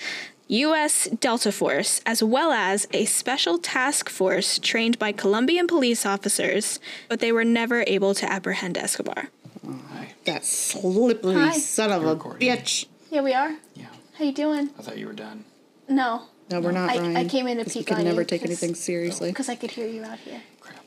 U.S. 0.48 1.08
Delta 1.08 1.50
Force, 1.52 2.00
as 2.04 2.22
well 2.22 2.52
as 2.52 2.86
a 2.92 3.04
special 3.06 3.58
task 3.58 4.08
force 4.10 4.58
trained 4.58 4.98
by 4.98 5.12
Colombian 5.12 5.66
police 5.66 6.04
officers, 6.04 6.78
but 7.08 7.20
they 7.20 7.32
were 7.32 7.44
never 7.44 7.84
able 7.86 8.12
to 8.14 8.30
apprehend 8.30 8.76
Escobar. 8.76 9.28
Hi. 9.64 10.12
That 10.24 10.44
slippery 10.44 11.34
Hi. 11.34 11.52
son 11.52 11.90
of 11.92 12.02
You're 12.02 12.10
a 12.10 12.14
recording. 12.14 12.48
bitch. 12.48 12.86
Yeah, 13.10 13.22
we 13.22 13.32
are. 13.32 13.56
Yeah. 13.74 13.86
How 14.14 14.24
you 14.24 14.32
doing? 14.32 14.70
I 14.78 14.82
thought 14.82 14.98
you 14.98 15.06
were 15.06 15.12
done. 15.14 15.44
No, 15.88 16.24
No, 16.50 16.60
we're 16.60 16.72
not. 16.72 16.90
I- 16.90 16.98
Ryan, 16.98 17.16
I 17.16 17.24
came 17.28 17.46
in 17.46 17.56
to 17.58 17.64
'cause 17.64 17.74
we 17.74 17.80
peek 17.80 17.86
could 17.88 17.98
on 17.98 18.04
never 18.04 18.20
you, 18.22 18.26
take 18.26 18.40
'cause- 18.42 18.50
anything 18.50 18.74
seriously. 18.74 19.30
because 19.30 19.48
I 19.48 19.54
could 19.54 19.70
hear 19.70 19.86
you 19.86 20.02
out 20.04 20.18
here. 20.18 20.42
Crap. 20.60 20.84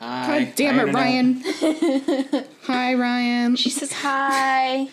Hi. 0.00 0.44
God 0.44 0.54
damn 0.56 0.74
Hi, 0.76 0.82
it, 0.88 0.94
Ryan. 0.94 2.44
Hi, 2.62 2.94
Ryan. 2.94 3.56
She 3.56 3.68
says 3.70 3.92
hi. 3.92 4.88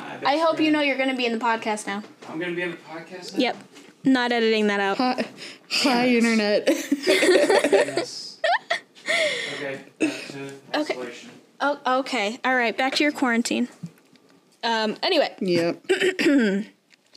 Hi, 0.00 0.16
I 0.16 0.36
best 0.36 0.46
hope 0.46 0.60
you 0.60 0.70
know 0.70 0.80
you're 0.80 0.96
going 0.96 1.10
to 1.10 1.16
be 1.16 1.26
in 1.26 1.32
the 1.32 1.38
podcast 1.44 1.86
now. 1.86 2.02
I'm 2.28 2.38
gonna 2.38 2.54
be 2.54 2.62
in 2.62 2.70
the 2.72 2.76
podcast. 2.78 3.34
Now? 3.34 3.38
Yep. 3.40 3.56
Not 4.04 4.32
editing 4.32 4.66
that 4.68 4.80
out. 4.80 4.96
Hi, 4.98 5.24
hi 5.70 6.08
internet. 6.08 6.68
Yes. 7.70 8.38
okay. 9.56 9.80
Back 9.98 10.26
to 10.28 10.52
Okay. 10.74 10.96
Oh, 11.60 11.98
okay. 12.00 12.38
All 12.44 12.54
right. 12.56 12.76
Back 12.76 12.94
to 12.96 13.02
your 13.02 13.12
quarantine. 13.12 13.68
Um. 14.64 14.96
Anyway. 15.02 15.34
yep. 15.40 15.84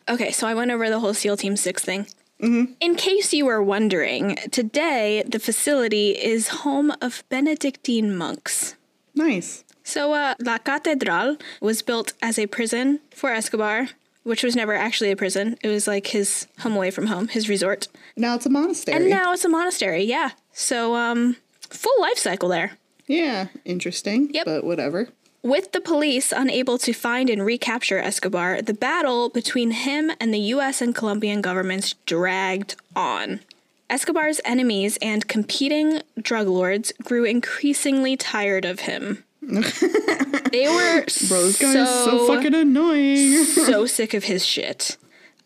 Okay. 0.09 0.31
So 0.31 0.47
I 0.47 0.53
went 0.53 0.69
over 0.71 0.89
the 0.89 0.99
whole 0.99 1.13
SEAL 1.13 1.37
Team 1.37 1.55
Six 1.55 1.83
thing. 1.85 2.07
Mhm. 2.41 2.75
In 2.81 2.95
case 2.95 3.31
you 3.33 3.45
were 3.45 3.63
wondering, 3.63 4.35
today 4.51 5.23
the 5.25 5.39
facility 5.39 6.11
is 6.11 6.49
home 6.49 6.91
of 7.01 7.23
Benedictine 7.29 8.13
monks. 8.15 8.75
Nice. 9.15 9.63
So, 9.83 10.13
uh, 10.13 10.35
La 10.39 10.57
Catedral 10.57 11.37
was 11.61 11.81
built 11.81 12.13
as 12.21 12.39
a 12.39 12.47
prison 12.47 12.99
for 13.11 13.31
Escobar, 13.31 13.89
which 14.23 14.43
was 14.43 14.55
never 14.55 14.73
actually 14.73 15.11
a 15.11 15.15
prison. 15.15 15.57
It 15.61 15.67
was 15.67 15.87
like 15.87 16.07
his 16.07 16.47
home 16.59 16.75
away 16.75 16.89
from 16.91 17.07
home, 17.07 17.27
his 17.27 17.49
resort. 17.49 17.87
Now 18.15 18.35
it's 18.35 18.45
a 18.45 18.49
monastery. 18.49 18.95
And 18.95 19.09
now 19.09 19.33
it's 19.33 19.43
a 19.45 19.49
monastery, 19.49 20.03
yeah. 20.03 20.31
So, 20.53 20.95
um, 20.95 21.35
full 21.69 21.99
life 21.99 22.17
cycle 22.17 22.49
there. 22.49 22.77
yeah, 23.07 23.47
interesting. 23.65 24.29
Yep. 24.33 24.45
But 24.45 24.63
whatever. 24.63 25.09
With 25.41 25.73
the 25.73 25.81
police 25.81 26.31
unable 26.31 26.77
to 26.77 26.93
find 26.93 27.29
and 27.29 27.45
recapture 27.45 27.99
Escobar, 27.99 28.61
the 28.61 28.73
battle 28.73 29.27
between 29.27 29.71
him 29.71 30.09
and 30.21 30.33
the 30.33 30.39
US 30.55 30.81
and 30.81 30.95
Colombian 30.95 31.41
governments 31.41 31.95
dragged 32.05 32.77
on. 32.95 33.41
Escobar's 33.89 34.39
enemies 34.45 34.97
and 35.01 35.27
competing 35.27 36.01
drug 36.17 36.47
lords 36.47 36.93
grew 37.03 37.25
increasingly 37.25 38.15
tired 38.15 38.63
of 38.63 38.81
him. 38.81 39.25
they 40.51 40.67
were 40.67 41.05
Bro, 41.27 41.43
this 41.43 41.59
guy 41.59 41.73
is 41.73 41.89
so 41.89 42.27
fucking 42.27 42.53
annoying. 42.53 43.43
so 43.43 43.85
sick 43.85 44.13
of 44.13 44.23
his 44.25 44.45
shit. 44.45 44.97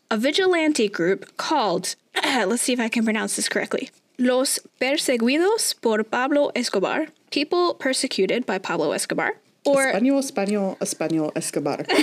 A 0.10 0.18
vigilante 0.18 0.88
group 0.88 1.36
called, 1.38 1.96
let's 2.24 2.62
see 2.62 2.74
if 2.74 2.80
I 2.80 2.90
can 2.90 3.04
pronounce 3.04 3.36
this 3.36 3.50
correctly, 3.50 3.90
Los 4.18 4.60
Perseguidos 4.80 5.80
por 5.82 6.04
Pablo 6.04 6.52
Escobar, 6.56 7.08
people 7.32 7.74
persecuted 7.74 8.46
by 8.46 8.58
Pablo 8.58 8.92
Escobar, 8.92 9.34
or 9.66 9.90
Espanol, 9.90 10.20
Espanol, 10.20 10.78
Espanol, 10.82 11.32
Escobar. 11.36 11.86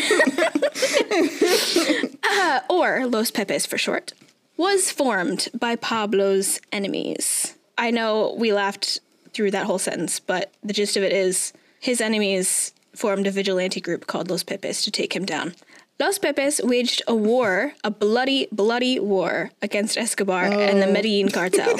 Uh, 2.26 2.60
or 2.68 3.06
Los 3.06 3.30
Pepes 3.30 3.64
for 3.64 3.78
short, 3.78 4.12
was 4.56 4.90
formed 4.90 5.48
by 5.54 5.76
Pablo's 5.76 6.60
enemies. 6.72 7.54
I 7.78 7.90
know 7.90 8.34
we 8.36 8.52
laughed 8.52 9.00
through 9.32 9.52
that 9.52 9.66
whole 9.66 9.78
sentence, 9.78 10.20
but 10.20 10.52
the 10.62 10.72
gist 10.72 10.96
of 10.96 11.02
it 11.02 11.12
is 11.12 11.52
his 11.84 12.00
enemies 12.00 12.72
formed 12.96 13.26
a 13.26 13.30
vigilante 13.30 13.78
group 13.78 14.06
called 14.06 14.30
Los 14.30 14.42
Pepes 14.42 14.82
to 14.84 14.90
take 14.90 15.14
him 15.14 15.26
down. 15.26 15.54
Los 16.00 16.18
Pepes 16.18 16.58
waged 16.64 17.02
a 17.06 17.14
war, 17.14 17.74
a 17.84 17.90
bloody, 17.90 18.48
bloody 18.50 18.98
war 18.98 19.50
against 19.60 19.98
Escobar 19.98 20.46
and 20.46 20.80
the 20.80 20.86
oh. 20.86 20.92
Medellin 20.92 21.30
cartel. 21.30 21.68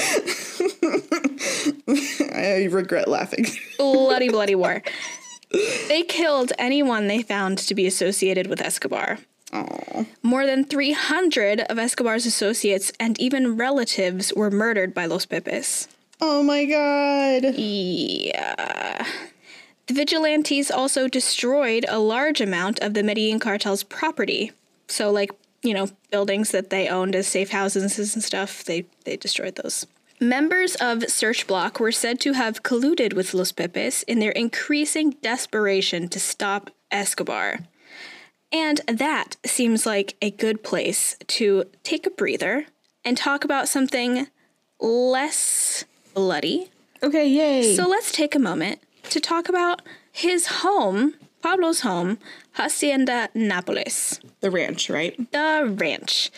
I 2.36 2.68
regret 2.70 3.08
laughing. 3.08 3.46
bloody, 3.78 4.28
bloody 4.28 4.54
war. 4.54 4.82
They 5.88 6.02
killed 6.02 6.52
anyone 6.58 7.06
they 7.06 7.22
found 7.22 7.58
to 7.58 7.76
be 7.76 7.86
associated 7.86 8.48
with 8.48 8.60
Escobar. 8.60 9.18
Aw. 9.52 10.04
More 10.20 10.46
than 10.46 10.64
300 10.64 11.60
of 11.60 11.78
Escobar's 11.78 12.26
associates 12.26 12.90
and 12.98 13.16
even 13.20 13.56
relatives 13.56 14.34
were 14.34 14.50
murdered 14.50 14.92
by 14.92 15.06
Los 15.06 15.26
Pepes. 15.26 15.86
Oh 16.20 16.42
my 16.42 16.64
god. 16.64 17.54
Yeah. 17.56 19.06
The 19.86 19.94
vigilantes 19.94 20.70
also 20.70 21.08
destroyed 21.08 21.84
a 21.88 21.98
large 21.98 22.40
amount 22.40 22.80
of 22.80 22.94
the 22.94 23.02
Medellin 23.02 23.38
cartel's 23.38 23.82
property. 23.82 24.52
So, 24.88 25.10
like, 25.10 25.30
you 25.62 25.74
know, 25.74 25.88
buildings 26.10 26.50
that 26.52 26.70
they 26.70 26.88
owned 26.88 27.14
as 27.14 27.26
safe 27.26 27.50
houses 27.50 28.14
and 28.14 28.22
stuff, 28.22 28.64
they, 28.64 28.86
they 29.04 29.16
destroyed 29.16 29.56
those. 29.56 29.86
Members 30.20 30.74
of 30.76 31.10
Search 31.10 31.46
Bloc 31.46 31.80
were 31.80 31.92
said 31.92 32.20
to 32.20 32.32
have 32.32 32.62
colluded 32.62 33.14
with 33.14 33.34
Los 33.34 33.52
Pepes 33.52 34.02
in 34.04 34.20
their 34.20 34.30
increasing 34.30 35.10
desperation 35.22 36.08
to 36.08 36.20
stop 36.20 36.70
Escobar. 36.90 37.58
And 38.52 38.80
that 38.86 39.36
seems 39.44 39.84
like 39.84 40.16
a 40.22 40.30
good 40.30 40.62
place 40.62 41.16
to 41.26 41.64
take 41.82 42.06
a 42.06 42.10
breather 42.10 42.66
and 43.04 43.16
talk 43.16 43.44
about 43.44 43.68
something 43.68 44.28
less 44.78 45.84
bloody. 46.14 46.70
Okay, 47.02 47.26
yay. 47.26 47.74
So 47.74 47.88
let's 47.88 48.12
take 48.12 48.34
a 48.34 48.38
moment 48.38 48.80
to 49.10 49.20
talk 49.20 49.48
about 49.48 49.82
his 50.12 50.46
home, 50.46 51.14
Pablo's 51.42 51.80
home, 51.80 52.18
Hacienda 52.52 53.28
Napoles, 53.34 54.20
the 54.40 54.50
ranch, 54.50 54.88
right? 54.88 55.16
the 55.32 55.74
ranch. 55.78 56.30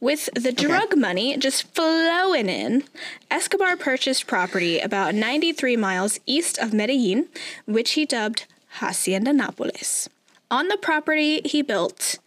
With 0.00 0.28
the 0.34 0.52
drug 0.52 0.96
money 0.96 1.36
just 1.36 1.74
flowing 1.74 2.48
in, 2.48 2.84
Escobar 3.30 3.76
purchased 3.76 4.26
property 4.26 4.78
about 4.78 5.14
93 5.14 5.76
miles 5.76 6.20
east 6.26 6.58
of 6.58 6.72
Medellin, 6.72 7.28
which 7.66 7.92
he 7.92 8.04
dubbed 8.06 8.46
Hacienda 8.78 9.32
Napoles. 9.32 10.08
On 10.50 10.68
the 10.68 10.76
property 10.76 11.40
he 11.44 11.62
built, 11.62 12.18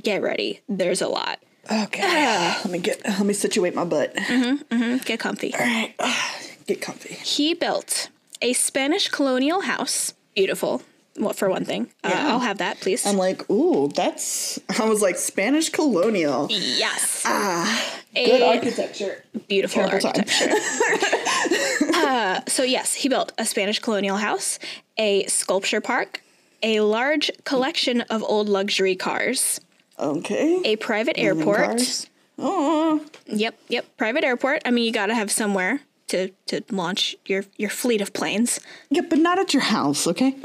get 0.00 0.22
ready, 0.22 0.60
there's 0.68 1.02
a 1.02 1.08
lot. 1.08 1.40
Okay. 1.70 2.02
let 2.64 2.70
me 2.70 2.78
get 2.78 3.02
let 3.04 3.24
me 3.24 3.32
situate 3.34 3.74
my 3.74 3.84
butt. 3.84 4.14
Mhm 4.14 4.62
mhm 4.64 5.04
get 5.04 5.18
comfy. 5.18 5.52
All 5.54 5.60
right. 5.60 5.94
Get 6.66 6.80
comfy. 6.80 7.12
He 7.12 7.52
built 7.52 8.08
a 8.42 8.52
Spanish 8.52 9.08
colonial 9.08 9.62
house. 9.62 10.14
Beautiful. 10.34 10.82
Well, 11.16 11.32
for 11.32 11.48
one 11.48 11.64
thing. 11.64 11.90
Uh, 12.02 12.10
Yeah. 12.12 12.28
I'll 12.32 12.40
have 12.40 12.58
that, 12.58 12.80
please. 12.80 13.06
I'm 13.06 13.16
like, 13.16 13.48
ooh, 13.50 13.88
that's 13.94 14.58
I 14.80 14.84
was 14.88 15.00
like 15.00 15.16
Spanish 15.16 15.70
colonial. 15.70 16.48
yes. 16.50 17.22
Good 18.14 18.40
A 18.40 18.46
architecture. 18.56 19.24
beautiful 19.48 19.82
Terrible 19.88 20.00
time. 20.00 20.24
architecture. 20.26 21.90
uh, 21.94 22.40
so, 22.48 22.62
yes, 22.64 22.94
he 22.94 23.08
built 23.08 23.32
a 23.38 23.44
Spanish 23.44 23.78
colonial 23.78 24.16
house, 24.16 24.58
a 24.98 25.24
sculpture 25.26 25.80
park, 25.80 26.20
a 26.62 26.80
large 26.80 27.30
collection 27.44 28.00
of 28.02 28.22
old 28.22 28.48
luxury 28.48 28.96
cars, 28.96 29.60
Okay. 29.98 30.60
a 30.64 30.76
private 30.76 31.16
airport. 31.18 31.58
cars. 31.58 32.08
Oh, 32.38 33.00
Yep, 33.26 33.54
yep, 33.68 33.96
private 33.96 34.24
airport. 34.24 34.62
I 34.64 34.70
mean, 34.72 34.84
you 34.84 34.92
got 34.92 35.06
to 35.06 35.14
have 35.14 35.30
somewhere 35.30 35.80
to, 36.08 36.28
to 36.46 36.62
launch 36.70 37.16
your, 37.26 37.44
your 37.56 37.70
fleet 37.70 38.00
of 38.00 38.12
planes. 38.12 38.60
yeah, 38.90 39.02
but 39.08 39.18
not 39.18 39.38
at 39.38 39.52
your 39.54 39.62
house, 39.62 40.06
okay? 40.06 40.36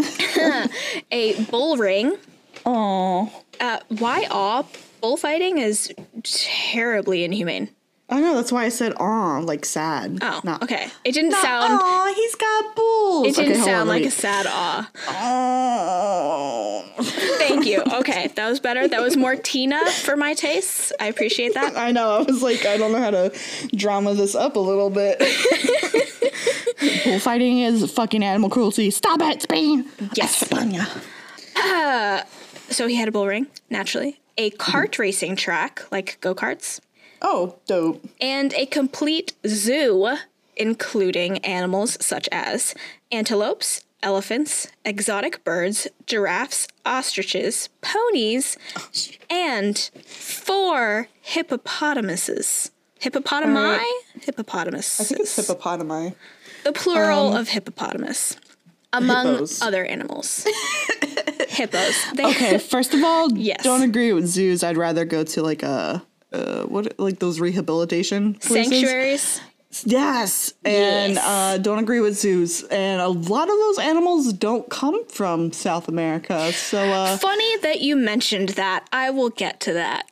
A 1.12 1.44
bull 1.46 1.78
ring. 1.78 2.18
Oh, 2.66 3.32
Uh, 3.60 3.80
why 3.90 4.28
awe? 4.32 4.64
Bullfighting 5.02 5.58
is 5.60 5.94
terribly 6.24 7.24
inhumane. 7.24 7.70
I 8.12 8.22
know. 8.22 8.36
That's 8.36 8.52
why 8.52 8.66
I 8.66 8.70
said 8.70 8.94
"aw," 8.98 9.40
like 9.40 9.66
sad. 9.66 10.20
Oh, 10.22 10.42
not, 10.44 10.64
okay. 10.64 10.90
It 11.04 11.12
didn't 11.12 11.34
sound. 11.34 11.74
Aw, 11.74 12.14
he's 12.16 12.36
got 12.36 12.76
bulls. 12.76 13.28
It 13.28 13.36
didn't 13.36 13.52
okay, 13.54 13.62
sound 13.62 13.82
on, 13.82 13.88
like 13.88 14.04
a 14.04 14.12
sad 14.12 14.48
awe. 14.48 14.90
Oh. 15.10 16.84
Thank 17.02 17.66
you. 17.66 17.84
Okay, 18.00 18.28
that 18.28 18.48
was 18.50 18.60
better. 18.62 18.88
That 18.88 19.02
was 19.02 19.18
more 19.18 19.36
Tina 19.36 19.86
for 19.92 20.16
my 20.16 20.34
tastes. 20.34 20.94
I 21.02 21.08
appreciate 21.08 21.54
that. 21.56 21.76
I 21.76 21.92
know. 21.92 22.12
I 22.12 22.22
was 22.22 22.42
like, 22.42 22.66
I 22.66 22.78
don't 22.78 22.94
know 22.94 23.00
how 23.00 23.12
to 23.12 23.34
drama 23.76 24.14
this 24.14 24.36
up 24.36 24.56
a 24.56 24.60
little 24.60 24.90
bit. 24.90 25.20
Bullfighting 27.04 27.60
is 27.60 27.92
fucking 27.92 28.24
animal 28.24 28.50
cruelty. 28.50 28.90
Stop 28.90 29.22
it, 29.22 29.42
Spain. 29.42 29.86
Yes. 30.14 30.44
España. 30.44 30.88
Uh, 31.58 32.24
so 32.70 32.88
he 32.88 32.96
had 32.96 33.10
a 33.10 33.12
bull 33.12 33.28
ring, 33.28 33.48
naturally, 33.70 34.20
a 34.38 34.52
kart 34.52 34.98
racing 34.98 35.36
track, 35.36 35.82
like 35.92 36.18
go 36.22 36.34
karts, 36.34 36.80
Oh, 37.22 37.56
dope. 37.68 38.04
and 38.22 38.54
a 38.54 38.66
complete 38.66 39.34
zoo, 39.48 40.16
including 40.56 41.40
animals 41.40 41.98
such 42.04 42.30
as 42.32 42.74
antelopes, 43.12 43.84
elephants, 44.02 44.68
exotic 44.86 45.44
birds, 45.44 45.88
giraffes, 46.06 46.68
ostriches, 46.86 47.70
ponies, 47.82 48.58
and 49.30 49.90
four 50.06 51.08
hippopotamuses. 51.22 52.72
Hippopotami? 53.02 53.56
Alright. 53.58 53.86
Hippopotamus. 54.22 55.00
I 55.00 55.04
think 55.06 55.22
it's 55.22 55.38
hippopotami. 55.38 56.16
the 56.64 56.72
plural 56.74 57.30
um, 57.30 57.36
of 57.38 57.50
hippopotamus. 57.50 58.38
Among 58.92 59.34
Hippos. 59.34 59.62
other 59.62 59.86
animals. 59.86 60.46
Hippos. 61.50 61.96
They, 62.16 62.26
Okay, 62.26 62.58
first 62.58 62.94
of 62.94 63.04
all, 63.04 63.32
Yes. 63.38 63.64
don't 63.64 63.84
agree 63.84 64.12
with 64.14 64.26
zoos. 64.28 64.64
I'd 64.64 64.78
rather 64.78 65.06
go 65.06 65.24
to 65.24 65.44
like 65.44 65.62
a 65.64 66.04
uh, 66.34 66.64
what 66.64 67.00
like 67.00 67.20
those 67.20 67.40
rehabilitation 67.40 68.36
places. 68.36 68.70
Sanctuaries. 68.72 69.42
Yes, 69.86 70.52
and 70.66 71.14
Yes. 71.14 71.24
uh, 71.28 71.58
don't 71.60 71.78
agree 71.78 72.00
with 72.00 72.18
zoos. 72.18 72.64
And 72.64 73.00
a 73.02 73.08
lot 73.08 73.44
of 73.50 73.56
those 73.56 73.78
animals 73.80 74.34
don't 74.34 74.68
come 74.70 75.06
from 75.08 75.52
South 75.54 75.88
America. 75.88 76.52
So 76.54 76.80
uh, 76.82 77.18
Funny 77.18 77.58
that 77.58 77.80
you 77.82 77.96
mentioned 77.96 78.50
that. 78.50 78.88
I 78.92 79.12
will 79.12 79.30
get 79.30 79.60
to 79.62 79.74
that. 79.74 80.10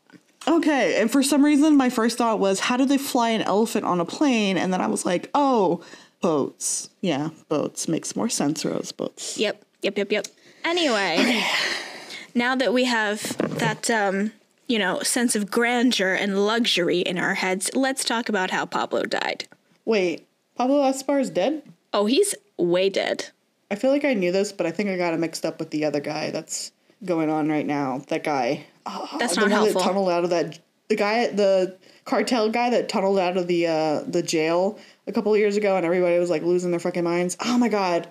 okay, 0.47 1.01
and 1.01 1.11
for 1.11 1.23
some 1.23 1.43
reason, 1.43 1.75
my 1.75 1.89
first 1.89 2.19
thought 2.19 2.37
was, 2.39 2.59
how 2.59 2.77
do 2.77 2.85
they 2.85 2.99
fly 2.99 3.29
an 3.29 3.41
elephant 3.41 3.83
on 3.85 3.99
a 3.99 4.05
plane? 4.05 4.57
And 4.57 4.71
then 4.71 4.79
I 4.79 4.85
was 4.87 5.05
like, 5.07 5.29
oh, 5.33 5.81
boats. 6.21 6.89
Yeah, 7.01 7.29
boats 7.49 7.87
makes 7.87 8.15
more 8.15 8.29
sense. 8.29 8.63
Rose 8.63 8.91
boats. 8.91 9.39
Yep, 9.39 9.65
yep, 9.81 9.97
yep, 9.97 10.11
yep. 10.11 10.27
Anyway, 10.65 11.43
now 12.35 12.55
that 12.55 12.73
we 12.73 12.83
have 12.85 13.21
that, 13.57 13.89
um, 13.89 14.31
you 14.67 14.77
know, 14.79 15.01
sense 15.01 15.35
of 15.35 15.49
grandeur 15.49 16.13
and 16.13 16.45
luxury 16.45 16.99
in 16.99 17.17
our 17.17 17.35
heads, 17.35 17.69
let's 17.73 18.03
talk 18.03 18.29
about 18.29 18.51
how 18.51 18.65
Pablo 18.65 19.03
died. 19.03 19.47
Wait, 19.85 20.27
Pablo 20.55 20.83
Escobar 20.83 21.19
is 21.19 21.29
dead. 21.29 21.63
Oh, 21.93 22.05
he's 22.05 22.35
way 22.57 22.89
dead. 22.89 23.29
I 23.71 23.75
feel 23.75 23.91
like 23.91 24.05
I 24.05 24.13
knew 24.13 24.31
this, 24.31 24.51
but 24.51 24.65
I 24.65 24.71
think 24.71 24.89
I 24.89 24.97
got 24.97 25.13
it 25.13 25.19
mixed 25.19 25.45
up 25.45 25.59
with 25.59 25.71
the 25.71 25.85
other 25.85 25.99
guy 25.99 26.31
that's 26.31 26.71
going 27.05 27.29
on 27.29 27.49
right 27.49 27.65
now. 27.65 28.01
That 28.07 28.23
guy. 28.23 28.65
Oh, 28.85 29.09
That's 29.19 29.35
the 29.35 29.41
not 29.41 29.45
one 29.45 29.51
helpful. 29.51 29.81
That 29.81 29.87
tunneled 29.87 30.09
out 30.09 30.23
of 30.23 30.29
that. 30.31 30.59
The 30.87 30.95
guy, 30.95 31.27
the 31.27 31.77
cartel 32.05 32.49
guy 32.49 32.69
that 32.69 32.87
tunneled 32.87 33.19
out 33.19 33.35
of 33.35 33.47
the 33.47 33.67
uh, 33.67 34.01
the 34.07 34.23
jail 34.23 34.79
a 35.05 35.11
couple 35.11 35.33
of 35.33 35.39
years 35.39 35.57
ago, 35.57 35.75
and 35.75 35.85
everybody 35.85 36.17
was 36.17 36.29
like 36.29 36.43
losing 36.43 36.71
their 36.71 36.79
fucking 36.79 37.03
minds. 37.03 37.35
Oh 37.43 37.57
my 37.57 37.67
god. 37.67 38.07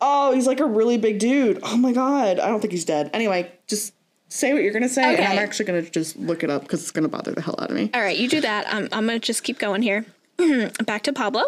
Oh, 0.00 0.32
he's 0.32 0.46
like 0.46 0.60
a 0.60 0.64
really 0.64 0.96
big 0.96 1.18
dude. 1.18 1.58
Oh 1.62 1.76
my 1.76 1.92
god. 1.92 2.38
I 2.38 2.48
don't 2.48 2.60
think 2.60 2.72
he's 2.72 2.84
dead. 2.84 3.10
Anyway, 3.12 3.52
just 3.66 3.92
say 4.30 4.54
what 4.54 4.62
you're 4.62 4.72
gonna 4.72 4.88
say, 4.88 5.14
and 5.16 5.24
I'm 5.24 5.38
actually 5.38 5.66
gonna 5.66 5.82
just 5.82 6.16
look 6.16 6.42
it 6.42 6.48
up 6.48 6.62
because 6.62 6.80
it's 6.80 6.90
gonna 6.90 7.08
bother 7.08 7.32
the 7.32 7.42
hell 7.42 7.56
out 7.58 7.70
of 7.70 7.76
me. 7.76 7.90
All 7.92 8.00
right, 8.00 8.16
you 8.16 8.28
do 8.28 8.40
that. 8.40 8.66
Um, 8.66 8.84
I'm, 8.84 9.00
I'm 9.00 9.06
going 9.06 9.20
to 9.20 9.26
just 9.26 9.44
keep 9.44 9.58
going 9.58 9.82
here. 9.82 10.06
Back 10.86 11.02
to 11.02 11.12
Pablo. 11.12 11.44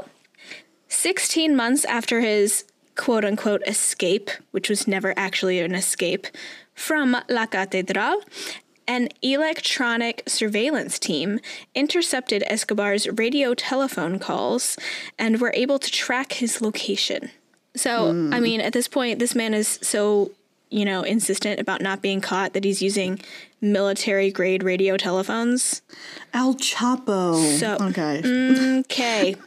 16 0.88 1.56
months 1.56 1.86
after 1.86 2.20
his 2.20 2.64
quote 2.96 3.24
unquote 3.24 3.62
escape, 3.66 4.30
which 4.50 4.68
was 4.68 4.86
never 4.86 5.14
actually 5.16 5.60
an 5.60 5.74
escape, 5.74 6.26
from 6.74 7.16
La 7.28 7.46
Catedral, 7.46 8.22
an 8.86 9.08
electronic 9.22 10.22
surveillance 10.26 10.98
team 10.98 11.38
intercepted 11.74 12.42
Escobar's 12.46 13.08
radio 13.08 13.54
telephone 13.54 14.18
calls 14.18 14.76
and 15.18 15.40
were 15.40 15.52
able 15.54 15.78
to 15.78 15.90
track 15.90 16.34
his 16.34 16.60
location. 16.60 17.30
So, 17.74 18.08
I 18.08 18.10
hmm. 18.10 18.42
mean, 18.42 18.60
at 18.60 18.74
this 18.74 18.88
point, 18.88 19.18
this 19.18 19.34
man 19.34 19.54
is 19.54 19.78
so, 19.82 20.32
you 20.72 20.84
know, 20.84 21.02
insistent 21.02 21.60
about 21.60 21.80
not 21.80 22.00
being 22.02 22.20
caught 22.20 22.52
that 22.54 22.64
he's 22.64 22.80
using 22.82 23.20
military 23.60 24.30
grade 24.30 24.62
radio 24.62 24.96
telephones. 24.96 25.82
El 26.34 26.54
Chapo. 26.54 27.58
So- 27.58 27.76
okay, 27.88 28.78
Okay. 28.80 29.36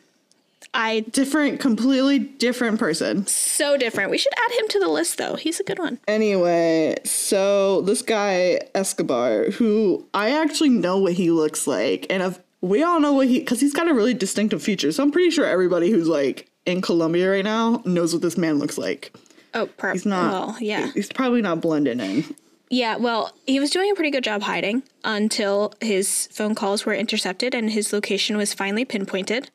I 0.77 1.01
different, 1.11 1.61
completely 1.61 2.19
different 2.19 2.79
person. 2.79 3.25
so 3.27 3.77
different. 3.77 4.11
We 4.11 4.17
should 4.17 4.33
add 4.37 4.59
him 4.59 4.67
to 4.69 4.79
the 4.79 4.89
list 4.89 5.17
though. 5.17 5.35
He's 5.35 5.57
a 5.61 5.63
good 5.63 5.79
one. 5.79 5.99
Anyway, 6.05 6.97
so 7.05 7.79
this 7.83 8.01
guy 8.01 8.59
Escobar, 8.75 9.51
who 9.51 10.05
I 10.13 10.31
actually 10.31 10.69
know 10.71 10.97
what 10.97 11.13
he 11.13 11.31
looks 11.31 11.65
like, 11.65 12.05
and 12.09 12.21
if 12.21 12.39
we 12.59 12.83
all 12.83 12.99
know 12.99 13.13
what 13.13 13.27
he, 13.27 13.39
because 13.39 13.61
he's 13.61 13.73
got 13.73 13.87
a 13.89 13.93
really 13.93 14.13
distinctive 14.13 14.61
feature. 14.61 14.91
So 14.91 15.01
I'm 15.01 15.11
pretty 15.11 15.29
sure 15.31 15.45
everybody 15.45 15.91
who's 15.91 16.09
like 16.09 16.49
in 16.65 16.81
Colombia 16.81 17.29
right 17.31 17.45
now 17.45 17.81
knows 17.85 18.11
what 18.11 18.21
this 18.21 18.37
man 18.37 18.59
looks 18.59 18.77
like. 18.77 19.15
Oh, 19.55 19.65
per- 19.65 19.93
He's 19.93 20.05
not. 20.05 20.31
Well, 20.31 20.57
yeah. 20.59 20.91
He's 20.93 21.11
probably 21.11 21.41
not 21.41 21.61
blending 21.61 21.99
in. 21.99 22.35
Yeah, 22.69 22.97
well, 22.97 23.31
he 23.45 23.59
was 23.59 23.69
doing 23.69 23.91
a 23.91 23.95
pretty 23.95 24.09
good 24.09 24.23
job 24.23 24.41
hiding 24.41 24.81
until 25.03 25.73
his 25.81 26.27
phone 26.31 26.55
calls 26.55 26.83
were 26.83 26.95
intercepted 26.95 27.53
and 27.53 27.69
his 27.69 27.93
location 27.93 28.37
was 28.37 28.55
finally 28.55 28.83
pinpointed. 28.83 29.51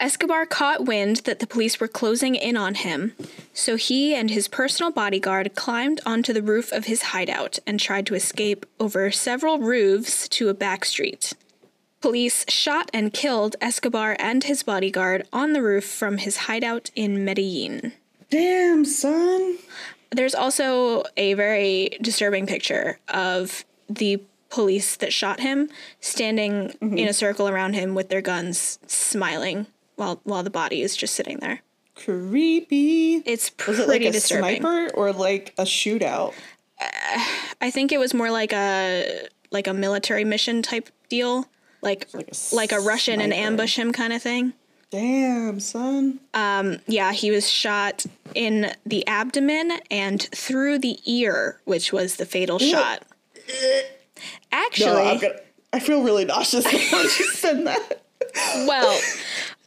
Escobar 0.00 0.44
caught 0.44 0.84
wind 0.84 1.18
that 1.18 1.38
the 1.38 1.46
police 1.46 1.78
were 1.78 1.86
closing 1.86 2.34
in 2.34 2.56
on 2.56 2.74
him, 2.74 3.14
so 3.54 3.76
he 3.76 4.12
and 4.12 4.30
his 4.30 4.48
personal 4.48 4.90
bodyguard 4.90 5.54
climbed 5.54 6.00
onto 6.04 6.32
the 6.32 6.42
roof 6.42 6.72
of 6.72 6.86
his 6.86 7.02
hideout 7.02 7.60
and 7.64 7.78
tried 7.78 8.06
to 8.06 8.16
escape 8.16 8.66
over 8.80 9.12
several 9.12 9.60
roofs 9.60 10.28
to 10.28 10.48
a 10.48 10.54
back 10.54 10.84
street. 10.84 11.34
Police 12.00 12.44
shot 12.48 12.90
and 12.92 13.12
killed 13.12 13.54
Escobar 13.60 14.16
and 14.18 14.44
his 14.44 14.64
bodyguard 14.64 15.26
on 15.32 15.52
the 15.52 15.62
roof 15.62 15.84
from 15.84 16.18
his 16.18 16.36
hideout 16.38 16.90
in 16.96 17.24
Medellin. 17.24 17.92
Damn, 18.30 18.84
son. 18.84 19.58
There's 20.10 20.34
also 20.34 21.04
a 21.16 21.34
very 21.34 21.90
disturbing 22.00 22.46
picture 22.46 22.98
of 23.08 23.64
the 23.88 24.22
police 24.50 24.96
that 24.96 25.12
shot 25.12 25.40
him 25.40 25.68
standing 26.00 26.70
in 26.80 26.90
mm-hmm. 26.90 27.08
a 27.08 27.12
circle 27.12 27.48
around 27.48 27.74
him 27.74 27.94
with 27.94 28.08
their 28.08 28.22
guns, 28.22 28.78
smiling 28.86 29.66
while 29.96 30.20
while 30.24 30.42
the 30.42 30.50
body 30.50 30.80
is 30.82 30.96
just 30.96 31.14
sitting 31.14 31.38
there. 31.38 31.62
Creepy. 31.94 33.16
It's 33.26 33.50
Was 33.66 33.76
pretty 33.76 33.82
it 33.82 33.88
like 33.88 34.02
a 34.02 34.12
disturbing. 34.12 34.60
sniper 34.60 34.94
or 34.94 35.12
like 35.12 35.52
a 35.58 35.64
shootout? 35.64 36.32
Uh, 36.80 37.24
I 37.60 37.70
think 37.70 37.92
it 37.92 37.98
was 37.98 38.14
more 38.14 38.30
like 38.30 38.52
a 38.52 39.26
like 39.50 39.66
a 39.66 39.74
military 39.74 40.24
mission 40.24 40.62
type 40.62 40.88
deal, 41.08 41.46
like 41.82 42.08
Like 42.14 42.28
a 42.30 42.54
like 42.54 42.72
a 42.72 42.80
rush 42.80 43.08
in 43.08 43.20
and 43.20 43.34
ambush 43.34 43.76
him 43.76 43.92
kind 43.92 44.12
of 44.12 44.22
thing. 44.22 44.52
Damn, 44.90 45.60
son. 45.60 46.20
Um, 46.32 46.78
Yeah, 46.86 47.12
he 47.12 47.30
was 47.30 47.48
shot 47.48 48.06
in 48.34 48.72
the 48.86 49.06
abdomen 49.06 49.72
and 49.90 50.22
through 50.34 50.78
the 50.78 50.98
ear, 51.04 51.60
which 51.64 51.92
was 51.92 52.16
the 52.16 52.26
fatal 52.26 52.58
shot. 52.58 53.02
Actually, 54.50 55.14
No, 55.14 55.18
gonna. 55.20 55.34
I 55.72 55.80
feel 55.80 56.02
really 56.02 56.24
nauseous 56.24 56.64
when 56.92 57.02
you 57.02 57.08
said 57.32 57.66
that. 57.66 58.02
Well, 58.66 58.98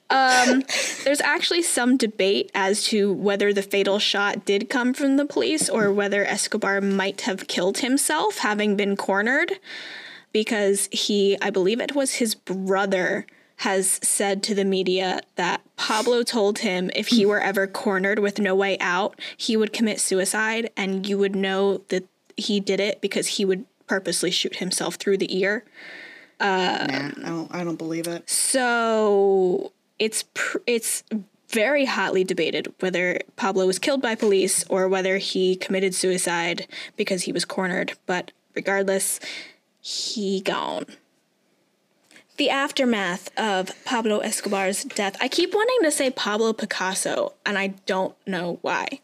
um, 0.10 0.64
there's 1.04 1.22
actually 1.22 1.62
some 1.62 1.96
debate 1.98 2.52
as 2.54 2.84
to 2.86 3.14
whether 3.14 3.54
the 3.54 3.62
fatal 3.62 3.98
shot 4.00 4.44
did 4.46 4.70
come 4.70 4.94
from 4.94 5.18
the 5.18 5.26
police 5.26 5.70
or 5.70 5.92
whether 5.92 6.26
Escobar 6.26 6.82
might 6.82 7.22
have 7.22 7.48
killed 7.48 7.78
himself, 7.80 8.40
having 8.40 8.76
been 8.76 8.98
cornered, 8.98 9.54
because 10.34 10.90
he, 10.92 11.38
I 11.42 11.50
believe 11.50 11.80
it 11.80 11.96
was 11.96 12.16
his 12.16 12.36
brother, 12.36 13.26
has 13.62 14.00
said 14.02 14.42
to 14.42 14.56
the 14.56 14.66
media 14.66 15.22
that 15.36 15.62
Pablo 15.78 16.24
told 16.24 16.60
him 16.60 16.90
if 16.96 17.10
he 17.10 17.28
were 17.28 17.40
ever 17.40 17.68
cornered 17.68 18.18
with 18.18 18.40
no 18.40 18.56
way 18.56 18.76
out, 18.80 19.20
he 19.38 19.56
would 19.56 19.72
commit 19.72 20.00
suicide, 20.00 20.72
and 20.76 21.06
you 21.06 21.16
would 21.20 21.36
know 21.36 21.78
that 21.90 22.04
he 22.36 22.60
did 22.60 22.80
it 22.80 23.00
because 23.02 23.28
he 23.28 23.46
would 23.46 23.66
purposely 23.86 24.32
shoot 24.32 24.56
himself 24.56 24.96
through 24.96 25.18
the 25.18 25.38
ear. 25.38 25.64
nah, 26.90 27.28
I 27.28 27.30
don't. 27.30 27.56
I 27.56 27.64
don't 27.64 27.76
believe 27.76 28.08
it. 28.08 28.28
So 28.28 29.72
it's 30.00 30.24
pr- 30.34 30.58
it's 30.66 31.04
very 31.48 31.86
hotly 31.86 32.24
debated 32.24 32.74
whether 32.80 33.20
Pablo 33.36 33.68
was 33.68 33.78
killed 33.78 34.02
by 34.02 34.16
police 34.16 34.66
or 34.70 34.88
whether 34.88 35.20
he 35.20 35.56
committed 35.56 35.94
suicide 35.94 36.66
because 36.98 37.24
he 37.24 37.32
was 37.32 37.46
cornered. 37.46 37.94
But 38.08 38.32
regardless, 38.56 39.20
he 39.82 40.42
gone. 40.42 40.88
The 42.42 42.50
aftermath 42.50 43.30
of 43.38 43.70
Pablo 43.86 44.18
Escobar's 44.18 44.84
death. 44.84 45.16
I 45.22 45.28
keep 45.28 45.54
wanting 45.54 45.78
to 45.84 45.92
say 45.92 46.10
Pablo 46.10 46.54
Picasso, 46.54 47.34
and 47.46 47.56
I 47.56 47.76
don't 47.86 48.16
know 48.26 48.58
why. 48.64 49.00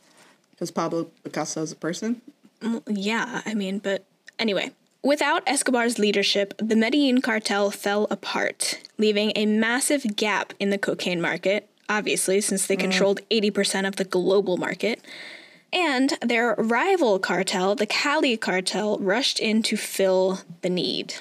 Because 0.50 0.72
Pablo 0.72 1.12
Picasso 1.24 1.62
is 1.62 1.72
a 1.72 1.76
person. 1.76 2.20
Mm, 2.62 2.82
yeah, 2.88 3.44
I 3.46 3.54
mean, 3.54 3.78
but 3.78 4.04
anyway. 4.40 4.72
Without 5.04 5.44
Escobar's 5.46 6.00
leadership, 6.00 6.56
the 6.58 6.76
Medellin 6.76 7.22
cartel 7.22 7.70
fell 7.70 8.08
apart, 8.10 8.80
leaving 8.98 9.34
a 9.36 9.46
massive 9.46 10.16
gap 10.16 10.56
in 10.60 10.72
the 10.72 10.80
cocaine 10.80 11.22
market, 11.22 11.70
obviously, 11.88 12.42
since 12.42 12.66
they 12.66 12.76
mm. 12.76 12.80
controlled 12.80 13.22
80% 13.30 13.88
of 13.88 13.98
the 13.98 14.06
global 14.06 14.58
market. 14.58 15.00
And 15.72 16.18
their 16.22 16.56
rival 16.56 17.20
cartel, 17.20 17.76
the 17.76 17.86
Cali 17.86 18.36
cartel, 18.36 18.98
rushed 18.98 19.40
in 19.40 19.62
to 19.62 19.78
fill 19.78 20.40
the 20.64 20.72
need. 20.72 21.14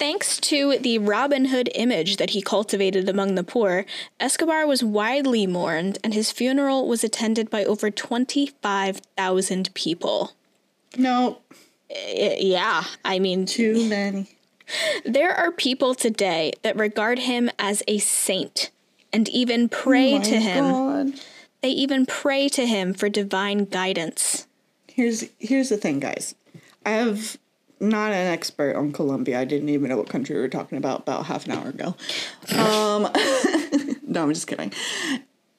Thanks 0.00 0.40
to 0.40 0.78
the 0.78 0.96
Robin 0.96 1.44
Hood 1.44 1.68
image 1.74 2.16
that 2.16 2.30
he 2.30 2.40
cultivated 2.40 3.06
among 3.06 3.34
the 3.34 3.44
poor, 3.44 3.84
Escobar 4.18 4.66
was 4.66 4.82
widely 4.82 5.46
mourned, 5.46 5.98
and 6.02 6.14
his 6.14 6.32
funeral 6.32 6.88
was 6.88 7.04
attended 7.04 7.50
by 7.50 7.66
over 7.66 7.90
25,000 7.90 9.74
people. 9.74 10.32
No, 10.96 11.40
eh, 11.90 11.94
eh, 12.16 12.36
yeah, 12.40 12.84
I 13.04 13.18
mean, 13.18 13.44
too 13.44 13.86
many. 13.90 14.38
there 15.04 15.34
are 15.34 15.52
people 15.52 15.94
today 15.94 16.52
that 16.62 16.78
regard 16.78 17.18
him 17.18 17.50
as 17.58 17.82
a 17.86 17.98
saint 17.98 18.70
and 19.12 19.28
even 19.28 19.68
pray 19.68 20.14
Oh 20.14 20.22
to 20.22 20.40
him. 20.40 20.64
Oh 20.64 21.04
god. 21.04 21.20
They 21.60 21.72
even 21.72 22.06
pray 22.06 22.48
to 22.48 22.64
him 22.66 22.94
for 22.94 23.10
divine 23.10 23.66
guidance. 23.66 24.46
Here's 24.88 25.26
here's 25.38 25.68
the 25.68 25.76
thing, 25.76 26.00
guys. 26.00 26.34
I 26.86 26.92
have 26.92 27.36
not 27.80 28.12
an 28.12 28.26
expert 28.26 28.76
on 28.76 28.92
Colombia. 28.92 29.40
I 29.40 29.44
didn't 29.44 29.70
even 29.70 29.88
know 29.88 29.96
what 29.96 30.08
country 30.08 30.36
we 30.36 30.42
were 30.42 30.48
talking 30.48 30.78
about 30.78 31.00
about 31.00 31.26
half 31.26 31.46
an 31.46 31.52
hour 31.52 31.68
ago. 31.68 31.94
Um, 32.56 33.02
no, 34.06 34.22
I'm 34.22 34.34
just 34.34 34.46
kidding. 34.46 34.72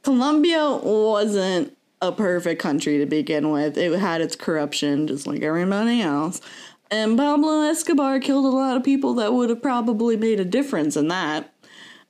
Colombia 0.04 0.80
wasn't 0.84 1.76
a 2.02 2.12
perfect 2.12 2.62
country 2.62 2.98
to 3.00 3.06
begin 3.06 3.52
with. 3.52 3.78
It 3.78 3.98
had 4.00 4.22
its 4.22 4.36
corruption, 4.36 5.08
just 5.08 5.28
like 5.28 5.42
everybody 5.42 6.02
else. 6.02 6.42
And 6.90 7.18
Pablo 7.18 7.62
Escobar 7.62 8.20
killed 8.20 8.46
a 8.46 8.50
lot 8.50 8.76
of 8.76 8.84
people 8.84 9.14
that 9.16 9.34
would 9.34 9.50
have 9.50 9.62
probably 9.62 10.18
made 10.18 10.40
a 10.40 10.46
difference 10.46 10.98
in 10.98 11.08
that. 11.08 11.54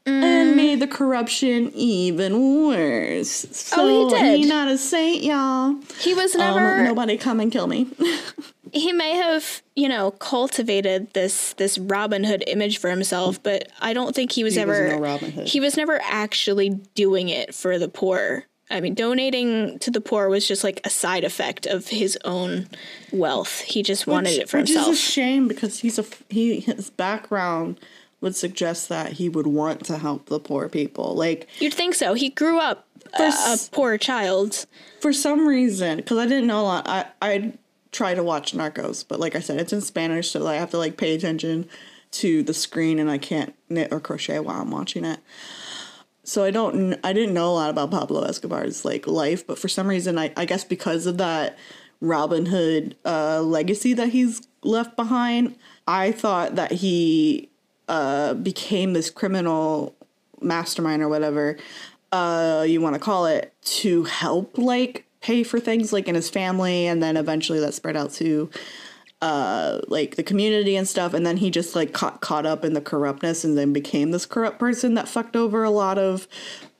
And 0.05 0.55
made 0.55 0.79
the 0.79 0.87
corruption 0.87 1.71
even 1.75 2.65
worse. 2.65 3.45
So 3.51 3.75
Oh, 3.79 4.09
he 4.09 4.15
did. 4.15 4.39
he 4.39 4.45
not 4.47 4.67
a 4.67 4.77
saint, 4.77 5.23
y'all. 5.23 5.75
He 5.99 6.13
was 6.15 6.33
Um, 6.35 6.39
never 6.41 6.83
nobody 6.83 7.17
come 7.17 7.39
and 7.39 7.51
kill 7.51 7.67
me. 7.67 7.87
he 8.73 8.91
may 8.93 9.11
have, 9.11 9.61
you 9.75 9.87
know, 9.87 10.11
cultivated 10.11 11.13
this 11.13 11.53
this 11.53 11.77
Robin 11.77 12.23
Hood 12.23 12.43
image 12.47 12.79
for 12.79 12.89
himself, 12.89 13.41
but 13.43 13.67
I 13.79 13.93
don't 13.93 14.15
think 14.15 14.31
he 14.31 14.43
was 14.43 14.55
He 14.55 14.65
was 14.65 14.77
ever 14.79 14.87
no 14.89 14.97
Robin 14.99 15.31
Hood. 15.31 15.47
he 15.47 15.59
was 15.59 15.77
never 15.77 16.01
actually 16.03 16.69
doing 16.95 17.29
it 17.29 17.53
for 17.53 17.77
the 17.77 17.87
poor. 17.87 18.45
I 18.71 18.79
mean, 18.79 18.93
donating 18.95 19.79
to 19.79 19.91
the 19.91 19.99
poor 20.01 20.29
was 20.29 20.47
just 20.47 20.63
like 20.63 20.79
a 20.85 20.89
side 20.89 21.25
effect 21.25 21.65
of 21.67 21.89
his 21.89 22.17
own 22.23 22.69
wealth. 23.11 23.59
He 23.59 23.83
just 23.83 24.07
wanted 24.07 24.31
it 24.39 24.49
for 24.49 24.59
which 24.59 24.69
himself. 24.69 24.93
is 24.93 24.97
a 24.99 25.01
shame 25.01 25.47
because 25.47 25.79
he's 25.79 25.99
a 25.99 26.05
he 26.29 26.61
his 26.61 26.89
background 26.89 27.79
would 28.21 28.35
suggest 28.35 28.87
that 28.89 29.13
he 29.13 29.27
would 29.27 29.47
want 29.47 29.83
to 29.85 29.97
help 29.97 30.27
the 30.27 30.39
poor 30.39 30.69
people. 30.69 31.15
Like 31.15 31.47
You'd 31.59 31.73
think 31.73 31.95
so. 31.95 32.13
He 32.13 32.29
grew 32.29 32.59
up 32.59 32.87
a, 33.19 33.57
poor 33.71 33.97
child. 33.97 34.65
for 35.01 35.11
some 35.11 35.47
reason, 35.47 35.97
because 35.97 36.17
I 36.17 36.27
didn't 36.27 36.47
know 36.47 36.61
a 36.61 36.63
lot. 36.63 36.87
I 36.87 37.05
I 37.21 37.53
try 37.91 38.13
to 38.13 38.23
watch 38.23 38.53
Narcos, 38.53 39.05
but 39.07 39.19
like 39.19 39.35
I 39.35 39.39
said, 39.39 39.59
it's 39.59 39.73
in 39.73 39.81
Spanish, 39.81 40.29
so 40.29 40.47
I 40.47 40.55
have 40.55 40.71
to 40.71 40.77
like 40.77 40.97
pay 40.97 41.13
attention 41.13 41.67
to 42.11 42.43
the 42.43 42.53
screen, 42.53 42.99
and 42.99 43.09
I 43.09 43.17
can't 43.17 43.55
knit 43.69 43.91
or 43.91 43.99
crochet 43.99 44.39
while 44.39 44.61
I'm 44.61 44.71
watching 44.71 45.05
it. 45.05 45.19
So 46.23 46.43
I 46.43 46.51
don't. 46.51 46.99
I 47.03 47.13
didn't 47.13 47.33
know 47.33 47.49
a 47.49 47.53
lot 47.53 47.69
about 47.69 47.91
Pablo 47.91 48.23
Escobar's 48.23 48.85
like 48.85 49.07
life, 49.07 49.45
but 49.45 49.57
for 49.57 49.67
some 49.67 49.87
reason, 49.87 50.17
I 50.17 50.31
I 50.37 50.45
guess 50.45 50.63
because 50.63 51.05
of 51.05 51.17
that 51.17 51.57
Robin 51.99 52.45
Hood 52.47 52.95
uh, 53.05 53.41
legacy 53.41 53.93
that 53.93 54.09
he's 54.09 54.41
left 54.63 54.95
behind, 54.95 55.55
I 55.87 56.11
thought 56.11 56.55
that 56.55 56.71
he 56.71 57.50
uh, 57.91 58.33
became 58.33 58.93
this 58.93 59.11
criminal 59.11 59.93
mastermind 60.41 61.03
or 61.03 61.09
whatever 61.09 61.57
uh, 62.11 62.65
you 62.67 62.81
want 62.81 62.93
to 62.93 62.99
call 62.99 63.25
it 63.25 63.53
to 63.61 64.03
help 64.03 64.57
like 64.57 65.05
pay 65.21 65.43
for 65.43 65.59
things 65.59 65.93
like 65.93 66.07
in 66.07 66.15
his 66.15 66.29
family, 66.29 66.87
and 66.87 67.01
then 67.01 67.15
eventually 67.15 67.59
that 67.59 67.73
spread 67.73 67.95
out 67.95 68.11
to 68.13 68.49
uh 69.21 69.79
like 69.87 70.15
the 70.15 70.23
community 70.23 70.75
and 70.75 70.87
stuff 70.87 71.13
and 71.13 71.23
then 71.27 71.37
he 71.37 71.51
just 71.51 71.75
like 71.75 71.93
caught 71.93 72.21
caught 72.21 72.43
up 72.43 72.65
in 72.65 72.73
the 72.73 72.81
corruptness 72.81 73.43
and 73.43 73.55
then 73.55 73.71
became 73.71 74.09
this 74.09 74.25
corrupt 74.25 74.57
person 74.57 74.95
that 74.95 75.07
fucked 75.07 75.35
over 75.35 75.63
a 75.63 75.69
lot 75.69 75.99
of 75.99 76.27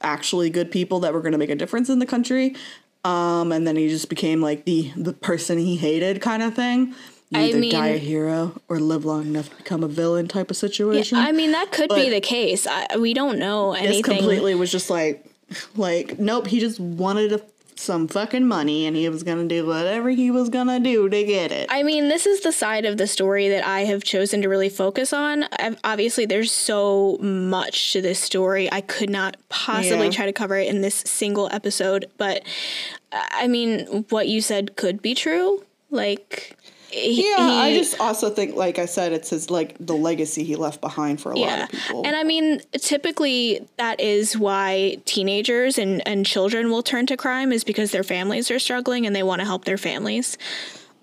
actually 0.02 0.50
good 0.50 0.72
people 0.72 1.00
that 1.00 1.14
were 1.14 1.22
going 1.22 1.34
to 1.34 1.38
make 1.38 1.52
a 1.52 1.56
difference 1.56 1.88
in 1.88 2.00
the 2.00 2.06
country. 2.06 2.56
Um 3.04 3.52
and 3.52 3.68
then 3.68 3.76
he 3.76 3.90
just 3.90 4.10
became 4.10 4.42
like 4.42 4.66
the 4.66 4.92
the 4.96 5.14
person 5.14 5.60
he 5.60 5.76
hated 5.76 6.20
kind 6.20 6.42
of 6.42 6.56
thing 6.56 6.96
you 7.32 7.40
I 7.40 7.44
either 7.46 7.70
die 7.72 7.88
a 7.88 7.98
hero 7.98 8.62
or 8.70 8.80
live 8.80 9.04
long 9.06 9.26
enough 9.26 9.50
to 9.50 9.56
become 9.56 9.84
a 9.84 9.88
villain 9.88 10.28
type 10.28 10.52
of 10.52 10.58
situation 10.58 11.18
I 11.18 11.32
mean, 11.32 11.52
that 11.54 11.72
could 11.72 11.90
be 11.90 12.10
the 12.10 12.22
case. 12.22 12.68
I, 12.68 12.98
we 12.98 13.14
don't 13.14 13.40
know 13.40 13.74
this 13.74 13.82
anything. 13.84 14.04
completely 14.04 14.54
was 14.56 14.72
just 14.72 14.90
like 14.90 15.26
like 15.76 16.20
nope 16.20 16.48
he 16.48 16.60
just 16.60 16.80
wanted 16.80 17.34
a, 17.34 17.42
some 17.76 18.08
fucking 18.08 18.48
money 18.48 18.86
and 18.86 18.96
he 18.96 19.10
was 19.10 19.24
gonna 19.24 19.48
do 19.48 19.66
whatever 19.66 20.10
he 20.12 20.30
was 20.30 20.50
gonna 20.50 20.80
do 20.80 21.10
to 21.10 21.24
get 21.24 21.52
it 21.52 21.68
I 21.72 21.82
mean, 21.84 22.10
this 22.10 22.26
is 22.28 22.42
the 22.42 22.52
side 22.52 22.86
of 22.86 22.98
the 22.98 23.08
story 23.08 23.50
that 23.50 23.66
I 23.66 23.82
have 23.86 24.04
chosen 24.04 24.42
to 24.44 24.50
really 24.50 24.70
focus 24.70 25.12
on. 25.14 25.46
I've, 25.58 25.78
obviously, 25.84 26.26
there's 26.26 26.52
so 26.52 27.18
much 27.22 27.94
to 27.94 28.02
this 28.02 28.20
story. 28.20 28.72
I 28.72 28.82
could 28.82 29.10
not 29.10 29.36
possibly 29.50 30.06
Yeah. 30.08 30.12
try 30.12 30.26
to 30.28 30.34
cover 30.34 30.58
it 30.58 30.68
in 30.68 30.82
this 30.82 30.96
single 31.08 31.50
episode, 31.52 32.06
but 32.18 32.44
uh, 33.12 33.24
I 33.32 33.48
mean, 33.48 34.06
what 34.10 34.28
you 34.28 34.42
said 34.42 34.76
could 34.76 35.02
be 35.02 35.16
true. 35.16 35.64
Like, 35.90 36.56
he, 36.92 37.30
Yeah, 37.30 37.38
I 37.40 37.74
just 37.74 38.00
also 38.00 38.30
think, 38.30 38.56
like 38.56 38.80
I 38.80 38.86
said, 38.86 39.12
it's 39.14 39.30
his 39.30 39.50
like 39.50 39.76
the 39.80 39.96
legacy 39.96 40.44
he 40.44 40.56
left 40.56 40.82
behind 40.82 41.22
for 41.22 41.32
a 41.32 41.38
lot 41.38 41.62
of 41.64 41.70
people. 41.70 42.06
And 42.06 42.16
I 42.16 42.24
mean, 42.24 42.62
typically 42.74 43.68
that 43.78 44.00
is 44.00 44.38
why 44.38 44.98
teenagers 45.06 45.78
and, 45.78 46.06
and 46.08 46.26
children 46.26 46.70
will 46.70 46.84
turn 46.84 47.06
to 47.08 47.18
crime 47.18 47.52
is 47.52 47.64
because 47.64 47.92
their 47.92 48.04
families 48.04 48.52
are 48.52 48.60
struggling 48.60 49.06
and 49.06 49.16
they 49.16 49.24
want 49.24 49.40
to 49.40 49.46
help 49.46 49.66
their 49.66 49.78
families. 49.78 50.38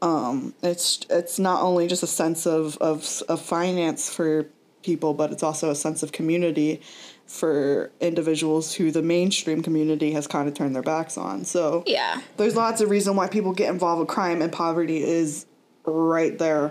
Um, 0.00 0.54
it's 0.62 1.00
it's 1.10 1.38
not 1.38 1.62
only 1.62 1.88
just 1.88 2.02
a 2.02 2.06
sense 2.06 2.46
of 2.46 2.76
of 2.78 3.22
of 3.28 3.40
finance 3.40 4.08
for 4.12 4.46
people, 4.82 5.12
but 5.12 5.32
it's 5.32 5.42
also 5.42 5.70
a 5.70 5.74
sense 5.74 6.02
of 6.04 6.12
community 6.12 6.80
for 7.26 7.90
individuals 8.00 8.72
who 8.74 8.90
the 8.90 9.02
mainstream 9.02 9.62
community 9.62 10.12
has 10.12 10.26
kind 10.26 10.48
of 10.48 10.54
turned 10.54 10.74
their 10.74 10.82
backs 10.82 11.18
on. 11.18 11.44
So 11.44 11.82
Yeah. 11.86 12.22
there's 12.38 12.56
lots 12.56 12.80
of 12.80 12.88
reason 12.88 13.16
why 13.16 13.28
people 13.28 13.52
get 13.52 13.68
involved 13.70 14.00
with 14.00 14.08
crime, 14.08 14.40
and 14.40 14.50
poverty 14.50 15.02
is 15.02 15.44
right 15.84 16.38
there, 16.38 16.70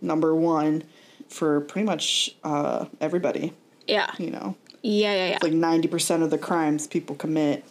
number 0.00 0.34
one, 0.34 0.84
for 1.28 1.60
pretty 1.62 1.86
much 1.86 2.34
uh, 2.44 2.86
everybody. 3.00 3.52
Yeah. 3.86 4.10
You 4.18 4.30
know. 4.30 4.56
Yeah, 4.82 5.14
yeah, 5.14 5.28
yeah. 5.30 5.38
like 5.42 5.52
90% 5.52 6.22
of 6.22 6.30
the 6.30 6.38
crimes 6.38 6.86
people 6.86 7.16
commit 7.16 7.64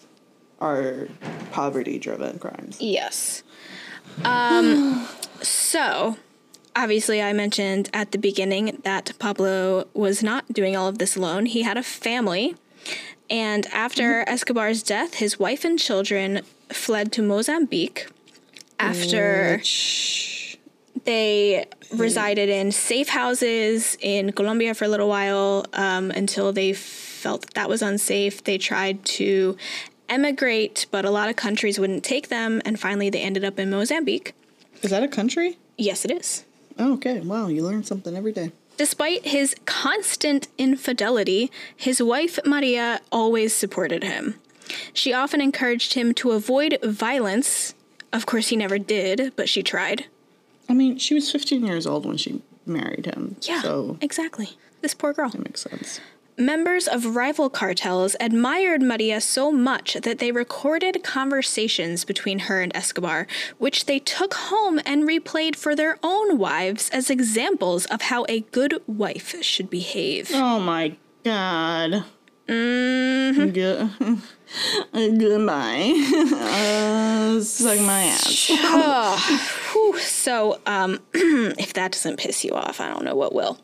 are 0.59 1.07
poverty 1.51 1.97
driven 1.97 2.39
crimes. 2.39 2.81
Yes. 2.81 3.43
Um, 4.23 5.07
so, 5.41 6.17
obviously, 6.75 7.21
I 7.21 7.33
mentioned 7.33 7.89
at 7.93 8.11
the 8.11 8.17
beginning 8.17 8.81
that 8.83 9.13
Pablo 9.19 9.87
was 9.93 10.23
not 10.23 10.51
doing 10.51 10.75
all 10.75 10.87
of 10.87 10.97
this 10.97 11.15
alone. 11.15 11.45
He 11.45 11.63
had 11.63 11.77
a 11.77 11.83
family. 11.83 12.55
And 13.29 13.65
after 13.67 14.27
Escobar's 14.27 14.83
death, 14.83 15.15
his 15.15 15.39
wife 15.39 15.65
and 15.65 15.79
children 15.79 16.41
fled 16.69 17.11
to 17.13 17.21
Mozambique 17.21 18.07
after 18.79 19.61
they 21.05 21.65
resided 21.93 22.49
in 22.49 22.71
safe 22.71 23.09
houses 23.09 23.97
in 24.01 24.31
Colombia 24.33 24.73
for 24.73 24.85
a 24.85 24.87
little 24.87 25.07
while 25.07 25.65
um, 25.73 26.11
until 26.11 26.51
they 26.51 26.73
felt 26.73 27.41
that, 27.41 27.53
that 27.53 27.69
was 27.69 27.81
unsafe. 27.81 28.43
They 28.43 28.57
tried 28.57 29.05
to 29.05 29.57
emigrate, 30.09 30.87
but 30.91 31.05
a 31.05 31.09
lot 31.09 31.29
of 31.29 31.35
countries 31.35 31.79
wouldn't 31.79 32.03
take 32.03 32.29
them, 32.29 32.61
and 32.65 32.79
finally 32.79 33.09
they 33.09 33.21
ended 33.21 33.43
up 33.43 33.57
in 33.57 33.69
Mozambique. 33.69 34.33
Is 34.81 34.91
that 34.91 35.03
a 35.03 35.07
country? 35.07 35.57
Yes, 35.77 36.05
it 36.05 36.11
is. 36.11 36.45
Oh, 36.77 36.93
okay. 36.93 37.21
Wow, 37.21 37.47
you 37.47 37.63
learn 37.63 37.83
something 37.83 38.15
every 38.15 38.31
day. 38.31 38.51
Despite 38.77 39.25
his 39.25 39.55
constant 39.65 40.47
infidelity, 40.57 41.49
his 41.75 42.03
wife 42.03 42.39
Maria 42.45 42.99
always 43.11 43.53
supported 43.53 44.03
him. 44.03 44.35
She 44.93 45.13
often 45.13 45.39
encouraged 45.39 45.93
him 45.93 46.13
to 46.15 46.31
avoid 46.31 46.77
violence. 46.83 47.73
Of 48.11 48.25
course, 48.25 48.49
he 48.49 48.55
never 48.55 48.77
did, 48.77 49.33
but 49.35 49.47
she 49.47 49.63
tried. 49.63 50.05
I 50.69 50.73
mean, 50.73 50.97
she 50.97 51.13
was 51.13 51.31
15 51.31 51.65
years 51.65 51.85
old 51.87 52.05
when 52.05 52.17
she 52.17 52.41
married 52.65 53.05
him. 53.05 53.35
Yeah, 53.41 53.61
So 53.61 53.97
exactly. 54.01 54.49
This 54.81 54.93
poor 54.93 55.13
girl. 55.13 55.29
that 55.29 55.39
makes 55.43 55.61
sense. 55.61 55.99
Members 56.37 56.87
of 56.87 57.15
rival 57.15 57.49
cartels 57.49 58.15
admired 58.19 58.81
Maria 58.81 59.21
so 59.21 59.53
much 59.53 59.93
that 60.03 60.19
they 60.19 60.33
recorded 60.33 61.01
conversations 61.01 62.03
between 62.03 62.39
her 62.39 62.61
and 62.61 62.75
Escobar, 62.75 63.25
which 63.57 63.85
they 63.85 63.99
took 63.99 64.33
home 64.33 64.81
and 64.85 65.03
replayed 65.03 65.55
for 65.55 65.75
their 65.77 65.97
own 66.03 66.37
wives 66.37 66.89
as 66.89 67.09
examples 67.09 67.85
of 67.85 68.01
how 68.03 68.25
a 68.27 68.41
good 68.51 68.81
wife 68.85 69.41
should 69.41 69.69
behave. 69.69 70.29
Oh 70.33 70.59
my 70.59 70.97
god. 71.23 72.03
Mm-hmm. 72.47 73.49
Good. 73.49 73.89
Goodbye. 75.19 75.93
uh, 77.37 77.41
suck 77.41 77.79
my 77.81 78.03
ass. 78.03 78.51
So, 79.99 80.59
um, 80.65 80.99
if 81.13 81.73
that 81.73 81.91
doesn't 81.91 82.17
piss 82.17 82.43
you 82.43 82.51
off, 82.51 82.81
I 82.81 82.89
don't 82.89 83.05
know 83.05 83.15
what 83.15 83.33
will. 83.33 83.59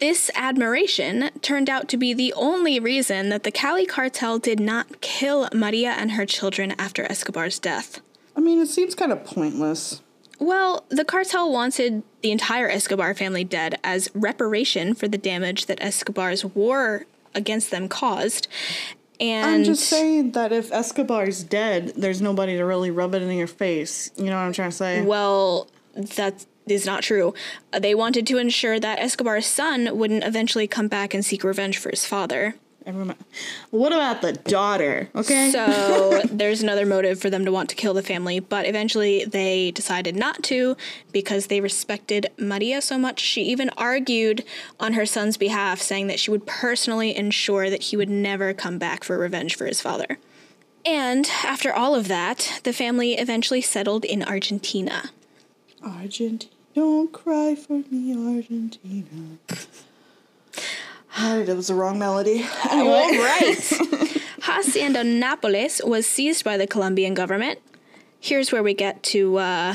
This 0.00 0.30
admiration 0.34 1.30
turned 1.42 1.68
out 1.68 1.88
to 1.88 1.96
be 1.96 2.14
the 2.14 2.32
only 2.34 2.80
reason 2.80 3.28
that 3.28 3.42
the 3.42 3.50
Cali 3.50 3.84
cartel 3.84 4.38
did 4.38 4.60
not 4.60 5.00
kill 5.00 5.48
Maria 5.52 5.90
and 5.90 6.12
her 6.12 6.24
children 6.24 6.74
after 6.78 7.04
Escobar's 7.04 7.58
death. 7.58 8.00
I 8.36 8.40
mean, 8.40 8.60
it 8.60 8.68
seems 8.68 8.94
kind 8.94 9.12
of 9.12 9.24
pointless. 9.24 10.00
Well, 10.38 10.84
the 10.88 11.04
cartel 11.04 11.52
wanted 11.52 12.04
the 12.22 12.30
entire 12.30 12.68
Escobar 12.68 13.12
family 13.14 13.44
dead 13.44 13.78
as 13.82 14.08
reparation 14.14 14.94
for 14.94 15.08
the 15.08 15.18
damage 15.18 15.66
that 15.66 15.82
Escobar's 15.82 16.44
war 16.44 17.06
against 17.34 17.70
them 17.70 17.88
caused. 17.88 18.48
And 19.20 19.46
I'm 19.46 19.64
just 19.64 19.88
saying 19.88 20.32
that 20.32 20.52
if 20.52 20.70
Escobar's 20.70 21.42
dead, 21.42 21.94
there's 21.96 22.22
nobody 22.22 22.56
to 22.56 22.64
really 22.64 22.90
rub 22.90 23.14
it 23.14 23.22
in 23.22 23.30
your 23.36 23.48
face. 23.48 24.10
You 24.16 24.26
know 24.26 24.36
what 24.36 24.42
I'm 24.42 24.52
trying 24.52 24.70
to 24.70 24.76
say? 24.76 25.02
well, 25.02 25.66
that 25.94 26.46
is 26.66 26.86
not 26.86 27.02
true. 27.02 27.34
They 27.76 27.94
wanted 27.94 28.26
to 28.28 28.38
ensure 28.38 28.78
that 28.78 28.98
Escobar's 29.00 29.46
son 29.46 29.98
wouldn't 29.98 30.22
eventually 30.22 30.68
come 30.68 30.86
back 30.86 31.14
and 31.14 31.24
seek 31.24 31.42
revenge 31.42 31.78
for 31.78 31.90
his 31.90 32.04
father. 32.04 32.54
Everyone. 32.88 33.16
What 33.70 33.92
about 33.92 34.22
the 34.22 34.32
daughter? 34.32 35.10
Okay. 35.14 35.50
So 35.52 36.22
there's 36.30 36.62
another 36.62 36.86
motive 36.86 37.20
for 37.20 37.28
them 37.28 37.44
to 37.44 37.52
want 37.52 37.68
to 37.68 37.76
kill 37.76 37.92
the 37.92 38.02
family, 38.02 38.40
but 38.40 38.66
eventually 38.66 39.26
they 39.26 39.70
decided 39.70 40.16
not 40.16 40.42
to 40.44 40.76
because 41.12 41.46
they 41.46 41.60
respected 41.60 42.28
Maria 42.38 42.80
so 42.80 42.96
much. 42.96 43.20
She 43.20 43.42
even 43.42 43.70
argued 43.76 44.42
on 44.80 44.94
her 44.94 45.04
son's 45.04 45.36
behalf, 45.36 45.80
saying 45.80 46.06
that 46.06 46.18
she 46.18 46.30
would 46.30 46.46
personally 46.46 47.14
ensure 47.14 47.68
that 47.68 47.84
he 47.84 47.96
would 47.96 48.10
never 48.10 48.54
come 48.54 48.78
back 48.78 49.04
for 49.04 49.18
revenge 49.18 49.54
for 49.54 49.66
his 49.66 49.82
father. 49.82 50.18
And 50.86 51.28
after 51.44 51.72
all 51.72 51.94
of 51.94 52.08
that, 52.08 52.60
the 52.64 52.72
family 52.72 53.18
eventually 53.18 53.60
settled 53.60 54.06
in 54.06 54.22
Argentina. 54.22 55.10
Argentina, 55.84 56.50
don't 56.74 57.12
cry 57.12 57.54
for 57.54 57.82
me, 57.90 58.16
Argentina. 58.16 59.38
That 61.16 61.56
was 61.56 61.68
the 61.68 61.74
wrong 61.74 61.98
melody. 61.98 62.44
All 62.70 62.84
right. 63.10 63.58
Hacienda 64.40 65.02
Nápoles 65.02 65.84
was 65.86 66.06
seized 66.06 66.44
by 66.44 66.56
the 66.56 66.66
Colombian 66.66 67.14
government. 67.14 67.58
Here's 68.20 68.52
where 68.52 68.62
we 68.62 68.74
get 68.74 69.02
to 69.04 69.36
uh, 69.38 69.74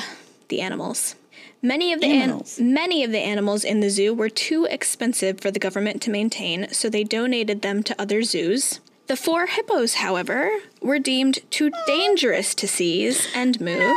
the 0.50 0.62
animals. 0.62 1.16
Many 1.62 1.94
of 1.94 2.02
the 2.02 2.08
an- 2.08 2.22
Animals. 2.24 2.60
many 2.60 3.04
of 3.04 3.12
the 3.12 3.20
animals 3.20 3.64
in 3.64 3.80
the 3.80 3.90
zoo 3.90 4.14
were 4.14 4.30
too 4.30 4.66
expensive 4.70 5.40
for 5.40 5.50
the 5.52 5.60
government 5.60 6.02
to 6.04 6.10
maintain, 6.12 6.68
so 6.74 6.90
they 6.90 7.04
donated 7.06 7.62
them 7.62 7.84
to 7.84 8.02
other 8.02 8.22
zoos. 8.24 8.80
The 9.08 9.16
four 9.16 9.48
hippos, 9.48 9.96
however, 9.96 10.50
were 10.82 11.00
deemed 11.00 11.40
too 11.52 11.72
dangerous 11.88 12.54
to 12.56 12.68
seize 12.68 13.28
and 13.34 13.60
move, 13.62 13.96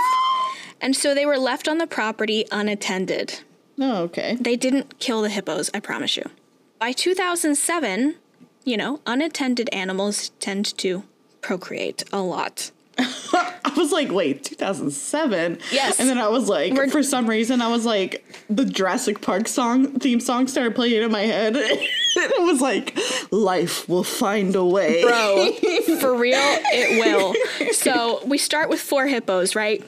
and 0.80 0.94
so 0.94 1.12
they 1.14 1.26
were 1.26 1.38
left 1.38 1.66
on 1.68 1.78
the 1.78 1.86
property 1.88 2.44
unattended. 2.52 3.40
Oh, 3.80 4.02
okay. 4.04 4.36
They 4.40 4.56
didn't 4.56 4.98
kill 5.00 5.22
the 5.22 5.28
hippos, 5.30 5.70
I 5.74 5.80
promise 5.80 6.16
you. 6.16 6.24
By 6.78 6.92
2007, 6.92 8.16
you 8.64 8.76
know, 8.76 9.00
unattended 9.06 9.68
animals 9.72 10.30
tend 10.40 10.76
to 10.78 11.04
procreate 11.40 12.04
a 12.12 12.20
lot. 12.20 12.70
I 12.98 13.72
was 13.76 13.92
like, 13.92 14.10
wait, 14.10 14.42
2007? 14.44 15.58
Yes. 15.70 16.00
And 16.00 16.08
then 16.08 16.18
I 16.18 16.28
was 16.28 16.48
like, 16.48 16.72
We're- 16.72 16.88
for 16.88 17.02
some 17.02 17.28
reason, 17.28 17.60
I 17.60 17.68
was 17.68 17.84
like, 17.84 18.24
the 18.48 18.64
Jurassic 18.64 19.20
Park 19.20 19.48
song, 19.48 19.98
theme 19.98 20.20
song 20.20 20.46
started 20.48 20.74
playing 20.74 21.02
in 21.02 21.10
my 21.10 21.22
head. 21.22 21.54
it 21.56 22.42
was 22.42 22.60
like, 22.60 22.98
life 23.30 23.88
will 23.88 24.04
find 24.04 24.54
a 24.54 24.64
way. 24.64 25.02
Bro, 25.02 25.52
for 26.00 26.14
real, 26.16 26.38
it 26.40 27.04
will. 27.04 27.34
So 27.74 28.24
we 28.26 28.38
start 28.38 28.68
with 28.70 28.80
four 28.80 29.06
hippos, 29.06 29.54
right? 29.54 29.84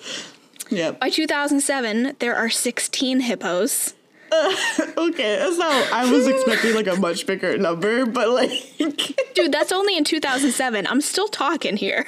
Yep. 0.70 1.00
By 1.00 1.08
2007, 1.08 2.16
there 2.18 2.36
are 2.36 2.50
16 2.50 3.20
hippos. 3.20 3.94
Okay, 4.98 5.36
that's 5.38 5.56
not, 5.58 5.92
I 5.92 6.10
was 6.10 6.26
expecting 6.26 6.74
like 6.74 6.86
a 6.86 6.96
much 6.96 7.26
bigger 7.26 7.56
number, 7.56 8.04
but 8.06 8.28
like, 8.30 8.50
Dude, 9.34 9.52
that's 9.52 9.72
only 9.72 9.96
in 9.96 10.04
2007. 10.04 10.86
I'm 10.86 11.00
still 11.00 11.28
talking 11.28 11.76
here. 11.76 12.06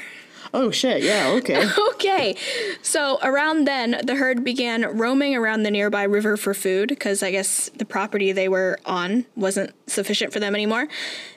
oh 0.53 0.71
shit, 0.71 1.03
yeah, 1.03 1.29
okay. 1.37 1.65
Okay. 1.95 2.35
So 2.83 3.19
around 3.23 3.67
then, 3.67 4.01
the 4.05 4.17
herd 4.17 4.43
began 4.43 4.83
roaming 4.99 5.37
around 5.37 5.63
the 5.63 5.71
nearby 5.71 6.03
river 6.03 6.37
for 6.37 6.55
food 6.55 6.89
because 6.89 7.23
I 7.23 7.31
guess 7.31 7.69
the 7.77 7.85
property 7.85 8.33
they 8.33 8.49
were 8.49 8.79
on 8.85 9.27
wasn't 9.37 9.73
sufficient 9.89 10.33
for 10.33 10.41
them 10.41 10.55
anymore. 10.55 10.89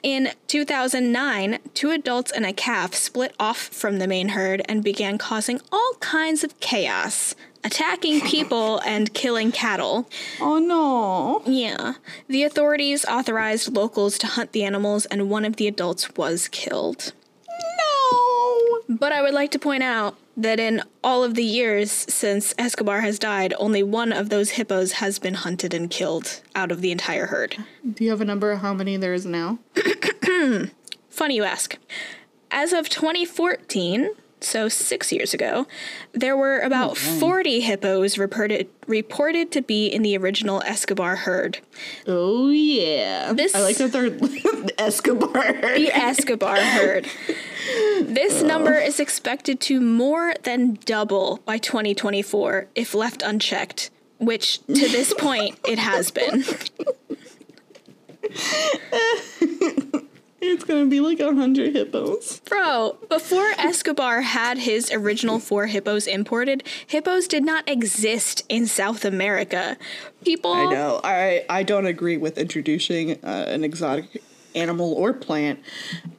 In 0.02 0.30
2009, 0.48 1.60
two 1.74 1.92
adults 1.92 2.32
and 2.32 2.46
a 2.46 2.54
calf 2.54 2.96
split 2.96 3.36
off 3.40 3.58
from 3.58 4.00
the 4.00 4.08
main 4.08 4.30
herd 4.30 4.62
and 4.70 4.84
began 4.84 5.18
causing 5.18 5.60
all 5.72 5.94
kinds 6.00 6.44
of 6.44 6.60
chaos, 6.60 7.36
attacking 7.64 8.22
people 8.22 8.80
and 8.80 9.14
killing 9.14 9.52
cattle. 9.52 10.10
Oh 10.40 10.60
no. 10.60 11.42
Yeah. 11.52 11.94
The 12.28 12.44
authorities 12.44 13.06
authorized 13.06 13.74
locals 13.74 14.18
to 14.20 14.28
hunt 14.28 14.52
the 14.52 14.64
animals, 14.64 15.06
and 15.06 15.30
one 15.30 15.46
of 15.46 15.56
the 15.56 15.68
adults 15.68 16.16
was 16.16 16.48
killed. 16.50 17.14
No. 17.50 18.80
But 18.90 19.12
I 19.12 19.22
would 19.22 19.34
like 19.34 19.52
to 19.52 19.60
point 19.60 19.84
out 19.84 20.18
that 20.36 20.60
in 20.60 20.82
all 21.04 21.24
of 21.24 21.36
the 21.36 21.44
years 21.44 21.92
since 21.92 22.54
Escobar 22.58 23.02
has 23.02 23.20
died, 23.20 23.54
only 23.58 23.84
one 23.84 24.12
of 24.12 24.30
those 24.30 24.52
hippos 24.52 24.94
has 24.94 25.20
been 25.20 25.36
hunted 25.36 25.74
and 25.74 25.90
killed 25.90 26.42
out 26.56 26.72
of 26.72 26.82
the 26.82 26.92
entire 26.92 27.28
herd. 27.28 27.58
Do 27.94 28.04
you 28.04 28.10
have 28.10 28.22
a 28.22 28.26
number 28.26 28.52
of 28.52 28.60
how 28.60 28.74
many 28.74 28.98
there 28.98 29.14
is 29.14 29.26
now? 29.26 29.60
Funny 31.10 31.36
you 31.36 31.44
ask. 31.44 31.78
As 32.50 32.74
of 32.74 32.90
2014, 32.90 34.10
so 34.44 34.70
six 34.70 35.12
years 35.12 35.34
ago, 35.34 35.68
there 36.14 36.36
were 36.38 36.60
about 36.60 36.98
40 36.98 37.62
hippos 37.62 38.18
reported 38.18 38.68
reported 38.88 39.52
to 39.52 39.62
be 39.62 39.88
in 39.88 40.02
the 40.02 40.18
original 40.18 40.62
Escobar 40.64 41.16
herd. 41.18 41.60
Oh 42.08 42.50
yeah. 42.50 43.34
This- 43.34 43.56
I 43.56 43.62
like 43.62 43.78
that 43.78 43.92
they're 43.92 44.12
Escobar. 44.78 45.54
The 45.54 45.92
Escobar 45.94 46.58
herd. 46.58 47.08
This 48.02 48.44
oh. 48.44 48.48
number 48.48 48.74
is 48.74 49.00
expected 49.00 49.60
to 49.62 49.80
more 49.80 50.34
than 50.44 50.78
double 50.86 51.40
by 51.46 51.58
2024 51.58 52.68
if 52.76 52.94
left 52.94 53.22
unchecked, 53.22 53.90
which 54.18 54.60
to 54.68 54.74
this 54.74 55.14
point 55.14 55.58
it 55.66 55.80
has 55.80 56.12
been. 56.12 56.44
It's 60.46 60.64
gonna 60.64 60.86
be 60.86 61.00
like 61.00 61.20
a 61.20 61.34
hundred 61.34 61.74
hippos. 61.76 62.40
Bro, 62.42 62.98
before 63.10 63.48
Escobar 63.58 64.22
had 64.22 64.58
his 64.60 64.92
original 64.92 65.40
four 65.40 65.68
hippos 65.68 66.08
imported, 66.08 66.64
hippos 66.88 67.28
did 67.28 67.44
not 67.44 67.68
exist 67.70 68.44
in 68.50 68.68
South 68.68 69.06
America. 69.06 69.78
People 70.24 70.54
I 70.54 70.66
know. 70.72 71.02
I 71.04 71.46
I 71.50 71.64
don't 71.64 71.86
agree 71.86 72.18
with 72.18 72.38
introducing 72.38 73.24
uh, 73.24 73.46
an 73.48 73.64
exotic 73.64 74.22
animal 74.56 74.94
or 74.94 75.14
plant 75.14 75.60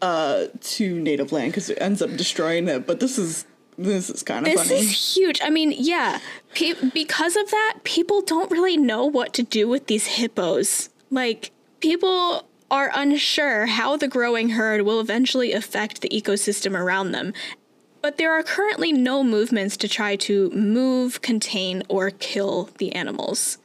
uh, 0.03 0.47
to 0.61 0.99
native 1.01 1.31
land 1.31 1.53
because 1.53 1.71
it 1.71 1.79
ends 1.81 2.03
up 2.03 2.11
destroying 2.17 2.67
it. 2.69 2.87
But 2.87 3.01
this 3.01 3.19
is 3.19 3.45
this 3.79 4.09
is 4.11 4.23
kind 4.23 4.47
of 4.47 4.53
This 4.53 4.69
funny. 4.69 4.81
is 4.81 5.17
huge. 5.17 5.41
I 5.43 5.51
mean, 5.51 5.73
yeah, 5.77 6.21
pe- 6.55 6.75
because 6.93 7.37
of 7.37 7.51
that, 7.51 7.79
people 7.85 8.21
don't 8.23 8.51
really 8.51 8.77
know 8.77 9.05
what 9.05 9.33
to 9.35 9.43
do 9.43 9.67
with 9.69 9.87
these 9.89 10.07
hippos. 10.07 10.91
Like, 11.11 11.51
people 11.81 12.47
are 12.71 12.91
unsure 12.95 13.67
how 13.67 13.97
the 13.97 14.09
growing 14.09 14.51
herd 14.51 14.83
will 14.83 15.01
eventually 15.01 15.53
affect 15.53 16.01
the 16.01 16.09
ecosystem 16.09 16.77
around 16.79 17.13
them. 17.13 17.33
But 18.03 18.19
there 18.19 18.33
are 18.33 18.43
currently 18.43 18.93
no 18.93 19.23
movements 19.25 19.77
to 19.79 19.89
try 19.89 20.17
to 20.17 20.51
move, 20.51 21.23
contain, 21.23 21.83
or 21.89 22.11
kill 22.11 22.69
the 22.79 22.93
animals. 22.93 23.59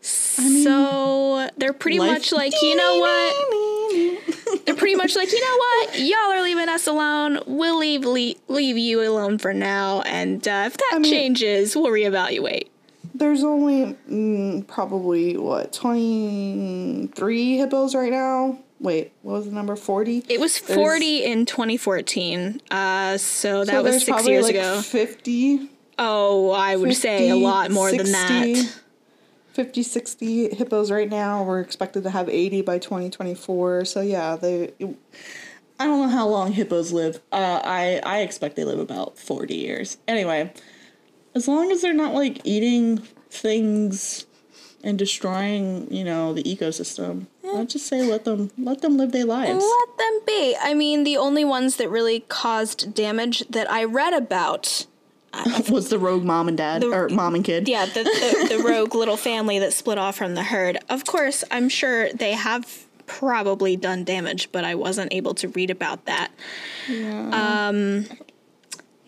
so 0.00 1.48
they're 1.56 1.72
pretty 1.72 1.98
Life- 1.98 2.10
much 2.12 2.32
like, 2.32 2.52
you 2.62 2.76
know 2.76 2.98
what? 2.98 3.34
They're 4.66 4.74
pretty 4.74 4.94
much 4.96 5.14
like, 5.16 5.30
you 5.32 5.40
know 5.40 5.56
what? 5.56 5.98
Y'all 5.98 6.32
are 6.32 6.42
leaving 6.42 6.68
us 6.68 6.86
alone. 6.86 7.40
We'll 7.46 7.78
leave 7.78 8.04
leave, 8.04 8.36
leave 8.48 8.76
you 8.78 9.02
alone 9.02 9.38
for 9.38 9.52
now, 9.54 10.00
and 10.02 10.46
uh, 10.46 10.64
if 10.66 10.76
that 10.76 10.90
I 10.92 10.98
mean- 10.98 11.10
changes, 11.10 11.74
we'll 11.76 11.86
reevaluate. 11.86 12.68
There's 13.14 13.44
only 13.44 13.96
mm, 14.10 14.66
probably 14.66 15.36
what 15.36 15.72
twenty 15.72 17.08
three 17.14 17.56
hippos 17.58 17.94
right 17.94 18.10
now. 18.10 18.58
Wait, 18.80 19.12
what 19.22 19.34
was 19.34 19.46
the 19.46 19.52
number? 19.52 19.76
Forty. 19.76 20.24
It 20.28 20.40
was 20.40 20.60
There's- 20.60 20.74
40 20.78 21.24
in 21.24 21.46
2014 21.46 22.60
uh, 22.70 23.16
so 23.16 23.64
that 23.64 23.70
So 23.72 23.82
was 23.82 23.92
there's 23.92 24.04
six 24.04 24.14
probably 24.16 24.32
years 24.32 24.44
like 24.44 24.56
ago. 24.56 24.80
Fifty. 24.82 25.70
Oh, 25.98 26.50
I 26.50 26.74
would 26.76 26.94
say 26.96 27.30
a 27.30 27.36
lot 27.36 27.70
more 27.70 27.90
than 27.92 28.10
that. 28.12 28.80
50, 29.52 29.84
60 29.84 30.52
hippos 30.56 30.90
right 30.90 31.08
now. 31.08 31.44
We're 31.44 31.60
expected 31.60 32.02
to 32.02 32.10
have 32.10 32.28
80 32.28 32.62
by 32.62 32.78
2024. 32.80 33.84
So 33.84 34.00
yeah, 34.00 34.34
they. 34.34 34.72
I 35.78 35.84
don't 35.84 36.02
know 36.02 36.08
how 36.08 36.26
long 36.26 36.50
hippos 36.52 36.90
live. 36.92 37.20
Uh, 37.30 37.60
I 37.62 38.00
I 38.04 38.18
expect 38.22 38.56
they 38.56 38.64
live 38.64 38.80
about 38.80 39.16
40 39.18 39.54
years. 39.54 39.98
Anyway, 40.08 40.52
as 41.34 41.48
long 41.48 41.70
as 41.70 41.82
they're 41.82 41.92
not 41.92 42.14
like 42.14 42.40
eating 42.44 42.98
things 43.30 44.26
and 44.82 44.98
destroying, 44.98 45.92
you 45.92 46.04
know, 46.04 46.34
the 46.34 46.42
ecosystem. 46.42 47.26
I'd 47.54 47.70
just 47.70 47.86
say 47.86 48.02
let 48.02 48.24
them 48.24 48.50
let 48.58 48.82
them 48.82 48.96
live 48.96 49.12
their 49.12 49.24
lives. 49.24 49.64
Let 49.64 49.98
them 49.98 50.20
be. 50.26 50.56
I 50.60 50.74
mean, 50.74 51.04
the 51.04 51.16
only 51.16 51.44
ones 51.44 51.76
that 51.76 51.88
really 51.88 52.20
caused 52.28 52.94
damage 52.94 53.44
that 53.48 53.70
I 53.70 53.84
read 53.84 54.12
about 54.12 54.86
Was 55.70 55.88
the 55.88 55.98
rogue 55.98 56.24
mom 56.24 56.48
and 56.48 56.56
dad 56.56 56.84
or 56.84 57.08
mom 57.08 57.34
and 57.34 57.44
kid? 57.44 57.68
Yeah, 57.68 57.86
the, 57.86 58.04
the, 58.04 58.56
the 58.56 58.62
rogue 58.68 58.94
little 58.94 59.16
family 59.16 59.58
that 59.58 59.72
split 59.72 59.98
off 59.98 60.16
from 60.16 60.34
the 60.34 60.42
herd. 60.42 60.78
Of 60.88 61.04
course, 61.04 61.44
I'm 61.50 61.68
sure 61.68 62.12
they 62.12 62.32
have 62.32 62.86
probably 63.06 63.76
done 63.76 64.04
damage, 64.04 64.50
but 64.52 64.64
I 64.64 64.74
wasn't 64.74 65.12
able 65.12 65.34
to 65.34 65.48
read 65.48 65.70
about 65.70 66.06
that. 66.06 66.30
Um, 66.88 68.06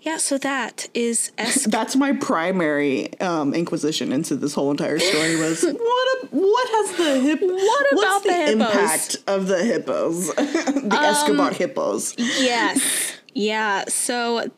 yeah, 0.06 0.18
so 0.18 0.38
that 0.38 0.88
is 0.94 1.32
es- 1.38 1.64
That's 1.64 1.96
my 1.96 2.12
primary 2.12 3.18
um, 3.20 3.52
inquisition 3.52 4.12
into 4.12 4.36
this 4.36 4.54
whole 4.54 4.70
entire 4.70 5.00
story 5.00 5.34
was 5.36 5.62
what 5.64 6.22
a, 6.22 6.26
what 6.30 6.68
has 6.70 6.96
the 6.96 7.20
hip 7.20 7.40
What 7.42 7.86
what's 7.92 8.02
about 8.02 8.22
the? 8.22 8.52
Um, 8.52 8.60
impact 8.62 9.16
of 9.26 9.48
the 9.48 9.62
hippos 9.64 10.32
the 10.36 10.98
Escobar 11.00 11.52
hippos 11.52 12.14
yes, 12.18 13.12
yeah. 13.34 13.84
So 13.88 14.48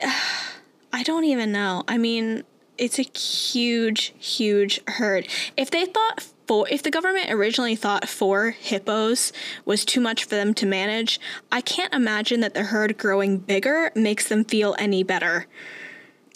I 0.92 1.02
don't 1.04 1.24
even 1.24 1.52
know. 1.52 1.84
I 1.86 1.98
mean, 1.98 2.42
it's 2.76 2.98
a 2.98 3.02
huge, 3.02 4.14
huge 4.18 4.80
herd. 4.88 5.28
If 5.56 5.70
they 5.70 5.84
thought 5.84 6.26
four, 6.48 6.66
if 6.68 6.82
the 6.82 6.90
government 6.90 7.30
originally 7.30 7.76
thought 7.76 8.08
four 8.08 8.50
hippos 8.50 9.32
was 9.64 9.84
too 9.84 10.00
much 10.00 10.24
for 10.24 10.30
them 10.34 10.52
to 10.54 10.66
manage, 10.66 11.20
I 11.52 11.60
can't 11.60 11.94
imagine 11.94 12.40
that 12.40 12.54
the 12.54 12.64
herd 12.64 12.98
growing 12.98 13.38
bigger 13.38 13.92
makes 13.94 14.26
them 14.28 14.44
feel 14.44 14.74
any 14.80 15.04
better. 15.04 15.46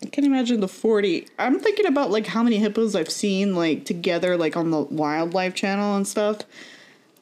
I 0.05 0.07
can 0.07 0.25
imagine 0.25 0.61
the 0.61 0.69
40. 0.69 1.27
I'm 1.39 1.59
thinking 1.61 1.87
about 1.87 2.11
like 2.11 2.27
how 2.29 2.43
many 2.43 2.59
hippos 2.59 2.95
I've 2.95 3.11
seen 3.11 3.55
like 3.55 3.85
together 3.85 4.37
like 4.37 4.57
on 4.57 4.71
the 4.71 4.81
wildlife 4.83 5.55
channel 5.55 5.97
and 5.97 6.07
stuff. 6.07 6.39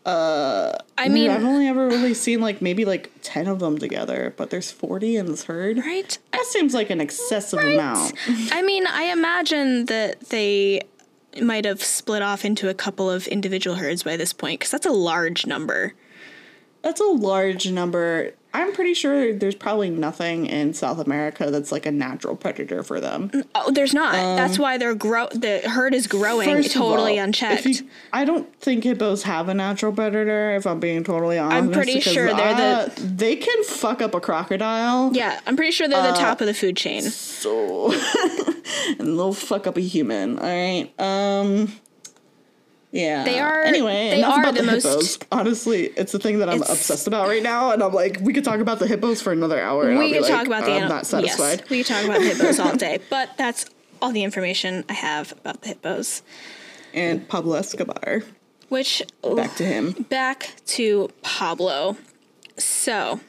Uh 0.06 0.72
I 0.96 1.04
dude, 1.08 1.12
mean, 1.14 1.30
I've 1.30 1.44
only 1.44 1.68
ever 1.68 1.88
really 1.88 2.14
seen 2.14 2.40
like 2.40 2.62
maybe 2.62 2.86
like 2.86 3.10
10 3.22 3.46
of 3.48 3.58
them 3.58 3.76
together, 3.76 4.32
but 4.38 4.48
there's 4.48 4.70
40 4.70 5.16
in 5.16 5.26
this 5.26 5.44
herd. 5.44 5.76
right? 5.78 6.18
That 6.32 6.44
seems 6.46 6.72
like 6.72 6.88
an 6.88 7.02
excessive 7.02 7.58
Right. 7.58 7.74
amount. 7.74 8.14
I 8.50 8.62
mean, 8.62 8.86
I 8.86 9.04
imagine 9.12 9.84
that 9.86 10.20
they 10.30 10.80
might 11.40 11.64
have 11.64 11.82
split 11.82 12.22
off 12.22 12.44
into 12.44 12.68
a 12.68 12.74
couple 12.74 13.10
of 13.10 13.26
individual 13.28 13.76
herds 13.76 14.02
by 14.02 14.16
this 14.16 14.32
point 14.32 14.60
because 14.60 14.70
that's 14.70 14.86
a 14.86 14.92
large 14.92 15.46
number. 15.46 15.94
That's 16.82 17.00
a 17.00 17.04
large 17.04 17.70
number. 17.70 18.34
I'm 18.52 18.72
pretty 18.72 18.94
sure 18.94 19.32
there's 19.32 19.54
probably 19.54 19.90
nothing 19.90 20.46
in 20.46 20.74
South 20.74 20.98
America 20.98 21.50
that's 21.52 21.70
like 21.70 21.86
a 21.86 21.92
natural 21.92 22.34
predator 22.34 22.82
for 22.82 23.00
them. 23.00 23.30
Oh, 23.54 23.70
there's 23.70 23.94
not. 23.94 24.12
that's 24.12 24.58
why 24.58 24.76
they're 24.76 24.94
grow. 24.94 25.28
The 25.28 25.60
herd 25.68 25.94
is 25.94 26.06
growing 26.08 26.48
Um, 26.50 26.62
totally 26.64 27.18
all, 27.18 27.24
unchecked. 27.26 27.64
you- 27.66 27.86
I 28.12 28.24
don't 28.24 28.52
think 28.60 28.82
hippos 28.84 29.22
have 29.22 29.48
a 29.48 29.54
natural 29.54 29.92
predator. 29.92 30.50
If 30.56 30.66
I'm 30.66 30.80
being 30.80 31.04
totally 31.04 31.38
honest, 31.38 31.56
I'm 31.56 31.70
pretty 31.70 32.00
sure 32.00 32.26
they're 32.34 32.54
the- 32.54 32.62
uh, 32.62 32.88
they 32.98 33.36
can 33.36 33.62
fuck 33.64 34.02
up 34.02 34.14
a 34.14 34.20
crocodile. 34.20 35.12
yeah, 35.14 35.38
I'm 35.46 35.54
pretty 35.56 35.70
sure 35.72 35.86
they're 35.86 36.00
Uh, 36.00 36.10
the 36.12 36.18
top 36.18 36.40
of 36.40 36.46
the 36.48 36.54
food 36.54 36.76
chain. 36.76 37.02
So, 37.02 37.92
and 38.98 39.16
they'll 39.18 39.32
fuck 39.32 39.66
up 39.68 39.76
a 39.76 39.80
human. 39.80 40.38
All 40.38 40.44
right. 40.46 40.90
Um. 40.98 41.72
Yeah. 42.92 43.22
They 43.24 43.38
are- 43.38 43.62
Anyway, 43.62 44.10
they 44.10 44.22
are 44.22 44.40
about 44.40 44.54
the 44.54 44.62
the, 44.62 44.66
most- 44.72 44.84
hippos. 44.84 45.18
Honestly, 45.30 45.86
it's 45.96 46.12
the 46.12 46.18
thing 46.18 46.38
that 46.40 46.48
I'm 46.48 46.62
obsessed 46.62 47.06
about 47.06 47.28
right 47.28 47.42
now, 47.42 47.70
and 47.72 47.82
I'm 47.82 47.92
like, 47.92 48.18
we 48.20 48.32
could 48.32 48.44
talk 48.44 48.58
about 48.60 48.78
the 48.80 48.86
hippos 48.88 49.22
for 49.22 49.32
another 49.32 49.60
hour. 49.60 49.96
We 49.96 50.12
could 50.12 50.22
like, 50.22 50.30
talk 50.30 50.46
about 50.46 50.64
the 50.64 50.72
I'm 50.72 50.88
not 50.88 51.06
satisfied. 51.06 51.60
Yes, 51.60 51.70
we 51.70 51.78
could 51.84 51.86
talk 51.94 52.04
about 52.04 52.20
the 52.20 52.26
hippos 52.34 52.58
all 52.58 52.76
day, 52.76 52.98
but 53.10 53.36
that's 53.36 53.66
all 54.02 54.10
the 54.12 54.24
information 54.24 54.84
I 54.88 54.94
have 54.94 55.32
about 55.32 55.62
the 55.62 55.68
hippos. 55.68 56.22
And 56.92 57.28
Pablo 57.28 57.54
Escobar. 57.54 58.22
Which 58.70 59.02
Back 59.22 59.54
to 59.56 59.64
him. 59.64 59.92
back 60.08 60.50
to 60.66 61.10
Pablo. 61.22 61.96
So 62.56 63.20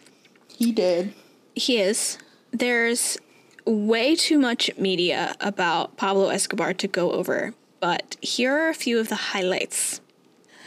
He 0.48 0.72
did. 0.72 1.14
he 1.56 1.78
is. 1.80 2.18
There's 2.52 3.18
way 3.66 4.16
too 4.16 4.40
much 4.40 4.70
media 4.78 5.36
about 5.40 5.98
Pablo 5.98 6.30
Escobar 6.30 6.74
to 6.76 6.88
go 6.88 7.12
over, 7.12 7.54
but 7.82 8.16
here 8.22 8.54
are 8.54 8.70
a 8.70 8.74
few 8.74 9.00
of 9.00 9.10
the 9.10 9.16
highlights. 9.16 10.00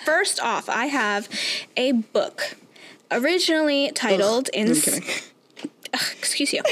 First 0.05 0.39
off, 0.41 0.69
I 0.69 0.87
have 0.87 1.29
a 1.79 1.93
book 1.93 2.57
originally 3.11 3.91
titled 3.95 4.51
in. 4.53 4.69
I'm 4.69 4.75
kidding. 4.75 5.05
Excuse 5.95 6.53
you. 6.53 6.63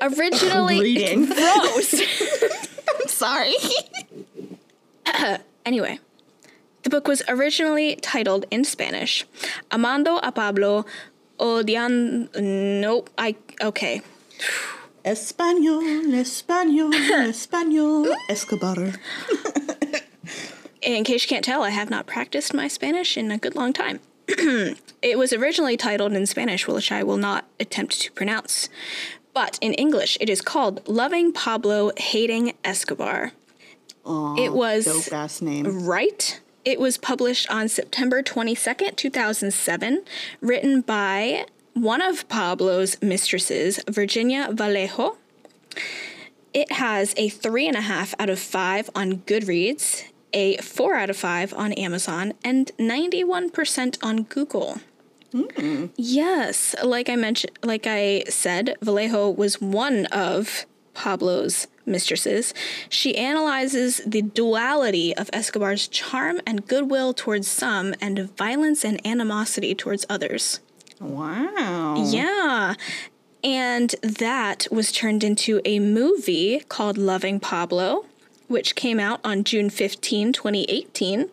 Originally. 0.00 0.80
Reading. 0.80 1.26
Gross. 1.26 1.94
I'm 3.00 3.08
sorry. 3.08 3.54
Anyway, 5.66 5.98
the 6.84 6.90
book 6.90 7.08
was 7.08 7.24
originally 7.26 7.96
titled 7.96 8.44
in 8.52 8.62
Spanish, 8.62 9.26
Amando 9.72 10.20
a 10.22 10.30
Pablo 10.30 10.86
odiando. 11.40 12.30
Nope. 12.40 13.10
I 13.18 13.34
okay. 13.60 14.02
Español, 15.06 16.12
Español, 16.14 16.92
Español, 17.28 18.12
Escobar. 18.28 18.94
In 20.82 21.04
case 21.04 21.22
you 21.22 21.28
can't 21.28 21.44
tell, 21.44 21.62
I 21.62 21.70
have 21.70 21.90
not 21.90 22.06
practiced 22.06 22.52
my 22.52 22.66
Spanish 22.66 23.16
in 23.16 23.30
a 23.30 23.38
good 23.38 23.54
long 23.54 23.72
time. 23.72 24.00
it 24.28 25.16
was 25.16 25.32
originally 25.32 25.76
titled 25.76 26.12
in 26.12 26.26
Spanish, 26.26 26.66
which 26.66 26.90
I 26.90 27.04
will 27.04 27.16
not 27.18 27.44
attempt 27.60 28.00
to 28.00 28.10
pronounce. 28.12 28.68
But 29.32 29.58
in 29.60 29.74
English, 29.74 30.18
it 30.20 30.28
is 30.28 30.40
called 30.40 30.86
Loving 30.88 31.32
Pablo, 31.32 31.92
Hating 31.96 32.54
Escobar. 32.64 33.30
Aw, 34.04 34.34
It 34.42 34.52
was- 34.52 34.86
dope 34.86 35.12
ass 35.12 35.40
name. 35.40 35.86
Right? 35.86 36.40
It 36.64 36.80
was 36.80 36.98
published 36.98 37.48
on 37.48 37.68
September 37.68 38.24
22nd, 38.24 38.96
2007, 38.96 40.02
written 40.40 40.80
by 40.80 41.46
one 41.76 42.00
of 42.00 42.26
Pablo's 42.28 42.96
mistresses, 43.02 43.78
Virginia 43.88 44.48
Vallejo. 44.50 45.18
It 46.54 46.72
has 46.72 47.12
a 47.18 47.28
three 47.28 47.68
and 47.68 47.76
a 47.76 47.82
half 47.82 48.14
out 48.18 48.30
of 48.30 48.38
five 48.38 48.88
on 48.94 49.18
Goodreads, 49.18 50.04
a 50.32 50.56
four 50.56 50.94
out 50.94 51.10
of 51.10 51.18
five 51.18 51.52
on 51.52 51.74
Amazon, 51.74 52.32
and 52.42 52.72
91% 52.78 53.98
on 54.02 54.22
Google. 54.22 54.80
Hmm. 55.32 55.86
Yes, 55.96 56.74
like 56.82 57.10
I 57.10 57.16
mentioned, 57.16 57.58
like 57.62 57.86
I 57.86 58.24
said, 58.30 58.76
Vallejo 58.80 59.28
was 59.28 59.60
one 59.60 60.06
of 60.06 60.64
Pablo's 60.94 61.66
mistresses. 61.84 62.54
She 62.88 63.18
analyzes 63.18 64.00
the 64.06 64.22
duality 64.22 65.14
of 65.14 65.28
Escobar's 65.30 65.88
charm 65.88 66.40
and 66.46 66.66
goodwill 66.66 67.12
towards 67.12 67.48
some 67.48 67.94
and 68.00 68.34
violence 68.36 68.82
and 68.82 69.04
animosity 69.06 69.74
towards 69.74 70.06
others. 70.08 70.60
Wow. 71.00 72.04
Yeah. 72.06 72.74
And 73.44 73.94
that 74.02 74.66
was 74.70 74.90
turned 74.90 75.22
into 75.22 75.60
a 75.64 75.78
movie 75.78 76.60
called 76.68 76.98
Loving 76.98 77.38
Pablo, 77.38 78.06
which 78.48 78.74
came 78.74 78.98
out 78.98 79.20
on 79.22 79.44
June 79.44 79.70
15, 79.70 80.32
2018. 80.32 81.30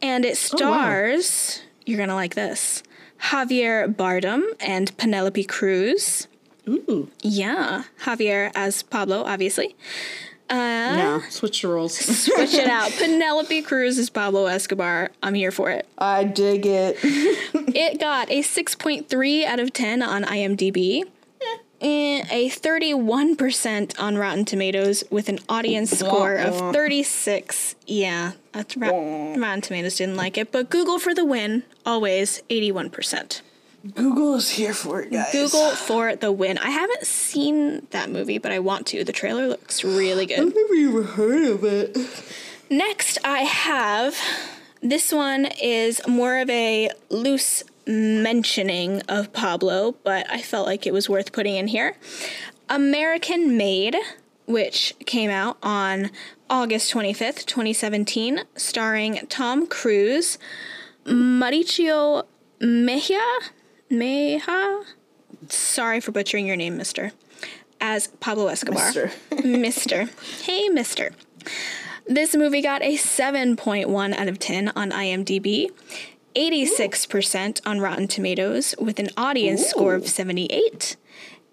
And 0.00 0.24
it 0.24 0.30
oh, 0.30 0.34
stars, 0.34 1.62
you're 1.84 1.96
going 1.96 2.10
to 2.10 2.14
like 2.14 2.34
this, 2.34 2.82
Javier 3.24 3.92
Bardem 3.92 4.44
and 4.60 4.96
Penelope 4.98 5.44
Cruz. 5.44 6.28
Ooh. 6.68 7.10
Yeah, 7.22 7.84
Javier 8.02 8.52
as 8.54 8.82
Pablo, 8.82 9.24
obviously. 9.24 9.74
Uh, 10.50 10.54
Yeah, 10.54 11.20
switch 11.28 11.62
the 11.62 11.68
roles. 11.68 11.94
Switch 11.94 12.54
it 12.54 12.66
out. 12.66 12.90
Penelope 12.98 13.62
Cruz 13.62 13.98
is 13.98 14.08
Pablo 14.10 14.46
Escobar. 14.46 15.10
I'm 15.22 15.34
here 15.34 15.50
for 15.50 15.70
it. 15.70 15.86
I 15.98 16.24
dig 16.24 16.64
it. 16.66 16.98
It 17.74 18.00
got 18.00 18.30
a 18.30 18.40
6.3 18.42 19.44
out 19.44 19.60
of 19.60 19.72
10 19.72 20.02
on 20.02 20.24
IMDb. 20.24 21.04
And 21.80 22.26
a 22.32 22.48
31% 22.50 24.00
on 24.00 24.16
Rotten 24.16 24.44
Tomatoes 24.44 25.04
with 25.10 25.28
an 25.28 25.38
audience 25.48 25.90
score 25.92 26.34
of 26.34 26.56
36. 26.74 27.76
Yeah, 27.86 28.32
that's 28.52 28.76
Rot- 28.76 28.92
Rotten 28.92 29.60
Tomatoes 29.60 29.96
didn't 29.96 30.16
like 30.16 30.36
it, 30.36 30.50
but 30.50 30.70
Google 30.70 30.98
for 30.98 31.14
the 31.14 31.24
win, 31.24 31.62
always 31.86 32.42
81%. 32.50 33.42
Google 33.94 34.34
is 34.34 34.50
here 34.50 34.74
for 34.74 35.02
it, 35.02 35.12
guys. 35.12 35.32
Google 35.32 35.70
for 35.70 36.16
the 36.16 36.32
win. 36.32 36.58
I 36.58 36.70
haven't 36.70 37.06
seen 37.06 37.86
that 37.90 38.10
movie, 38.10 38.38
but 38.38 38.52
I 38.52 38.58
want 38.58 38.86
to. 38.88 39.04
The 39.04 39.12
trailer 39.12 39.46
looks 39.46 39.84
really 39.84 40.26
good. 40.26 40.40
I've 40.40 40.54
never 40.54 40.74
even 40.74 41.04
heard 41.04 41.48
of 41.48 41.64
it. 41.64 41.96
Next, 42.70 43.18
I 43.24 43.40
have 43.40 44.16
this 44.82 45.12
one 45.12 45.46
is 45.60 46.00
more 46.06 46.38
of 46.38 46.50
a 46.50 46.90
loose 47.08 47.64
mentioning 47.86 49.00
of 49.08 49.32
Pablo, 49.32 49.94
but 50.04 50.30
I 50.30 50.42
felt 50.42 50.66
like 50.66 50.86
it 50.86 50.92
was 50.92 51.08
worth 51.08 51.32
putting 51.32 51.56
in 51.56 51.68
here. 51.68 51.96
American 52.68 53.56
Made, 53.56 53.96
which 54.46 54.94
came 55.06 55.30
out 55.30 55.56
on 55.62 56.10
August 56.50 56.92
25th, 56.92 57.46
2017, 57.46 58.42
starring 58.56 59.26
Tom 59.28 59.66
Cruise, 59.66 60.38
Mauricio 61.06 62.24
Mejia, 62.60 63.24
Meja, 63.90 64.84
sorry 65.48 66.00
for 66.00 66.12
butchering 66.12 66.46
your 66.46 66.56
name, 66.56 66.76
mister, 66.76 67.12
as 67.80 68.08
Pablo 68.20 68.48
Escobar. 68.48 68.84
Mister. 68.84 69.10
Mister. 69.44 70.08
Hey, 70.42 70.68
mister. 70.68 71.12
This 72.06 72.34
movie 72.34 72.62
got 72.62 72.82
a 72.82 72.96
7.1 72.96 74.14
out 74.16 74.28
of 74.28 74.38
10 74.38 74.72
on 74.74 74.90
IMDb, 74.90 75.70
86% 76.34 77.60
on 77.66 77.80
Rotten 77.80 78.08
Tomatoes 78.08 78.74
with 78.78 78.98
an 78.98 79.10
audience 79.16 79.66
score 79.66 79.94
of 79.94 80.08
78, 80.08 80.96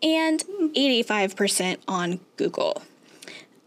and 0.02 0.44
85% 0.74 1.78
on 1.88 2.22
Google. 2.38 2.82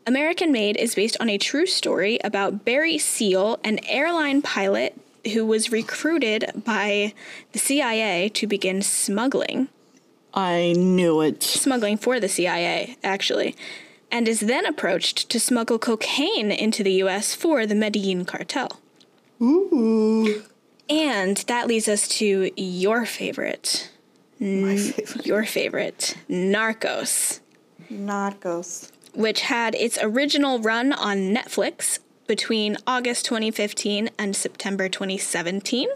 American 0.07 0.51
Made 0.51 0.79
is 0.79 0.95
based 0.95 1.19
on 1.21 1.29
a 1.29 1.37
true 1.37 1.67
story 1.67 2.19
about 2.25 2.65
Barry 2.65 2.97
Seal, 2.97 3.61
an 3.63 3.81
airline 3.87 4.41
pilot 4.41 4.99
who 5.29 5.45
was 5.47 5.73
recruited 5.73 6.63
by 6.65 7.13
the 7.53 7.59
CIA 7.59 8.29
to 8.31 8.47
begin 8.47 8.83
smuggling 8.83 9.69
I 10.35 10.73
knew 10.77 11.21
it. 11.23 11.43
smuggling 11.43 11.97
for 11.97 12.21
the 12.21 12.29
CIA, 12.29 12.97
actually, 13.03 13.57
and 14.11 14.29
is 14.29 14.41
then 14.41 14.67
approached 14.67 15.29
to 15.31 15.41
smuggle 15.41 15.79
cocaine 15.79 16.51
into 16.53 16.83
the 16.85 16.93
US 17.05 17.35
for 17.35 17.67
the 17.67 17.75
Medellin 17.75 18.25
cartel. 18.25 18.81
Ooh. 19.41 20.43
And 20.89 21.37
that 21.49 21.67
leads 21.67 21.89
us 21.89 22.09
to 22.19 22.51
your 22.57 23.05
favorite, 23.07 23.91
My 24.41 24.77
favorite. 24.77 25.27
your 25.27 25.45
favorite, 25.45 26.17
Narcos, 26.31 27.41
Narcos. 27.91 28.91
which 29.15 29.43
had 29.43 29.75
its 29.75 29.99
original 30.01 30.61
run 30.61 30.93
on 30.93 31.35
Netflix 31.35 31.99
between 32.33 32.77
August 32.87 33.25
2015 33.25 34.11
and 34.17 34.37
September 34.37 34.89
2017, 34.89 35.89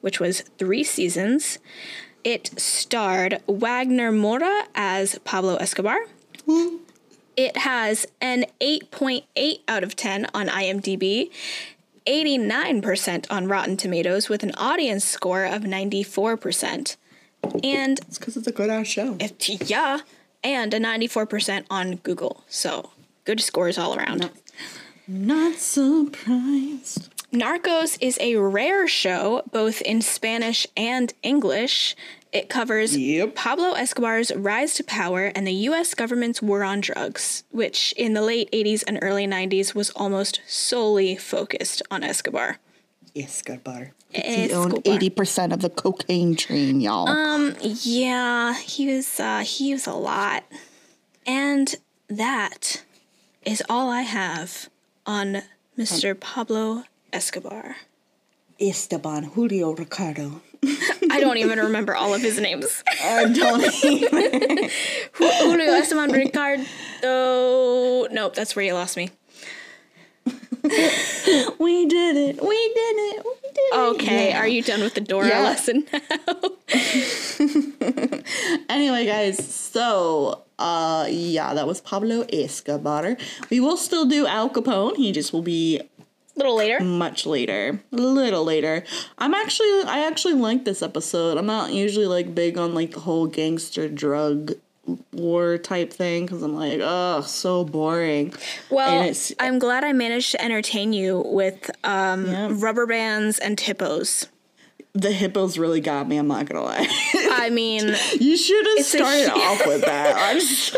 which 0.00 0.18
was 0.18 0.40
three 0.56 0.82
seasons. 0.84 1.58
It 2.24 2.58
starred 2.58 3.42
Wagner 3.46 4.10
Moura 4.12 4.64
as 4.74 5.18
Pablo 5.24 5.56
Escobar. 5.56 5.98
It 7.36 7.56
has 7.58 8.06
an 8.20 8.46
8.8 8.60 9.60
out 9.68 9.82
of 9.84 9.96
10 9.96 10.26
on 10.32 10.48
IMDb, 10.48 11.30
89% 12.06 13.26
on 13.30 13.46
Rotten 13.48 13.76
Tomatoes, 13.76 14.28
with 14.28 14.42
an 14.42 14.52
audience 14.56 15.04
score 15.04 15.44
of 15.44 15.62
94%. 15.62 16.96
And 17.64 17.98
It's 18.00 18.18
because 18.18 18.36
it's 18.36 18.46
a 18.46 18.52
good 18.52 18.68
ass 18.70 18.86
show. 18.86 19.16
if, 19.18 19.32
yeah, 19.70 20.00
and 20.44 20.74
a 20.74 20.78
94% 20.80 21.64
on 21.70 21.96
Google. 21.96 22.44
So 22.48 22.90
good 23.24 23.40
scores 23.40 23.78
all 23.78 23.94
around. 23.96 24.18
Not 24.20 24.39
surprised. 25.56 27.08
Narcos 27.32 27.96
is 28.00 28.18
a 28.20 28.36
rare 28.36 28.88
show, 28.88 29.42
both 29.52 29.80
in 29.82 30.02
Spanish 30.02 30.66
and 30.76 31.12
English. 31.22 31.94
It 32.32 32.48
covers 32.48 32.96
Yep. 32.96 33.34
Pablo 33.34 33.72
Escobar's 33.72 34.32
rise 34.34 34.74
to 34.74 34.84
power 34.84 35.26
and 35.34 35.46
the 35.46 35.52
US 35.68 35.94
government's 35.94 36.42
war 36.42 36.64
on 36.64 36.80
drugs, 36.80 37.44
which 37.50 37.92
in 37.96 38.14
the 38.14 38.22
late 38.22 38.50
80s 38.52 38.82
and 38.86 38.98
early 39.02 39.26
90s 39.26 39.74
was 39.74 39.90
almost 39.90 40.40
solely 40.46 41.16
focused 41.16 41.82
on 41.90 42.02
Escobar. 42.02 42.58
Escobar. 43.14 43.92
He 44.12 44.52
owned 44.52 44.80
eighty 44.86 45.08
percent 45.08 45.52
of 45.52 45.60
the 45.60 45.70
cocaine 45.70 46.34
train, 46.34 46.80
y'all. 46.80 47.08
Um, 47.08 47.54
yeah, 47.62 48.54
he 48.54 48.92
was 48.92 49.20
uh 49.20 49.40
he 49.40 49.72
was 49.72 49.86
a 49.86 49.92
lot. 49.92 50.44
And 51.24 51.76
that 52.08 52.82
is 53.44 53.62
all 53.68 53.88
I 53.88 54.02
have 54.02 54.68
on 55.06 55.42
Mr. 55.78 56.18
Pablo 56.18 56.84
Escobar. 57.12 57.76
Esteban 58.60 59.24
Julio 59.24 59.72
Ricardo. 59.72 60.42
I 61.10 61.18
don't 61.20 61.38
even 61.38 61.58
remember 61.58 61.94
all 61.96 62.12
of 62.14 62.20
his 62.20 62.38
names. 62.38 62.84
I 63.02 63.24
don't 63.32 63.62
even. 63.84 64.68
Julio 65.14 65.72
Esteban 65.72 66.12
Ricardo. 66.12 66.64
Nope, 68.12 68.34
that's 68.34 68.54
where 68.54 68.64
you 68.64 68.74
lost 68.74 68.96
me. 68.96 69.10
we 71.58 71.86
did 71.86 72.16
it. 72.16 72.42
We 72.42 72.56
did 72.74 72.96
it. 72.98 73.24
We 73.24 73.48
did 73.48 73.56
it. 73.56 73.74
Okay, 73.74 74.28
Yeah. 74.28 74.40
are 74.40 74.46
you 74.46 74.62
done 74.62 74.82
with 74.82 74.92
the 74.94 75.00
Dora 75.00 75.28
Yeah. 75.28 75.42
lesson 75.42 75.86
now? 75.92 76.36
Anyway, 78.68 79.06
guys, 79.06 79.38
so 79.54 80.42
uh 80.60 81.06
yeah, 81.08 81.54
that 81.54 81.66
was 81.66 81.80
Pablo 81.80 82.24
Escobar. 82.32 83.16
We 83.50 83.58
will 83.60 83.76
still 83.76 84.04
do 84.06 84.26
Al 84.26 84.50
Capone. 84.50 84.96
He 84.96 85.10
just 85.12 85.32
will 85.32 85.42
be 85.42 85.78
A 85.78 85.84
little 86.36 86.56
later. 86.56 86.78
much 86.84 87.26
later. 87.26 87.80
A 87.92 87.96
little 87.96 88.44
later. 88.44 88.84
I'm 89.18 89.34
actually 89.34 89.82
I 89.86 90.06
actually 90.06 90.34
like 90.34 90.64
this 90.64 90.82
episode. 90.82 91.38
I'm 91.38 91.46
not 91.46 91.72
usually 91.72 92.06
like 92.06 92.34
big 92.34 92.58
on 92.58 92.74
like 92.74 92.92
the 92.92 93.00
whole 93.00 93.26
gangster 93.26 93.88
drug 93.88 94.52
war 95.12 95.56
type 95.58 95.92
thing 95.92 96.26
because 96.26 96.42
I'm 96.42 96.56
like, 96.56 96.80
oh, 96.82 97.20
so 97.20 97.64
boring. 97.64 98.34
Well, 98.70 99.12
I'm 99.38 99.58
glad 99.60 99.84
I 99.84 99.92
managed 99.92 100.32
to 100.32 100.42
entertain 100.42 100.92
you 100.92 101.22
with 101.26 101.70
um, 101.84 102.26
Yeah. 102.26 102.48
rubber 102.50 102.86
bands 102.86 103.38
and 103.38 103.58
hippos. 103.60 104.26
The 104.92 105.12
hippos 105.12 105.56
really 105.56 105.80
got 105.80 106.08
me, 106.08 106.16
I'm 106.16 106.26
not 106.26 106.46
gonna 106.46 106.64
lie. 106.64 106.86
I 107.32 107.48
mean, 107.50 107.94
You 108.20 108.36
should 108.36 108.66
have 108.76 108.84
started 108.86 109.28
hu- 109.28 109.40
off 109.40 109.66
with 109.66 109.82
that. 109.82 110.16
I'm 110.18 110.40
just 110.40 110.76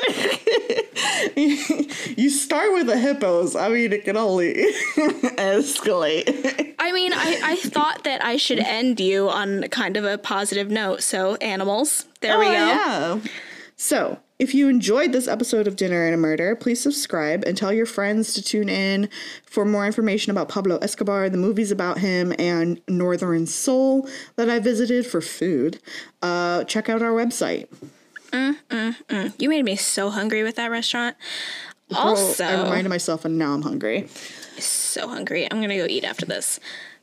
you 2.18 2.30
start 2.30 2.72
with 2.74 2.86
the 2.86 2.98
hippos. 2.98 3.56
I 3.56 3.68
mean, 3.70 3.92
it 3.92 4.04
can 4.04 4.16
only 4.16 4.54
escalate. 5.38 6.74
I 6.78 6.92
mean, 6.92 7.12
I, 7.14 7.40
I 7.42 7.56
thought 7.56 8.04
that 8.04 8.24
I 8.24 8.36
should 8.36 8.58
end 8.58 9.00
you 9.00 9.28
on 9.28 9.62
kind 9.70 9.96
of 9.96 10.04
a 10.04 10.18
positive 10.18 10.70
note. 10.70 11.02
So, 11.02 11.36
animals. 11.36 12.06
There 12.20 12.38
we 12.38 12.46
Oh, 12.46 12.50
go. 12.50 12.54
Yeah. 12.54 13.18
So, 13.76 14.18
if 14.42 14.54
you 14.54 14.68
enjoyed 14.68 15.12
this 15.12 15.28
episode 15.28 15.68
of 15.68 15.76
Dinner 15.76 16.04
and 16.04 16.12
a 16.12 16.16
Murder, 16.16 16.56
please 16.56 16.80
subscribe 16.80 17.44
and 17.44 17.56
tell 17.56 17.72
your 17.72 17.86
friends 17.86 18.34
to 18.34 18.42
tune 18.42 18.68
in 18.68 19.08
for 19.46 19.64
more 19.64 19.86
information 19.86 20.32
about 20.32 20.48
Pablo 20.48 20.78
Escobar, 20.78 21.30
the 21.30 21.38
movies 21.38 21.70
about 21.70 21.98
him, 21.98 22.34
and 22.40 22.80
Northern 22.88 23.46
Soul 23.46 24.08
that 24.34 24.50
I 24.50 24.58
visited 24.58 25.06
for 25.06 25.20
food. 25.20 25.78
Uh, 26.22 26.64
check 26.64 26.88
out 26.88 27.02
our 27.02 27.12
website. 27.12 27.68
You 29.38 29.48
made 29.48 29.64
me 29.64 29.76
so 29.76 30.10
hungry 30.10 30.42
with 30.42 30.56
that 30.56 30.72
restaurant. 30.72 31.16
Also, 31.94 32.44
I 32.44 32.64
reminded 32.64 32.88
myself, 32.88 33.24
and 33.24 33.38
now 33.38 33.52
I'm 33.52 33.62
hungry. 33.62 34.08
so 34.58 35.06
hungry. 35.06 35.46
I'm 35.48 35.60
gonna 35.60 35.76
go 35.76 35.86
eat 35.88 36.02
after 36.02 36.26
this. 36.26 36.58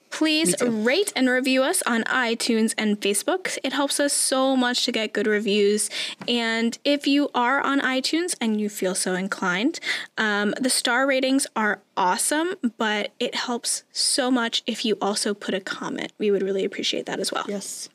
Please 0.10 0.56
rate 0.62 1.14
and 1.16 1.30
review 1.30 1.64
us 1.64 1.82
on 1.86 2.04
iTunes 2.04 2.74
and 2.78 3.00
Facebook. 3.00 3.58
It 3.64 3.74
helps 3.74 4.00
us 4.00 4.14
so 4.14 4.56
much 4.56 4.86
to 4.86 4.92
get 4.92 5.14
good 5.14 5.28
reviews. 5.28 5.90
And 6.28 6.78
if 6.84 7.08
you 7.08 7.30
are 7.34 7.62
on 7.62 7.80
iTunes 7.82 8.36
and 8.42 8.60
you 8.60 8.70
feel 8.70 8.96
so 8.96 9.14
inclined, 9.14 9.80
um, 10.18 10.54
the 10.60 10.70
star 10.70 11.08
ratings 11.08 11.48
are 11.56 11.82
awesome, 11.96 12.56
but 12.78 13.12
it 13.20 13.36
helps 13.36 13.84
so 13.92 14.32
much 14.32 14.64
if 14.66 14.86
you 14.86 14.98
also 15.02 15.34
put 15.34 15.54
a 15.54 15.60
comment. 15.60 16.12
We 16.18 16.32
would 16.32 16.42
really 16.42 16.66
appreciate 16.66 17.06
that 17.06 17.20
as 17.20 17.32
well. 17.32 17.46
Yes. 17.48 17.90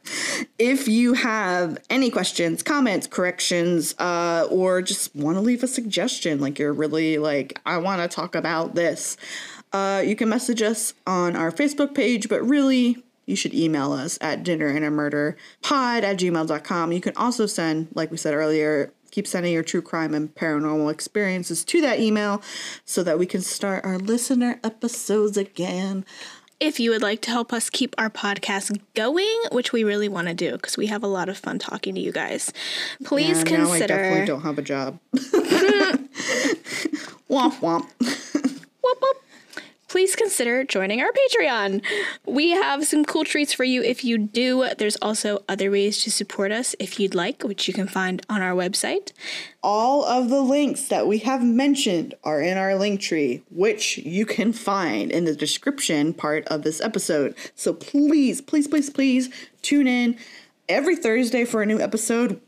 If 0.58 0.86
you 0.88 1.14
have 1.14 1.78
any 1.90 2.10
questions, 2.10 2.62
comments, 2.62 3.06
corrections, 3.06 3.94
uh, 3.98 4.46
or 4.50 4.82
just 4.82 5.14
want 5.16 5.36
to 5.36 5.40
leave 5.40 5.62
a 5.62 5.66
suggestion, 5.66 6.40
like 6.40 6.58
you're 6.58 6.72
really 6.72 7.18
like, 7.18 7.60
I 7.64 7.78
want 7.78 8.02
to 8.02 8.14
talk 8.14 8.34
about 8.34 8.74
this, 8.74 9.16
uh, 9.74 10.00
you 10.00 10.14
can 10.16 10.28
message 10.28 10.62
us 10.62 10.94
on 11.06 11.34
our 11.36 11.50
Facebook 11.50 11.94
page, 11.94 12.28
but 12.28 12.40
really, 12.42 13.02
you 13.26 13.34
should 13.36 13.52
email 13.54 13.92
us 13.92 14.18
at 14.20 14.42
dinner 14.44 14.68
and 14.68 14.84
a 14.84 14.90
murder 14.90 15.36
pod 15.62 16.04
at 16.04 16.18
gmail.com. 16.18 16.92
You 16.92 17.00
can 17.00 17.16
also 17.16 17.46
send, 17.46 17.88
like 17.94 18.10
we 18.10 18.16
said 18.16 18.34
earlier, 18.34 18.92
keep 19.10 19.26
sending 19.26 19.52
your 19.52 19.62
true 19.62 19.82
crime 19.82 20.14
and 20.14 20.32
paranormal 20.34 20.92
experiences 20.92 21.64
to 21.64 21.80
that 21.80 21.98
email 22.00 22.40
so 22.84 23.02
that 23.02 23.18
we 23.18 23.26
can 23.26 23.40
start 23.40 23.84
our 23.84 23.98
listener 23.98 24.60
episodes 24.62 25.36
again. 25.36 26.04
If 26.60 26.78
you 26.78 26.90
would 26.90 27.02
like 27.02 27.20
to 27.22 27.30
help 27.30 27.52
us 27.52 27.68
keep 27.68 27.94
our 27.98 28.08
podcast 28.10 28.78
going, 28.94 29.42
which 29.52 29.72
we 29.72 29.82
really 29.84 30.08
want 30.08 30.28
to 30.28 30.34
do 30.34 30.52
because 30.52 30.76
we 30.76 30.86
have 30.86 31.02
a 31.02 31.08
lot 31.08 31.28
of 31.28 31.36
fun 31.36 31.58
talking 31.58 31.94
to 31.96 32.00
you 32.00 32.12
guys, 32.12 32.52
please 33.04 33.40
And 33.40 33.50
now 33.50 33.56
I 33.56 33.78
consider. 33.78 33.96
definitely 33.96 34.26
don't 34.26 34.42
have 34.42 34.58
a 34.58 34.62
job. 34.62 35.00
womp 37.28 37.54
womp. 37.60 37.86
Whoop, 38.84 38.98
whoop. 39.00 39.23
Please 39.94 40.16
consider 40.16 40.64
joining 40.64 41.00
our 41.00 41.12
Patreon. 41.12 41.80
We 42.26 42.50
have 42.50 42.84
some 42.84 43.04
cool 43.04 43.22
treats 43.22 43.52
for 43.52 43.62
you 43.62 43.80
if 43.80 44.04
you 44.04 44.18
do. 44.18 44.68
There's 44.76 44.96
also 45.00 45.44
other 45.48 45.70
ways 45.70 46.02
to 46.02 46.10
support 46.10 46.50
us 46.50 46.74
if 46.80 46.98
you'd 46.98 47.14
like, 47.14 47.44
which 47.44 47.68
you 47.68 47.74
can 47.74 47.86
find 47.86 48.20
on 48.28 48.42
our 48.42 48.54
website. 48.54 49.12
All 49.62 50.04
of 50.04 50.30
the 50.30 50.40
links 50.40 50.88
that 50.88 51.06
we 51.06 51.18
have 51.18 51.44
mentioned 51.44 52.16
are 52.24 52.42
in 52.42 52.58
our 52.58 52.70
Linktree, 52.70 53.42
which 53.52 53.98
you 53.98 54.26
can 54.26 54.52
find 54.52 55.12
in 55.12 55.26
the 55.26 55.36
description 55.36 56.12
part 56.12 56.44
of 56.48 56.64
this 56.64 56.80
episode. 56.80 57.36
So 57.54 57.72
please, 57.72 58.40
please, 58.40 58.66
please, 58.66 58.90
please 58.90 59.30
tune 59.62 59.86
in 59.86 60.18
every 60.68 60.96
Thursday 60.96 61.44
for 61.44 61.62
a 61.62 61.66
new 61.66 61.78
episode. 61.78 62.40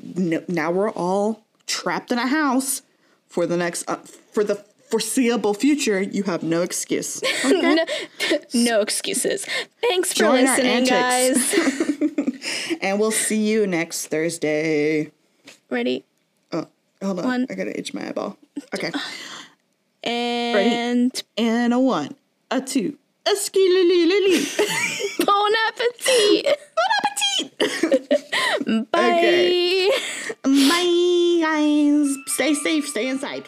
Now 0.48 0.72
we're 0.72 0.90
all 0.90 1.44
trapped 1.68 2.10
in 2.10 2.18
a 2.18 2.26
house 2.26 2.82
for 3.28 3.46
the 3.46 3.56
next 3.56 3.88
uh, 3.88 3.98
for 4.32 4.42
the 4.42 4.64
foreseeable 4.96 5.52
future. 5.52 6.00
You 6.00 6.22
have 6.22 6.42
no 6.42 6.62
excuse. 6.62 7.22
Okay? 7.44 7.74
No, 7.74 7.84
no 8.54 8.80
excuses. 8.80 9.46
Thanks 9.82 10.12
for 10.12 10.18
Join 10.20 10.44
listening, 10.44 10.84
guys. 10.84 11.54
and 12.80 12.98
we'll 12.98 13.10
see 13.12 13.46
you 13.46 13.66
next 13.66 14.06
Thursday. 14.06 15.12
Ready? 15.70 16.04
Oh, 16.52 16.66
hold 17.02 17.20
on. 17.20 17.24
One. 17.26 17.46
I 17.50 17.54
gotta 17.54 17.78
itch 17.78 17.92
my 17.94 18.08
eyeball. 18.08 18.36
Okay. 18.74 18.90
And 20.02 21.12
And 21.36 21.74
a 21.74 21.78
one, 21.78 22.16
a 22.50 22.60
two, 22.60 22.96
a 23.26 23.36
ski 23.36 23.60
li 23.60 23.82
li 23.90 24.06
li 24.06 24.18
li. 24.26 24.38
bon 25.24 25.52
appetit. 25.68 26.58
Bye. 28.90 29.12
Okay. 29.18 29.90
Bye, 30.42 31.38
guys. 31.42 32.16
Stay 32.34 32.54
safe. 32.54 32.86
Stay 32.88 33.08
inside. 33.08 33.46